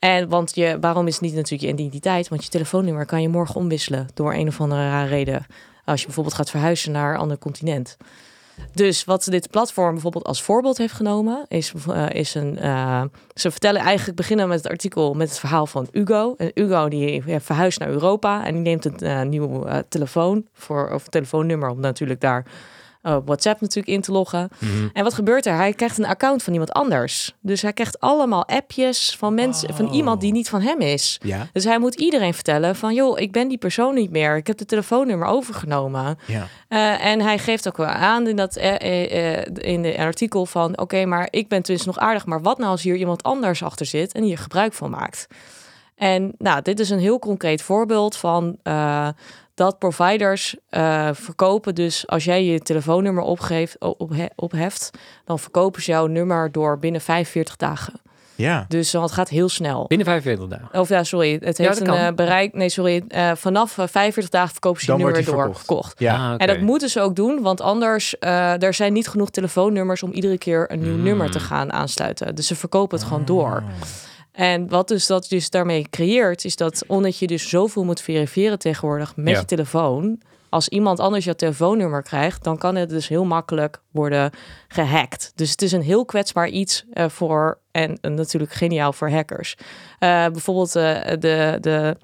en 0.04 0.30
want 0.30 0.56
je, 0.56 0.78
waarom 0.80 1.08
is 1.08 1.14
het 1.14 1.22
niet 1.22 1.34
natuurlijk 1.34 1.62
je 1.62 1.68
identiteit? 1.68 2.28
Want 2.28 2.44
je 2.44 2.50
telefoonnummer 2.50 3.06
kan 3.06 3.22
je 3.22 3.30
morgen 3.30 3.56
omwisselen 3.56 4.08
door 4.14 4.34
een 4.34 4.48
of 4.48 4.62
andere 4.62 4.90
rare 4.90 5.08
reden. 5.08 5.46
Als 5.86 6.00
je 6.00 6.06
bijvoorbeeld 6.06 6.36
gaat 6.36 6.50
verhuizen 6.50 6.92
naar 6.92 7.14
een 7.14 7.20
ander 7.20 7.38
continent. 7.38 7.98
Dus 8.74 9.06
wat 9.06 9.28
dit 9.30 9.50
platform 9.50 9.92
bijvoorbeeld 9.92 10.26
als 10.26 10.42
voorbeeld 10.44 10.78
heeft 10.78 10.94
genomen, 10.94 11.46
is, 11.48 11.74
eh, 11.90 12.10
is 12.10 12.36
een. 12.36 12.58
eh, 12.58 13.04
ze 13.34 13.52
vertellen 13.52 13.82
eigenlijk 13.82 14.18
beginnen 14.18 14.48
met 14.48 14.58
het 14.58 14.72
artikel 14.72 15.14
met 15.14 15.30
het 15.30 15.40
verhaal 15.40 15.66
van 15.66 15.88
Hugo. 15.92 16.34
En 16.38 16.52
Hugo 16.54 16.90
die 16.90 17.24
verhuist 17.40 17.80
naar 17.80 17.90
Europa 17.90 18.46
en 18.46 18.54
die 18.54 18.62
neemt 18.62 18.86
een 18.86 18.98
eh, 18.98 19.22
nieuw 19.22 19.66
eh, 19.66 19.78
telefoon 19.90 20.48
voor 20.54 20.90
of 20.94 21.08
telefoonnummer 21.08 21.70
om 21.70 21.80
natuurlijk 21.80 22.22
daar 22.22 22.46
eh, 23.04 23.18
WhatsApp 23.26 23.62
natuurlijk 23.62 23.96
in 23.96 24.02
te 24.02 24.12
loggen. 24.12 24.50
Mhm. 24.58 24.88
En 24.94 25.04
wat 25.04 25.14
gebeurt 25.14 25.46
er? 25.46 25.56
Hij 25.56 25.74
krijgt 25.74 25.98
een 25.98 26.06
account 26.06 26.44
van 26.44 26.54
iemand 26.54 26.72
anders. 26.72 27.36
Dus 27.42 27.62
hij 27.62 27.74
krijgt 27.74 28.00
allemaal 28.00 28.48
appjes 28.48 29.16
van 29.18 29.34
mensen, 29.34 29.74
van 29.74 29.94
iemand 29.94 30.22
die 30.22 30.32
niet 30.32 30.50
van 30.50 30.62
hem 30.62 30.80
is. 30.80 31.20
Ja, 31.24 31.48
Dus 31.54 31.64
hij 31.64 31.80
moet 31.80 31.96
iedereen 31.96 32.34
vertellen 32.34 32.76
van, 32.76 32.94
joh, 32.94 33.20
ik 33.20 33.32
ben 33.32 33.48
die 33.48 33.58
persoon 33.58 33.96
niet 33.96 34.12
meer. 34.12 34.38
Ik 34.38 34.48
heb 34.48 34.58
de 34.58 34.66
telefoonnummer 34.66 35.28
overgenomen. 35.28 36.18
ja. 36.26 36.48
Eh, 36.68 37.06
en 37.06 37.22
hij 37.22 37.38
geeft 37.38 37.68
ook 37.68 37.78
wel 37.78 37.88
aan 37.88 38.28
in 38.28 38.36
dat 38.36 38.56
eh, 38.56 39.38
eh, 39.38 39.46
in 39.54 39.82
de 39.82 39.98
artikel 39.98 40.46
van, 40.46 40.78
oké, 40.78 41.06
maar 41.06 41.28
ik 41.30 41.48
ben 41.48 41.62
dus 41.62 41.86
nog 41.86 41.98
aardig, 41.98 42.26
maar 42.26 42.42
wat 42.42 42.58
nou 42.58 42.70
als 42.70 42.84
hier 42.84 42.96
iemand 42.96 43.24
anders 43.24 43.64
achter 43.64 43.86
zit 43.86 44.14
en 44.14 44.24
hier 44.24 44.38
gebruik 44.38 44.74
van 44.74 44.90
maakt? 44.90 45.28
En 45.96 46.34
nou, 46.38 46.62
dit 46.62 46.80
is 46.80 46.90
een 46.90 47.00
heel 47.00 47.20
concreet 47.20 47.62
voorbeeld 47.62 48.16
van 48.16 48.58
dat 49.54 49.80
providers 49.80 50.56
eh, 50.70 51.10
verkopen. 51.14 51.76
Dus 51.76 52.08
als 52.08 52.24
jij 52.24 52.46
je 52.46 52.60
telefoonnummer 52.60 53.24
opgeeft, 53.24 53.76
op, 53.80 54.12
opheft, 54.36 54.90
dan 55.26 55.40
verkopen 55.40 55.82
ze 55.82 55.92
jouw 55.92 56.08
nummer 56.08 56.52
door 56.52 56.80
binnen 56.80 57.02
45 57.02 57.56
dagen. 57.56 57.94
ja. 58.36 58.66
Dus 58.68 58.92
dan 58.92 59.02
het 59.04 59.12
gaat 59.12 59.30
heel 59.30 59.50
snel. 59.50 59.86
Binnen 59.88 60.08
45 60.08 60.48
dagen. 60.48 60.80
Of 60.80 60.90
ja, 60.90 61.04
sorry, 61.04 61.38
het 61.44 61.58
heeft 61.58 61.80
een 61.80 61.86
kan. 61.88 61.96
eh, 61.98 62.14
bereik. 62.14 62.54
Nee, 62.54 62.70
sorry. 62.70 63.04
eh, 63.08 63.32
vanaf 63.36 63.78
eh, 63.78 63.88
45 63.88 64.30
dagen 64.30 64.52
verkopen 64.52 64.80
ze 64.80 64.86
je 64.86 64.92
Dan 64.92 65.02
wordt 65.02 65.16
nummer 65.18 65.34
door 65.36 65.44
verkocht. 65.44 65.66
verkocht. 65.66 66.00
Ja. 66.00 66.16
Ah, 66.28 66.34
oké. 66.34 66.44
En 66.44 66.48
dat 66.48 66.60
moeten 66.62 66.90
ze 66.90 67.00
ook 67.02 67.16
doen, 67.16 67.42
want 67.42 67.62
anders 67.62 68.16
uh, 68.20 68.64
er 68.64 68.74
zijn 68.74 68.94
niet 68.94 69.08
genoeg 69.08 69.30
telefoonnummers 69.30 70.04
om 70.04 70.12
iedere 70.12 70.38
keer 70.38 70.72
een 70.72 70.80
nieuw 70.82 70.96
Mm. 70.98 71.04
nummer 71.04 71.32
te 71.32 71.40
gaan 71.40 71.74
aansluiten. 71.74 72.36
Dus 72.36 72.48
ze 72.48 72.56
verkopen 72.56 72.96
het 72.98 73.06
Ah. 73.06 73.12
gewoon 73.12 73.26
door. 73.26 73.64
En 74.34 74.70
wat 74.70 74.88
dus 74.88 75.08
dat 75.08 75.26
dus 75.30 75.50
daarmee 75.50 75.88
creëert, 75.90 76.46
is 76.46 76.56
dat 76.56 76.84
omdat 76.88 77.18
je 77.18 77.28
dus 77.28 77.50
zoveel 77.50 77.84
moet 77.84 78.02
verifiëren 78.02 78.60
tegenwoordig 78.60 79.16
met 79.16 79.34
Ja. 79.34 79.40
je 79.40 79.46
telefoon. 79.46 80.22
Als 80.50 80.70
iemand 80.70 81.00
anders 81.00 81.26
jouw 81.26 81.34
telefoonnummer 81.34 82.02
krijgt, 82.04 82.44
dan 82.44 82.58
kan 82.58 82.76
het 82.76 82.90
dus 82.90 83.08
heel 83.08 83.26
makkelijk 83.26 83.82
worden 83.92 84.32
gehackt. 84.68 85.32
Dus 85.36 85.52
het 85.52 85.62
is 85.62 85.72
een 85.72 85.82
heel 85.82 86.06
kwetsbaar 86.06 86.48
iets 86.48 86.86
eh, 86.94 87.10
voor 87.10 87.58
en 87.72 87.98
natuurlijk 88.02 88.54
geniaal 88.54 88.94
voor 88.94 89.10
hackers. 89.10 89.56
Eh, 90.00 90.26
bijvoorbeeld 90.28 90.76
eh, 90.76 91.00
de, 91.20 91.58
de 91.62 91.98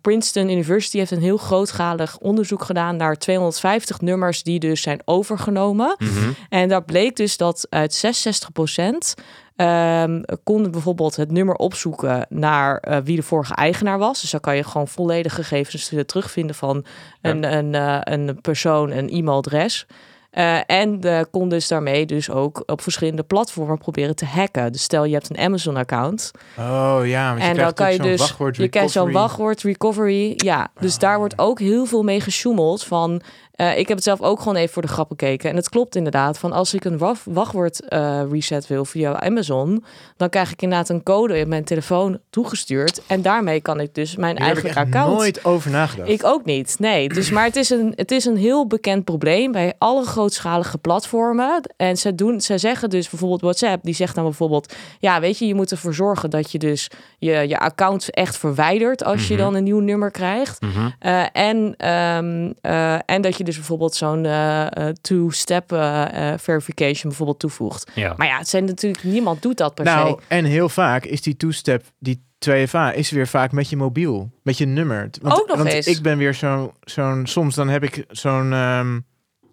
Princeton 0.00 0.48
University 0.50 0.98
heeft 0.98 1.10
een 1.10 1.20
heel 1.20 1.36
grootschalig 1.36 2.18
onderzoek 2.18 2.64
gedaan 2.64 2.96
naar 2.96 3.16
250 3.16 4.00
nummers 4.00 4.42
die 4.42 4.58
dus 4.58 4.82
zijn 4.82 5.00
overgenomen. 5.04 5.94
Mhm. 5.98 6.30
En 6.48 6.68
daar 6.68 6.84
bleek 6.84 7.16
dus 7.16 7.36
dat 7.36 7.66
uit 7.70 7.92
66% 7.94 9.14
ehm 9.56 10.22
konden 10.44 10.70
bijvoorbeeld 10.70 11.16
het 11.16 11.30
nummer 11.30 11.54
opzoeken 11.54 12.26
naar 12.28 12.76
eh, 12.76 12.98
wie 13.04 13.16
de 13.16 13.22
vorige 13.22 13.54
eigenaar 13.54 13.98
was. 13.98 14.20
Dus 14.20 14.30
dan 14.30 14.40
kan 14.40 14.56
je 14.56 14.64
gewoon 14.64 14.88
volledige 14.88 15.44
gegevens 15.44 15.92
terugvinden 16.06 16.56
van 16.56 16.84
een, 17.20 17.56
een, 17.56 17.74
eh, 17.74 17.98
een 18.00 18.40
persoon, 18.40 18.90
een 18.90 19.08
e-mailadres. 19.08 19.86
Eh, 20.32 20.58
en 20.66 21.00
eh, 21.00 21.20
kon 21.30 21.48
dus 21.48 21.68
daarmee 21.68 22.06
dus 22.06 22.30
ook 22.30 22.62
op 22.66 22.80
verschillende 22.80 23.22
platformen 23.22 23.78
proberen 23.78 24.16
te 24.16 24.24
hacken. 24.24 24.72
Dus 24.72 24.82
stel 24.82 25.04
je 25.04 25.12
hebt 25.12 25.30
een 25.30 25.38
Amazon-account 25.38 26.30
Oh 26.58 27.00
ja, 27.04 27.28
want 27.28 27.42
je 27.42 27.48
en 27.48 27.56
dan 27.56 27.72
krijgt 27.72 27.74
kan 27.74 27.92
je 27.92 28.16
dus 28.16 28.34
je 28.52 28.68
krijgt 28.68 28.92
zo'n 28.92 29.12
wachtwoord 29.12 29.62
recovery. 29.62 30.32
Ja, 30.36 30.70
dus 30.80 30.98
daar 30.98 31.18
wordt 31.18 31.38
ook 31.38 31.58
heel 31.58 31.86
veel 31.86 32.02
mee 32.02 32.20
gesjoemeld. 32.20 32.84
Van, 32.84 33.22
eh, 33.52 33.78
ik 33.78 33.88
heb 33.88 33.96
het 33.96 34.06
zelf 34.06 34.20
ook 34.20 34.38
gewoon 34.38 34.56
even 34.56 34.72
voor 34.72 34.82
de 34.82 34.88
grap 34.88 35.08
bekeken. 35.08 35.50
En 35.50 35.56
het 35.56 35.68
klopt 35.68 35.96
inderdaad. 35.96 36.38
Van 36.38 36.52
als 36.52 36.74
ik 36.74 36.84
een 36.84 36.98
wachtwoord 37.24 37.88
eh, 37.88 38.20
reset 38.30 38.66
wil 38.66 38.84
via 38.84 39.20
Amazon, 39.20 39.84
dan 40.16 40.28
krijg 40.28 40.52
ik 40.52 40.62
inderdaad 40.62 40.88
een 40.88 41.02
code 41.02 41.38
in 41.38 41.48
mijn 41.48 41.64
telefoon 41.64 42.18
toegestuurd. 42.30 43.02
En 43.06 43.22
daarmee 43.22 43.60
kan 43.60 43.80
ik 43.80 43.94
dus 43.94 44.16
mijn 44.16 44.36
Hier 44.36 44.46
heb 44.46 44.56
ik 44.56 44.64
eigen 44.64 44.82
account. 44.82 45.16
nooit 45.16 45.44
over 45.44 45.70
nagedacht. 45.70 46.08
Ik 46.08 46.24
ook 46.24 46.44
niet. 46.44 46.76
Nee, 46.78 47.08
dus 47.08 47.30
maar 47.30 47.44
het 47.44 47.56
is 47.56 47.70
een 47.70 47.92
het 47.96 48.10
is 48.10 48.24
een 48.24 48.36
heel 48.36 48.66
bekend 48.66 49.04
probleem 49.04 49.52
bij 49.52 49.72
alle 49.78 50.04
grootschalige 50.04 50.78
platformen. 50.78 51.70
En 51.76 51.96
ze 51.96 52.14
doen 52.14 52.40
ze 52.40 52.58
zeggen 52.58 52.90
dus 52.90 53.08
bijvoorbeeld 53.10 53.40
WhatsApp, 53.40 53.84
die 53.84 53.94
zegt 53.94 54.14
dan 54.14 54.24
bijvoorbeeld, 54.24 54.74
ja, 54.98 55.20
weet 55.20 55.38
je, 55.38 55.46
je 55.46 55.54
moet 55.54 55.70
ervoor 55.70 55.94
zorgen 55.94 56.30
dat 56.30 56.52
je 56.52 56.58
dus 56.58 56.90
je 57.18 57.30
je 57.48 57.58
account 57.58 58.10
echt 58.10 58.36
verwijdert 58.36 59.04
als 59.04 59.28
je 59.28 59.34
Mhm. 59.34 59.42
dan 59.42 59.54
een 59.54 59.64
nieuw 59.64 59.80
nummer 59.80 60.10
krijgt. 60.10 60.60
Mhm. 60.60 60.88
Eh, 60.98 61.22
en, 61.32 61.74
ehm, 61.76 62.52
eh, 62.60 62.94
en 63.06 63.22
dat 63.22 63.36
je 63.36 63.41
dus 63.44 63.56
bijvoorbeeld 63.56 63.94
zo'n 63.94 64.24
eh, 64.24 64.66
eh, 64.88 64.94
two-step 65.00 65.72
eh, 65.72 66.32
eh, 66.32 66.38
verification 66.38 67.02
bijvoorbeeld 67.08 67.38
toevoegt. 67.38 67.90
Ja. 67.94 68.14
Maar 68.16 68.26
ja, 68.26 68.38
het 68.38 68.48
zijn 68.48 68.64
natuurlijk 68.64 69.04
niemand 69.04 69.42
doet 69.42 69.56
dat 69.56 69.74
per 69.74 69.84
nou, 69.84 70.08
se. 70.20 70.24
en 70.28 70.44
heel 70.44 70.68
vaak 70.68 71.04
is 71.04 71.22
die 71.22 71.36
two-step, 71.36 71.84
die 71.98 72.22
2FA, 72.48 72.94
is 72.94 73.10
weer 73.10 73.26
vaak 73.28 73.52
met 73.52 73.70
je 73.70 73.76
mobiel, 73.76 74.30
met 74.42 74.58
je 74.58 74.66
nummer. 74.66 75.08
Want, 75.20 75.40
Ook 75.40 75.48
nog 75.48 75.56
want 75.56 75.68
eens. 75.68 75.86
ik 75.86 76.02
ben 76.02 76.18
weer 76.18 76.34
zo- 76.34 76.72
zo'n, 76.80 77.26
soms 77.26 77.54
dan 77.54 77.68
heb 77.68 77.82
ik 77.82 78.04
zo'n, 78.08 78.52
ehm, 78.52 79.00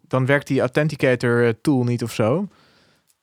dan 0.07 0.25
werkt 0.25 0.47
die 0.47 0.59
authenticator 0.59 1.53
tool 1.61 1.83
niet 1.83 2.03
of 2.03 2.13
zo. 2.13 2.47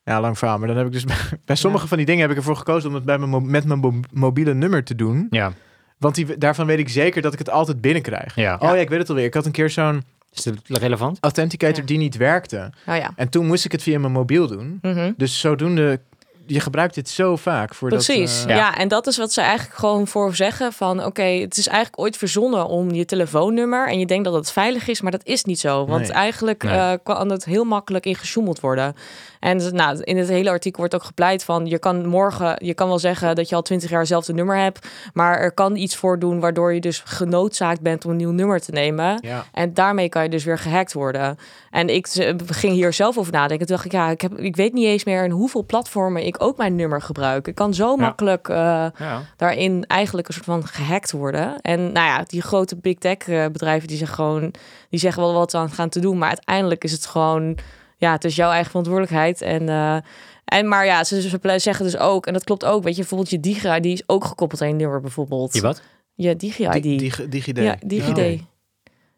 Ja, 0.05 0.21
lang 0.21 0.39
verhaal, 0.39 0.59
maar 0.59 0.69
dan 0.69 0.77
heb 0.77 0.87
ik 0.87 0.93
dus 0.93 1.05
bij, 1.05 1.17
bij 1.45 1.57
sommige 1.57 1.87
van 1.89 1.97
die 1.97 2.07
dingen 2.07 2.21
heb 2.23 2.31
ik 2.31 2.37
ervoor 2.37 2.57
gekozen 2.57 2.89
om 2.89 2.95
het 2.95 3.05
bij 3.05 3.19
mijn, 3.19 3.51
met 3.51 3.65
mijn 3.65 3.79
mo- 3.81 4.01
mobiele 4.13 4.55
nummer 4.55 4.85
te 4.85 4.95
doen. 4.95 5.27
Ja. 5.31 5.53
Want 5.99 6.15
die, 6.15 6.39
daarvan 6.39 6.67
weet 6.67 6.79
ik 6.79 6.89
zeker 6.89 7.23
dat 7.23 7.33
ik 7.33 7.39
het 7.39 7.51
altijd 7.51 7.81
binnenkrijg. 7.81 8.35
Ja. 8.35 8.55
Oh 8.55 8.69
ja, 8.69 8.75
ik 8.77 8.89
weet 8.89 8.99
het 8.99 9.09
alweer. 9.09 9.25
Ik 9.25 9.35
had 9.35 9.47
een 9.47 9.53
keer 9.53 9.71
zo'n 9.71 10.03
Is 10.37 10.45
het 10.45 10.59
relevant? 10.69 11.19
authenticator 11.21 11.79
Ja. 11.81 11.85
die 11.87 11.99
niet 11.99 12.17
werkte. 12.17 12.71
Oh 12.87 12.97
ja. 12.97 13.11
En 13.17 13.29
toen 13.29 13.47
moest 13.47 13.65
ik 13.65 13.73
het 13.73 13.83
via 13.83 13.99
mijn 13.99 14.13
mobiel 14.13 14.47
doen. 14.47 14.79
Mhm. 14.83 15.13
Dus 15.17 15.41
zodoende, 15.41 16.01
je 16.47 16.61
gebruikt 16.61 16.95
dit 16.95 17.09
zo 17.09 17.37
vaak. 17.37 17.75
Voor 17.75 17.89
Precies, 17.89 18.41
dat, 18.41 18.51
eh, 18.51 18.57
ja. 18.57 18.77
En 18.77 18.89
dat 18.89 19.07
is 19.07 19.17
wat 19.17 19.33
ze 19.33 19.41
eigenlijk 19.41 19.79
gewoon 19.79 20.07
voor 20.07 20.35
zeggen 20.35 20.73
van... 20.73 21.05
oké, 21.05 21.23
het 21.23 21.57
is 21.57 21.67
eigenlijk 21.67 22.01
ooit 22.01 22.17
verzonnen 22.17 22.67
om 22.67 22.91
je 22.91 23.05
telefoonnummer... 23.05 23.89
en 23.89 23.99
je 23.99 24.07
denkt 24.07 24.25
dat 24.25 24.35
het 24.35 24.53
veilig 24.53 24.89
is, 24.89 25.01
maar 25.01 25.11
dat 25.13 25.25
is 25.25 25.45
niet 25.45 25.61
zo. 25.61 25.87
Want 25.87 26.01
Nee. 26.03 26.13
eigenlijk 26.13 26.63
Nee. 26.63 26.73
eh, 26.79 26.93
kan 27.03 27.31
het 27.31 27.45
heel 27.45 27.65
makkelijk 27.65 28.07
ingesjoemeld 28.07 28.61
worden. 28.61 28.95
En 29.41 29.75
nou, 29.75 30.01
in 30.03 30.17
het 30.17 30.29
hele 30.29 30.51
artikel 30.51 30.79
wordt 30.79 30.95
ook 30.95 31.03
gepleit 31.03 31.45
van... 31.45 31.67
je 31.67 31.79
kan 31.79 32.07
morgen, 32.07 32.57
je 32.65 32.75
kan 32.75 32.89
wel 32.89 32.99
zeggen 32.99 33.35
dat 33.35 33.49
je 33.49 33.55
al 33.55 33.63
twintig 33.63 33.91
jaar 33.91 33.99
hetzelfde 33.99 34.33
nummer 34.33 34.57
hebt... 34.57 34.89
maar 35.13 35.39
er 35.39 35.53
kan 35.53 35.77
iets 35.77 35.97
voor 35.97 36.19
doen 36.19 36.41
waardoor 36.41 36.75
je 36.75 36.81
dus 36.81 37.03
genoodzaakt 37.05 37.81
bent 37.81 38.05
om 38.05 38.11
een 38.11 38.17
nieuw 38.17 38.31
nummer 38.31 38.61
te 38.61 38.73
nemen... 38.73 39.19
Ja. 39.21 39.45
En 39.53 39.75
daarmee 39.75 40.09
kan 40.09 40.23
je 40.23 40.29
dus 40.29 40.45
weer 40.45 40.59
gehackt 40.59 40.93
worden. 40.93 41.39
En 41.71 41.89
ik 41.89 42.07
ging 42.47 42.73
hier 42.73 42.93
zelf 42.93 43.19
over 43.19 43.33
nadenken. 43.33 43.67
Toen 43.67 43.77
dacht 43.77 43.87
ik, 43.87 43.93
ja, 43.93 44.11
ik, 44.11 44.21
heb, 44.21 44.39
ik 44.39 44.57
weet 44.57 44.73
niet 44.73 44.87
eens 44.87 45.05
meer 45.05 45.25
in 45.25 45.31
hoeveel 45.31 45.65
platformen 45.65 46.27
ik 46.27 46.43
ook 46.43 46.57
mijn 46.57 46.75
nummer 46.75 47.03
gebruik. 47.03 47.47
Ik 47.47 47.55
kan 47.55 47.75
zo 47.75 47.97
makkelijk 47.97 48.49
eh, 48.49 48.57
Ja. 48.57 49.23
daarin 49.37 49.85
eigenlijk 49.87 50.29
een 50.29 50.35
soort 50.35 50.47
van 50.47 50.67
gehackt 50.67 51.13
worden. 51.13 51.61
En 51.61 51.93
nou 51.93 52.07
ja, 52.07 52.23
die 52.27 52.43
grote 52.43 52.77
big 52.77 52.99
tech 52.99 53.19
eh, 53.19 53.47
bedrijven 53.47 53.89
die 53.89 53.97
zeggen 53.97 54.17
gewoon, 54.17 54.55
die 54.91 55.01
zeggen 55.01 55.23
wel 55.23 55.33
wat 55.33 55.51
ze 55.51 55.57
aan 55.57 55.71
gaan 55.71 55.89
te 55.89 56.01
doen, 56.01 56.19
maar 56.19 56.29
uiteindelijk 56.29 56.85
is 56.85 56.93
het 56.93 57.07
gewoon, 57.07 57.59
ja, 57.97 58.13
het 58.13 58.25
is 58.25 58.37
jouw 58.37 58.51
eigen 58.51 58.69
verantwoordelijkheid. 58.71 59.43
En 59.43 59.69
eh, 59.69 59.97
en 60.45 60.69
maar 60.69 60.87
ja, 60.87 61.05
ze, 61.05 61.21
ze 61.21 61.59
zeggen 61.59 61.85
dus 61.85 61.97
ook, 61.97 62.27
en 62.27 62.33
dat 62.33 62.45
klopt 62.45 62.65
ook, 62.65 62.83
weet 62.83 62.93
je, 62.95 63.01
bijvoorbeeld 63.01 63.31
je 63.31 63.41
Digi, 63.41 63.81
die 63.81 63.93
is 63.93 64.03
ook 64.07 64.25
gekoppeld 64.25 64.63
aan 64.63 64.69
je 64.69 64.75
nummer 64.75 65.01
bijvoorbeeld. 65.01 65.55
Je 65.55 65.61
wat? 65.61 65.83
Je 66.15 66.37
Digi-ID. 66.37 66.83
Di- 66.83 66.97
Digi- 66.97 67.29
DigiD. 67.29 67.57
ja, 67.59 67.77
DigiD. 67.87 68.17
Ja. 68.17 68.25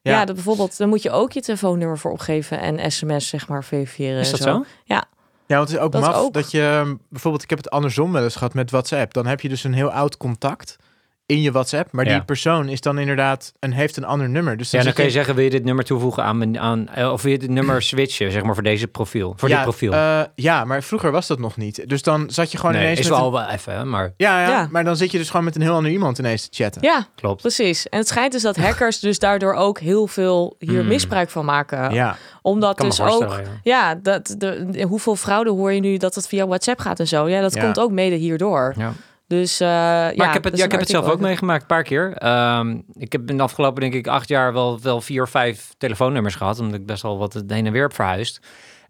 Ja, 0.03 0.13
Ja. 0.13 0.25
dat 0.25 0.35
bijvoorbeeld, 0.35 0.77
dan 0.77 0.89
moet 0.89 1.03
je 1.03 1.11
ook 1.11 1.33
je 1.33 1.41
telefoonnummer 1.41 1.99
voor 1.99 2.11
opgeven 2.11 2.61
en 2.61 2.93
sms 2.93 3.29
zeg 3.29 3.49
maar 3.49 3.65
verifiëren. 3.65 4.21
Is 4.21 4.31
dat 4.31 4.41
zo? 4.41 4.65
Ja, 4.85 5.07
want 5.57 5.69
het 5.69 5.79
is 5.79 5.85
ook 5.85 5.93
Dat 5.93 6.01
maf 6.01 6.15
ook. 6.17 6.33
dat 6.33 6.51
je... 6.51 6.81
um, 6.85 7.01
Bijvoorbeeld, 7.09 7.43
ik 7.43 7.51
heb 7.51 7.59
het 7.59 7.71
andersom 7.71 8.13
wel 8.13 8.23
eens 8.23 8.37
gehad 8.37 8.55
met 8.55 8.71
WhatsApp. 8.71 9.13
Dan 9.15 9.27
heb 9.27 9.41
je 9.41 9.49
dus 9.49 9.65
een 9.65 9.73
heel 9.73 9.91
oud 9.91 10.17
contact 10.17 10.77
in 11.29 11.41
je 11.43 11.53
WhatsApp, 11.53 11.93
maar 11.93 12.05
Ja. 12.07 12.13
die 12.13 12.23
persoon 12.25 12.69
is 12.69 12.81
dan 12.81 12.99
inderdaad 12.99 13.53
een, 13.61 13.73
heeft 13.73 13.97
een 13.97 14.05
ander 14.05 14.29
nummer. 14.29 14.57
Dus 14.57 14.71
Ja, 14.71 14.83
dan 14.83 14.93
kun 14.93 15.05
je 15.05 15.11
zeggen, 15.11 15.35
wil 15.35 15.45
je 15.45 15.51
dit 15.51 15.65
nummer 15.65 15.85
toevoegen 15.85 16.23
aan, 16.25 16.39
mijn, 16.39 16.59
aan 16.59 16.89
eh, 16.89 17.13
of 17.13 17.23
wil 17.23 17.33
je 17.33 17.39
dit 17.39 17.51
nummer 17.51 17.83
switchen, 17.93 18.33
zeg 18.33 18.43
maar, 18.43 18.55
voor 18.55 18.63
deze 18.63 18.87
profiel, 18.87 19.33
voor 19.37 19.49
ja, 19.49 19.55
dit 19.55 19.65
profiel. 19.65 19.93
eh, 19.93 20.21
ja, 20.35 20.65
maar 20.65 20.83
vroeger 20.83 21.11
was 21.11 21.27
dat 21.27 21.39
nog 21.39 21.57
niet. 21.57 21.89
Dus 21.89 22.03
dan 22.03 22.31
zat 22.31 22.53
je 22.53 22.59
gewoon 22.59 22.73
nee, 22.73 22.83
ineens 22.83 22.99
is 22.99 23.09
met 23.09 23.19
wel 23.19 23.27
een- 23.27 23.33
wel 23.33 23.49
even, 23.49 23.73
hè, 23.73 23.85
maar 23.85 24.13
ja, 24.17 24.41
ja, 24.43 24.49
Ja. 24.49 24.69
maar 24.71 24.85
dan 24.85 24.97
zit 24.97 25.11
je 25.11 25.19
dus 25.19 25.31
gewoon 25.31 25.45
met 25.45 25.55
een 25.57 25.63
heel 25.63 25.75
ander 25.75 25.91
iemand 25.93 26.19
ineens 26.19 26.49
te 26.49 26.63
chatten. 26.63 26.83
Ja, 26.83 27.07
klopt. 27.15 27.41
precies. 27.41 27.89
En 27.89 27.99
het 27.99 28.09
schijnt 28.09 28.33
dus 28.33 28.43
dat 28.43 28.57
hackers 28.57 29.01
dus 29.09 29.19
daardoor 29.19 29.55
ook 29.55 29.79
heel 29.79 30.07
veel 30.07 30.55
hier 30.59 30.79
Hmm. 30.79 30.89
misbruik 30.89 31.31
van 31.31 31.45
maken. 31.45 31.93
Ja. 31.95 32.17
Omdat 32.43 32.77
Kan 32.77 32.87
dus 32.89 33.01
ook, 33.01 33.41
ja, 33.63 33.95
dat 33.95 34.35
de, 34.39 34.85
hoeveel 34.89 35.17
fraude 35.17 35.51
hoor 35.51 35.73
je 35.73 35.81
nu 35.81 35.97
dat 35.97 36.15
het 36.15 36.27
via 36.29 36.47
WhatsApp 36.47 36.81
gaat 36.81 37.01
en 37.01 37.09
zo. 37.09 37.29
Ja, 37.29 37.41
dat 37.41 37.55
Ja. 37.55 37.63
komt 37.63 37.79
ook 37.79 37.91
mede 37.91 38.17
hierdoor. 38.17 38.75
Ja. 38.77 38.93
Dus, 39.29 39.61
eh, 39.61 39.69
Maar 39.69 40.15
ja, 40.15 40.27
ik 40.27 40.33
heb 40.33 40.45
het, 40.45 40.57
ja, 40.57 40.65
ik 40.65 40.71
heb 40.71 40.81
het 40.81 40.89
zelf 40.89 41.09
ook 41.09 41.21
meegemaakt, 41.21 41.61
een 41.61 41.67
paar 41.67 41.83
keer. 41.83 42.13
Ehm, 42.13 42.81
ik 42.93 43.13
heb 43.13 43.31
in 43.31 43.37
de 43.37 43.43
afgelopen, 43.43 43.81
denk 43.81 43.95
ik, 43.95 44.07
acht 44.07 44.29
jaar 44.29 44.53
wel, 44.53 44.81
wel 44.81 45.01
vier 45.01 45.23
of 45.23 45.31
vijf 45.31 45.75
telefoonnummers 45.79 46.35
gehad. 46.35 46.61
Omdat 46.61 46.81
ik 46.81 46.87
best 46.87 47.03
wel 47.03 47.19
wat 47.19 47.43
heen 47.47 47.67
en 47.67 47.73
weer 47.73 47.83
heb 47.83 47.95
verhuisd. 47.95 48.41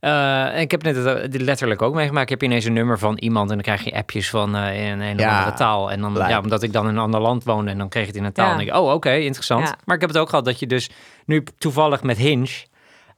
Eh, 0.01 0.55
en 0.55 0.61
ik 0.61 0.71
heb 0.71 0.83
net 0.83 0.97
het 0.97 1.35
eh, 1.35 1.41
letterlijk 1.41 1.83
ook 1.83 1.95
meegemaakt. 1.95 2.31
Ik 2.31 2.41
heb 2.41 2.51
ineens 2.51 2.65
een 2.65 2.73
nummer 2.73 2.99
van 2.99 3.19
iemand 3.19 3.49
en 3.49 3.55
dan 3.55 3.65
krijg 3.65 3.85
je 3.85 3.95
appjes 3.95 4.31
van 4.31 4.57
eh, 4.57 4.87
in 4.87 4.93
een 4.93 5.01
hele 5.01 5.21
Ja, 5.21 5.39
andere 5.39 5.57
taal. 5.57 5.91
En 5.91 6.01
dan, 6.01 6.15
ja, 6.15 6.41
omdat 6.41 6.63
ik 6.63 6.73
dan 6.73 6.85
in 6.85 6.91
een 6.91 6.99
ander 6.99 7.21
land 7.21 7.45
woonde 7.45 7.71
en 7.71 7.79
dan 7.79 7.89
kreeg 7.89 8.03
je 8.03 8.09
het 8.09 8.19
in 8.19 8.25
een 8.25 8.33
taal. 8.33 8.47
Ja. 8.47 8.53
En 8.53 8.59
denk 8.59 8.71
ik, 8.71 8.77
oh, 8.77 8.93
oké, 8.93 9.15
interessant. 9.15 9.69
Ja. 9.69 9.77
Maar 9.85 9.95
ik 9.95 10.01
heb 10.01 10.11
het 10.11 10.19
ook 10.19 10.29
gehad 10.29 10.45
dat 10.45 10.59
je 10.59 10.67
dus 10.67 10.91
nu 11.25 11.45
toevallig 11.59 12.03
met 12.03 12.17
Hinge... 12.17 12.65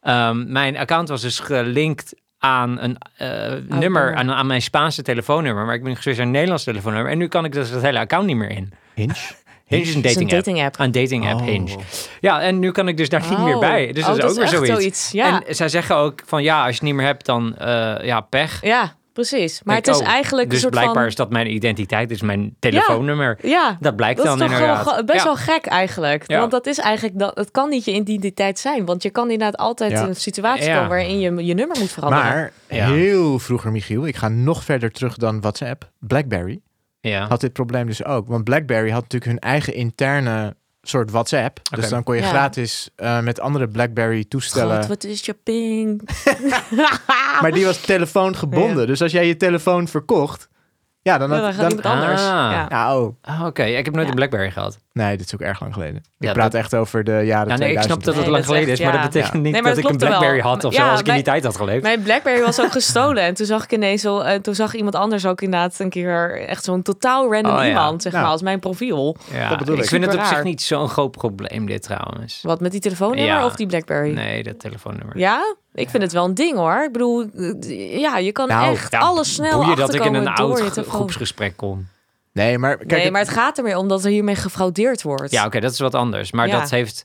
ehm, 0.00 0.52
mijn 0.52 0.76
account 0.76 1.08
was 1.08 1.20
dus 1.20 1.38
gelinkt 1.38 2.14
aan 2.41 2.78
een 2.80 2.97
eh, 3.16 3.53
nummer, 3.78 4.14
aan, 4.14 4.32
aan 4.32 4.47
mijn 4.47 4.62
Spaanse 4.62 5.03
telefoonnummer. 5.03 5.64
Maar 5.64 5.74
ik 5.74 5.82
ben 5.82 5.97
geswitcht 5.97 6.18
naar 6.18 6.26
een 6.26 6.32
Nederlands 6.32 6.64
telefoonnummer. 6.64 7.12
En 7.12 7.18
nu 7.18 7.28
kan 7.28 7.45
ik 7.45 7.53
dus 7.53 7.70
het 7.70 7.82
hele 7.82 7.99
account 7.99 8.26
niet 8.26 8.36
meer 8.36 8.51
in. 8.51 8.72
Hinge? 8.95 9.14
Hinge 9.66 9.82
is 9.82 9.95
een 9.95 10.03
Het 10.03 10.11
is 10.11 10.16
een 10.16 10.28
dating 10.28 10.62
app. 10.62 10.78
Een 10.78 10.93
dating 10.93 11.28
app, 11.30 11.41
Oh. 11.41 11.47
Hinge. 11.47 11.76
Ja, 12.20 12.41
en 12.41 12.59
nu 12.59 12.70
kan 12.70 12.88
ik 12.88 12.97
dus 12.97 13.09
daar 13.09 13.24
niet 13.30 13.38
meer 13.38 13.55
Oh. 13.55 13.61
bij. 13.61 13.93
Dus 13.93 14.05
Oh, 14.05 14.16
dat 14.16 14.36
is 14.38 14.55
ook 14.55 14.64
weer 14.64 14.66
zoiets. 14.66 15.11
Ja. 15.11 15.43
En 15.47 15.55
zij 15.55 15.68
zeggen 15.68 15.97
ook 15.97 16.22
van 16.26 16.43
ja, 16.43 16.57
als 16.59 16.66
je 16.66 16.72
het 16.74 16.82
niet 16.82 16.95
meer 16.95 17.07
hebt, 17.07 17.26
dan 17.26 17.57
eh, 17.57 17.95
ja, 18.05 18.20
pech. 18.20 18.59
ja, 18.62 18.95
precies. 19.28 19.62
Maar 19.64 19.74
Denk, 19.74 19.86
het 19.86 19.94
is 19.94 20.00
oh, 20.02 20.08
eigenlijk 20.12 20.46
Dus 20.46 20.54
een 20.56 20.60
soort 20.62 20.72
blijkbaar 20.72 20.96
van... 21.02 21.06
is 21.06 21.14
dat 21.14 21.30
mijn 21.30 21.54
identiteit, 21.54 22.08
dus 22.08 22.22
mijn 22.22 22.56
telefoonnummer. 22.58 23.38
Ja, 23.42 23.76
Dat 23.80 23.96
blijkt 23.96 24.16
dat 24.16 24.24
is 24.26 24.30
dan 24.30 24.40
toch 24.48 24.58
inderdaad. 24.58 24.84
wel 24.84 25.04
best 25.04 25.18
Ja. 25.18 25.24
wel 25.24 25.36
gek 25.36 25.66
eigenlijk. 25.66 26.24
Ja. 26.30 26.38
Want 26.38 26.50
dat 26.50 26.66
is 26.66 26.78
eigenlijk, 26.78 27.18
dat, 27.18 27.36
het 27.36 27.50
kan 27.50 27.68
niet 27.68 27.84
je 27.84 27.92
identiteit 27.92 28.58
zijn. 28.58 28.84
Want 28.84 29.02
je 29.02 29.10
kan 29.10 29.30
inderdaad 29.30 29.56
altijd 29.56 29.90
Ja. 29.92 30.02
in 30.02 30.08
een 30.08 30.16
situatie 30.16 30.64
Ja. 30.64 30.74
komen 30.74 30.88
waarin 30.88 31.20
je 31.20 31.44
je 31.44 31.54
nummer 31.54 31.76
moet 31.78 31.90
veranderen. 31.92 32.26
Maar 32.26 32.52
Ja. 32.68 32.86
heel 32.92 33.38
vroeger, 33.38 33.70
Michiel, 33.72 34.06
ik 34.06 34.16
ga 34.16 34.28
nog 34.28 34.64
verder 34.64 34.90
terug 34.90 35.16
dan 35.16 35.40
WhatsApp. 35.40 35.90
BlackBerry 35.98 36.60
Ja. 37.00 37.26
had 37.28 37.40
dit 37.40 37.52
probleem 37.52 37.86
dus 37.86 38.04
ook. 38.04 38.28
Want 38.28 38.44
BlackBerry 38.44 38.90
had 38.90 39.02
natuurlijk 39.02 39.30
hun 39.30 39.38
eigen 39.40 39.74
interne 39.74 40.56
soort 40.82 41.10
WhatsApp. 41.10 41.60
Dus 41.74 41.88
dan 41.88 42.02
kon 42.02 42.14
je 42.14 42.20
Ja. 42.22 42.28
gratis 42.28 42.90
eh, 42.96 43.20
met 43.20 43.40
andere 43.40 43.68
BlackBerry 43.68 44.24
toestellen. 44.24 44.76
God, 44.78 44.86
wat 44.88 45.04
is 45.04 45.24
je 45.24 45.34
ping? 45.34 46.08
Maar 47.42 47.52
die 47.52 47.64
was 47.64 47.80
telefoongebonden. 47.80 48.86
Dus 48.86 49.02
als 49.02 49.12
jij 49.12 49.26
je 49.26 49.36
telefoon 49.36 49.88
verkocht, 49.88 50.48
ja, 51.03 51.18
dan, 51.18 51.30
had, 51.30 51.40
dan 51.40 51.53
gaat 51.53 51.61
dan, 51.61 51.70
iemand 51.70 51.86
anders. 51.94 52.20
Ah. 52.20 52.26
Ja. 52.28 52.66
Ja, 52.70 52.98
oh. 52.98 53.14
Ah, 53.22 53.44
Oké, 53.46 53.62
ik 53.64 53.84
heb 53.84 53.94
nooit 53.94 54.05
Ja. 54.05 54.11
een 54.11 54.16
Blackberry 54.16 54.51
gehad. 54.51 54.78
Nee, 54.92 55.16
dit 55.16 55.26
is 55.26 55.34
ook 55.34 55.40
erg 55.40 55.61
lang 55.61 55.72
geleden. 55.72 55.96
Ik 55.96 56.03
Ja, 56.18 56.32
praat 56.32 56.53
dat- 56.53 56.61
echt 56.61 56.74
over 56.74 57.05
de 57.05 57.11
jaren 57.11 57.24
Ja, 57.26 57.36
nee, 57.36 57.48
ik 57.53 57.57
2000. 57.57 57.84
snap 57.84 58.05
dat 58.05 58.14
het 58.14 58.22
Nee, 58.24 58.32
lang 58.32 58.34
dat 58.34 58.40
is 58.40 58.46
geleden 58.46 58.68
is, 58.72 58.80
echt- 58.80 58.92
maar 58.92 59.03
dat 59.03 59.12
ja. 59.12 59.18
betekent 59.20 59.42
niet 59.42 59.53
Nee, 59.53 59.62
maar 59.62 59.74
dat 59.74 59.82
dat 59.82 59.90
ik 59.90 59.90
een 59.90 59.96
klopt 59.98 60.12
wel. 60.12 60.20
Blackberry 60.30 60.48
had 60.55 60.64
of 60.64 60.72
Ja, 60.72 60.84
zo, 60.84 60.90
als 60.90 61.01
ik 61.01 61.07
in 61.07 61.14
die 61.14 61.22
wij- 61.22 61.32
tijd 61.32 61.44
had 61.44 61.57
geleefd. 61.57 61.82
Mijn 61.82 62.03
Blackberry 62.03 62.40
was 62.42 62.61
ook 62.61 62.72
gestolen. 62.80 63.22
En 63.22 63.34
toen 63.34 63.46
zag 63.46 63.64
ik 63.64 63.72
ineens 63.72 64.03
zo, 64.03 64.18
en 64.20 64.42
toen 64.42 64.55
zag 64.55 64.74
iemand 64.74 64.94
anders 64.94 65.26
ook 65.26 65.40
inderdaad 65.42 65.78
een 65.78 65.90
keer 65.90 66.46
echt 66.46 66.64
zo'n 66.64 66.82
totaal 66.82 67.32
random 67.32 67.53
Oh, 67.53 67.59
ja. 67.62 67.66
iemand, 67.68 68.03
zeg 68.03 68.12
Nou. 68.12 68.24
maar, 68.24 68.32
als 68.32 68.42
mijn 68.42 68.61
profiel. 68.61 69.16
ja, 69.32 69.48
dat 69.48 69.59
bedoel 69.59 69.76
ik 69.76 69.82
ik. 69.82 69.88
vind 69.88 70.05
het 70.05 70.14
op 70.14 70.24
zich 70.24 70.42
niet 70.42 70.62
zo'n 70.62 70.88
groot 70.88 71.11
probleem, 71.11 71.66
dit 71.66 71.82
trouwens. 71.82 72.38
Wat 72.42 72.61
met 72.61 72.70
die 72.72 72.80
telefoonnummer 72.80 73.34
Ja. 73.34 73.44
of 73.44 73.55
die 73.57 73.66
Blackberry? 73.66 74.12
Nee, 74.14 74.42
dat 74.42 74.61
telefoonnummer. 74.61 75.18
Ja, 75.18 75.55
ik 75.74 75.88
vind 75.90 76.02
het 76.02 76.12
wel 76.12 76.24
een 76.24 76.34
ding 76.34 76.56
hoor. 76.56 76.82
Ik 76.84 76.92
bedoel, 76.92 77.26
eh, 77.34 77.98
ja, 78.00 78.18
je 78.18 78.32
kan 78.32 78.48
Nou, 78.48 78.72
echt 78.72 78.92
Ja, 78.92 78.98
alles 78.98 79.34
snel 79.34 79.58
boeien 79.60 79.76
dat 79.76 79.94
ik 79.94 80.04
in 80.04 80.14
een 80.14 80.28
oud 80.28 80.74
je 80.74 80.82
groepsgesprek 80.82 81.56
kom. 81.56 81.86
Nee, 82.32 82.58
maar 82.58 82.76
kijk, 82.76 82.90
nee, 82.90 83.00
het- 83.02 83.12
maar 83.12 83.20
het 83.20 83.30
gaat 83.30 83.58
er 83.58 83.64
meer 83.64 83.76
om 83.76 83.88
dat 83.88 84.04
er 84.04 84.10
hiermee 84.10 84.34
gefraudeerd 84.34 85.02
wordt. 85.02 85.30
Ja, 85.30 85.46
oké, 85.46 85.60
dat 85.60 85.72
is 85.72 85.78
wat 85.78 85.94
anders. 85.94 86.32
Maar 86.32 86.46
Ja. 86.46 86.58
dat 86.60 86.70
heeft, 86.70 87.04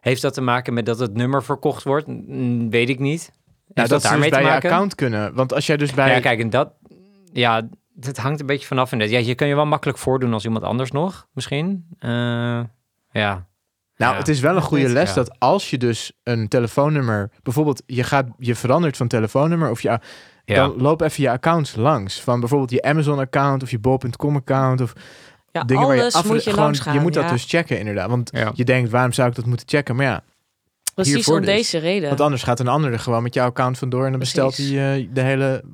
heeft 0.00 0.22
dat 0.22 0.34
te 0.34 0.40
maken 0.40 0.74
met 0.74 0.86
dat 0.86 0.98
het 0.98 1.14
nummer 1.14 1.44
verkocht 1.44 1.82
wordt? 1.82 2.06
Mm, 2.06 2.70
weet 2.70 2.88
ik 2.88 2.98
niet. 2.98 3.20
Heeft 3.20 3.32
nou, 3.74 3.88
dat, 3.88 3.88
dat 3.88 4.02
ze 4.02 4.08
daarmee 4.08 4.30
dus 4.30 4.38
bij 4.38 4.48
te 4.48 4.54
je 4.54 4.62
account 4.72 4.94
kunnen. 4.94 5.34
Want 5.34 5.52
als 5.52 5.66
jij 5.66 5.76
dus 5.76 5.92
bij... 5.94 6.10
Ja, 6.14 6.20
kijk, 6.20 6.40
en 6.40 6.50
dat... 6.50 6.72
Ja, 7.32 7.68
het 8.00 8.16
hangt 8.16 8.40
een 8.40 8.46
beetje 8.46 8.66
vanaf. 8.66 8.90
Ja, 8.90 9.18
je 9.18 9.34
kan 9.34 9.48
je 9.48 9.54
wel 9.54 9.66
makkelijk 9.66 9.98
voordoen 9.98 10.32
als 10.32 10.44
iemand 10.44 10.64
anders 10.64 10.90
nog, 10.90 11.26
misschien. 11.32 11.86
Eh, 11.98 12.60
ja. 13.10 13.46
Nou, 13.96 14.12
Ja. 14.12 14.18
het 14.18 14.28
is 14.28 14.40
wel 14.40 14.56
een 14.56 14.62
goede 14.62 14.88
les 14.88 15.08
ja. 15.08 15.14
dat 15.14 15.38
als 15.38 15.70
je 15.70 15.78
dus 15.78 16.12
een 16.22 16.48
telefoonnummer... 16.48 17.30
Bijvoorbeeld, 17.42 17.82
je, 17.86 18.02
gaat, 18.04 18.26
je 18.38 18.54
verandert 18.54 18.96
van 18.96 19.08
telefoonnummer 19.08 19.70
of 19.70 19.80
je... 19.80 19.88
Ja. 19.88 20.54
Dan 20.54 20.74
loop 20.76 21.00
even 21.00 21.22
je 21.22 21.30
accounts 21.30 21.74
langs. 21.74 22.20
Van 22.20 22.40
bijvoorbeeld 22.40 22.70
je 22.70 22.82
Amazon-account 22.82 23.62
of 23.62 23.70
je 23.70 23.78
bol.com-account. 23.78 24.80
Of 24.80 24.92
Ja, 25.52 25.64
dingen 25.64 25.86
waar 25.86 25.94
je 25.96 26.00
alles 26.00 26.14
af... 26.14 26.24
moet 26.24 26.44
je 26.44 26.50
gewoon, 26.50 26.64
langs 26.64 26.80
gaan. 26.80 26.94
je 26.94 27.00
moet 27.00 27.14
dat 27.14 27.24
ja. 27.24 27.30
dus 27.30 27.44
checken 27.44 27.78
inderdaad. 27.78 28.08
Want 28.08 28.30
Ja. 28.34 28.50
je 28.54 28.64
denkt, 28.64 28.90
waarom 28.90 29.12
zou 29.12 29.28
ik 29.28 29.34
dat 29.34 29.46
moeten 29.46 29.68
checken? 29.68 29.96
Maar 29.96 30.06
ja, 30.06 30.22
Precies 30.94 31.28
om 31.28 31.36
dus. 31.36 31.46
deze 31.46 31.78
reden. 31.78 32.08
want 32.08 32.20
anders 32.20 32.42
gaat 32.42 32.60
een 32.60 32.68
ander 32.68 32.92
er 32.92 32.98
gewoon 32.98 33.22
met 33.22 33.34
jouw 33.34 33.46
account 33.46 33.78
vandoor... 33.78 34.04
en 34.04 34.10
dan 34.10 34.18
bestelt 34.18 34.56
hij 34.56 34.66
eh, 34.96 35.08
de 35.12 35.20
hele. 35.20 35.64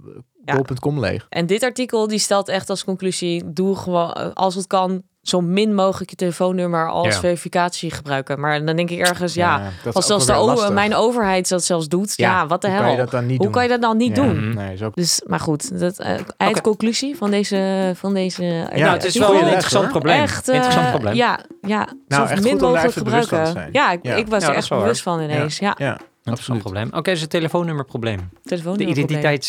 bol.com 0.44 1.00
leeg. 1.00 1.26
En 1.28 1.46
dit 1.46 1.62
artikel 1.64 2.06
die 2.08 2.18
stelt 2.18 2.48
echt 2.48 2.70
als 2.70 2.84
conclusie: 2.84 3.42
doe 3.52 3.76
gewoon 3.76 4.34
als 4.34 4.54
het 4.54 4.66
kan 4.66 5.02
zo 5.22 5.40
min 5.40 5.74
mogelijk 5.74 6.10
je 6.10 6.16
telefoonnummer 6.16 6.88
als 6.90 7.06
Ja. 7.14 7.20
verificatie 7.20 7.90
gebruiken. 7.90 8.40
Maar 8.40 8.64
dan 8.64 8.76
denk 8.76 8.90
ik 8.90 8.98
ergens, 8.98 9.34
ja, 9.34 9.58
dat 9.58 9.86
is 9.86 9.94
als 9.94 10.06
zelfs 10.06 10.26
de 10.66 10.70
mijn 10.72 10.94
overheid 10.94 11.48
dat 11.48 11.64
zelfs 11.64 11.88
doet, 11.88 12.12
ja, 12.16 12.46
wat 12.46 12.60
de 12.60 12.66
hoe 12.68 12.76
hel? 12.76 12.84
kan 12.84 12.92
je 12.92 12.98
dat 12.98 13.10
dan 13.10 13.26
niet 13.26 13.36
Hoe 13.36 13.44
doen? 13.44 13.52
kan 13.54 13.62
je 13.62 13.68
dat 13.68 13.80
dan 13.80 13.96
niet 13.96 14.16
Ja, 14.16 14.22
doen? 14.22 14.54
Nee, 14.54 14.72
is 14.72 14.82
ook... 14.82 14.94
Dus, 14.94 15.22
maar 15.26 15.40
goed, 15.40 15.80
dat 15.80 16.00
uh, 16.00 16.10
eindconclusie 16.36 17.16
van 17.16 17.30
deze, 17.30 17.92
van 17.96 18.14
deze. 18.14 18.44
Ja, 18.44 18.68
nou, 18.74 18.92
het 18.92 19.04
is 19.04 19.18
wel 19.18 19.34
een 19.34 19.44
interessant 19.46 19.82
hoor. 19.82 19.90
probleem. 19.92 20.20
Echt, 20.22 20.48
eh, 20.48 20.54
interessant 20.54 20.90
probleem. 20.90 21.14
Ja, 21.14 21.38
ja. 21.60 21.88
Nou, 22.08 22.26
zo 22.26 22.32
echt 22.32 22.42
min 22.42 22.56
mogelijk 22.56 22.92
gebruiken. 22.92 23.68
Ja, 23.72 23.90
ik, 23.92 23.98
Ja. 24.02 24.14
ik 24.14 24.26
was 24.28 24.42
Ja, 24.42 24.48
er 24.48 24.54
echt 24.54 24.68
bewust 24.68 25.02
van 25.02 25.20
ineens. 25.20 25.58
Ja, 25.58 25.74
Ja, 25.78 25.98
absoluut. 26.24 26.60
probleem. 26.60 26.88
Oké, 26.92 27.10
dus 27.10 27.20
het 27.20 27.30
telefoonnummerprobleem. 27.30 28.18
De 28.18 28.48
telefoonnummerprobleem. 28.48 29.44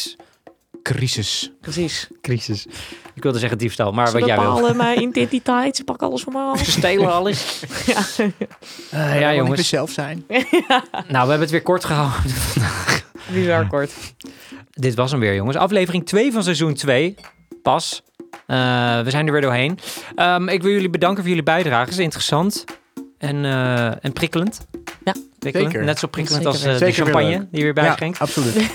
Crisis. 0.84 1.52
Precies. 1.62 2.10
Ik 3.14 3.24
wilde 3.24 3.40
zeggen 3.40 3.58
diefstal, 3.58 3.92
maar 3.92 4.08
Ze 4.08 4.20
wat 4.20 4.28
jij 4.28 4.40
wil. 4.40 4.54
bepalen 4.54 4.78
mijn 4.78 5.02
identiteit, 5.02 5.76
ze 5.76 5.84
pakken 5.84 6.08
alles 6.08 6.22
van 6.24 6.34
me 6.34 6.40
af. 6.40 6.60
Ze 6.66 6.72
stelen 6.72 7.14
alles. 7.20 7.64
Ja. 7.86 8.02
Eh, 8.92 9.20
ja, 9.20 9.34
jongens. 9.34 9.70
zelf 9.70 9.92
zijn. 9.92 10.26
Nou, 11.08 11.24
we 11.26 11.30
hebben 11.30 11.40
het 11.40 11.50
weer 11.50 11.62
kort 11.62 11.86
gehouden. 11.86 12.32
Bizar 13.34 13.68
kort. 13.68 13.92
Dit 14.72 14.96
was 14.96 15.12
hem 15.12 15.20
weer, 15.20 15.36
jongens. 15.36 15.58
Aflevering 15.58 16.06
2 16.06 16.32
van 16.32 16.44
seizoen 16.44 16.74
2. 16.74 17.16
Pas. 17.62 18.04
Eh, 18.48 18.58
we 19.02 19.10
zijn 19.10 19.26
er 19.26 19.32
weer 19.32 19.42
doorheen. 19.42 19.80
Ehm, 20.16 20.48
ik 20.50 20.62
wil 20.62 20.72
jullie 20.72 20.90
bedanken 20.90 21.20
voor 21.20 21.30
jullie 21.30 21.44
bijdrage. 21.44 21.84
Het 21.86 21.94
is 21.94 22.00
interessant. 22.04 22.64
En, 23.18 23.46
eh, 23.46 24.06
en 24.06 24.14
prikkelend. 24.14 24.68
Ja. 25.04 25.14
Prikkelend. 25.44 25.72
Zeker. 25.72 25.86
Net 25.86 26.00
zo 26.00 26.08
prikkelend 26.08 26.46
als 26.46 26.64
eh, 26.64 26.78
de 26.78 26.92
champagne 26.92 27.38
die 27.38 27.60
je 27.60 27.64
weer 27.64 27.74
bijschenkt. 27.74 28.18
Ja, 28.18 28.26
absoluut. 28.26 28.56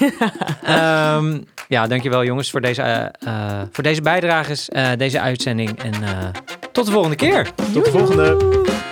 Ehm, 0.63 1.39
ja, 1.69 1.87
dankjewel 1.87 2.25
jongens 2.25 2.51
voor 2.51 2.61
deze, 2.61 2.83
eh, 2.83 3.63
voor 3.73 3.85
deze 3.85 4.03
bijdrages, 4.03 4.69
eh, 4.69 4.91
deze 4.97 5.21
uitzending. 5.21 5.83
En 5.83 5.93
eh, 5.93 6.09
tot 6.73 6.87
de 6.87 6.93
volgende 6.93 7.17
keer. 7.17 7.51
Tot 7.73 7.85
de 7.85 7.91
volgende. 7.91 8.88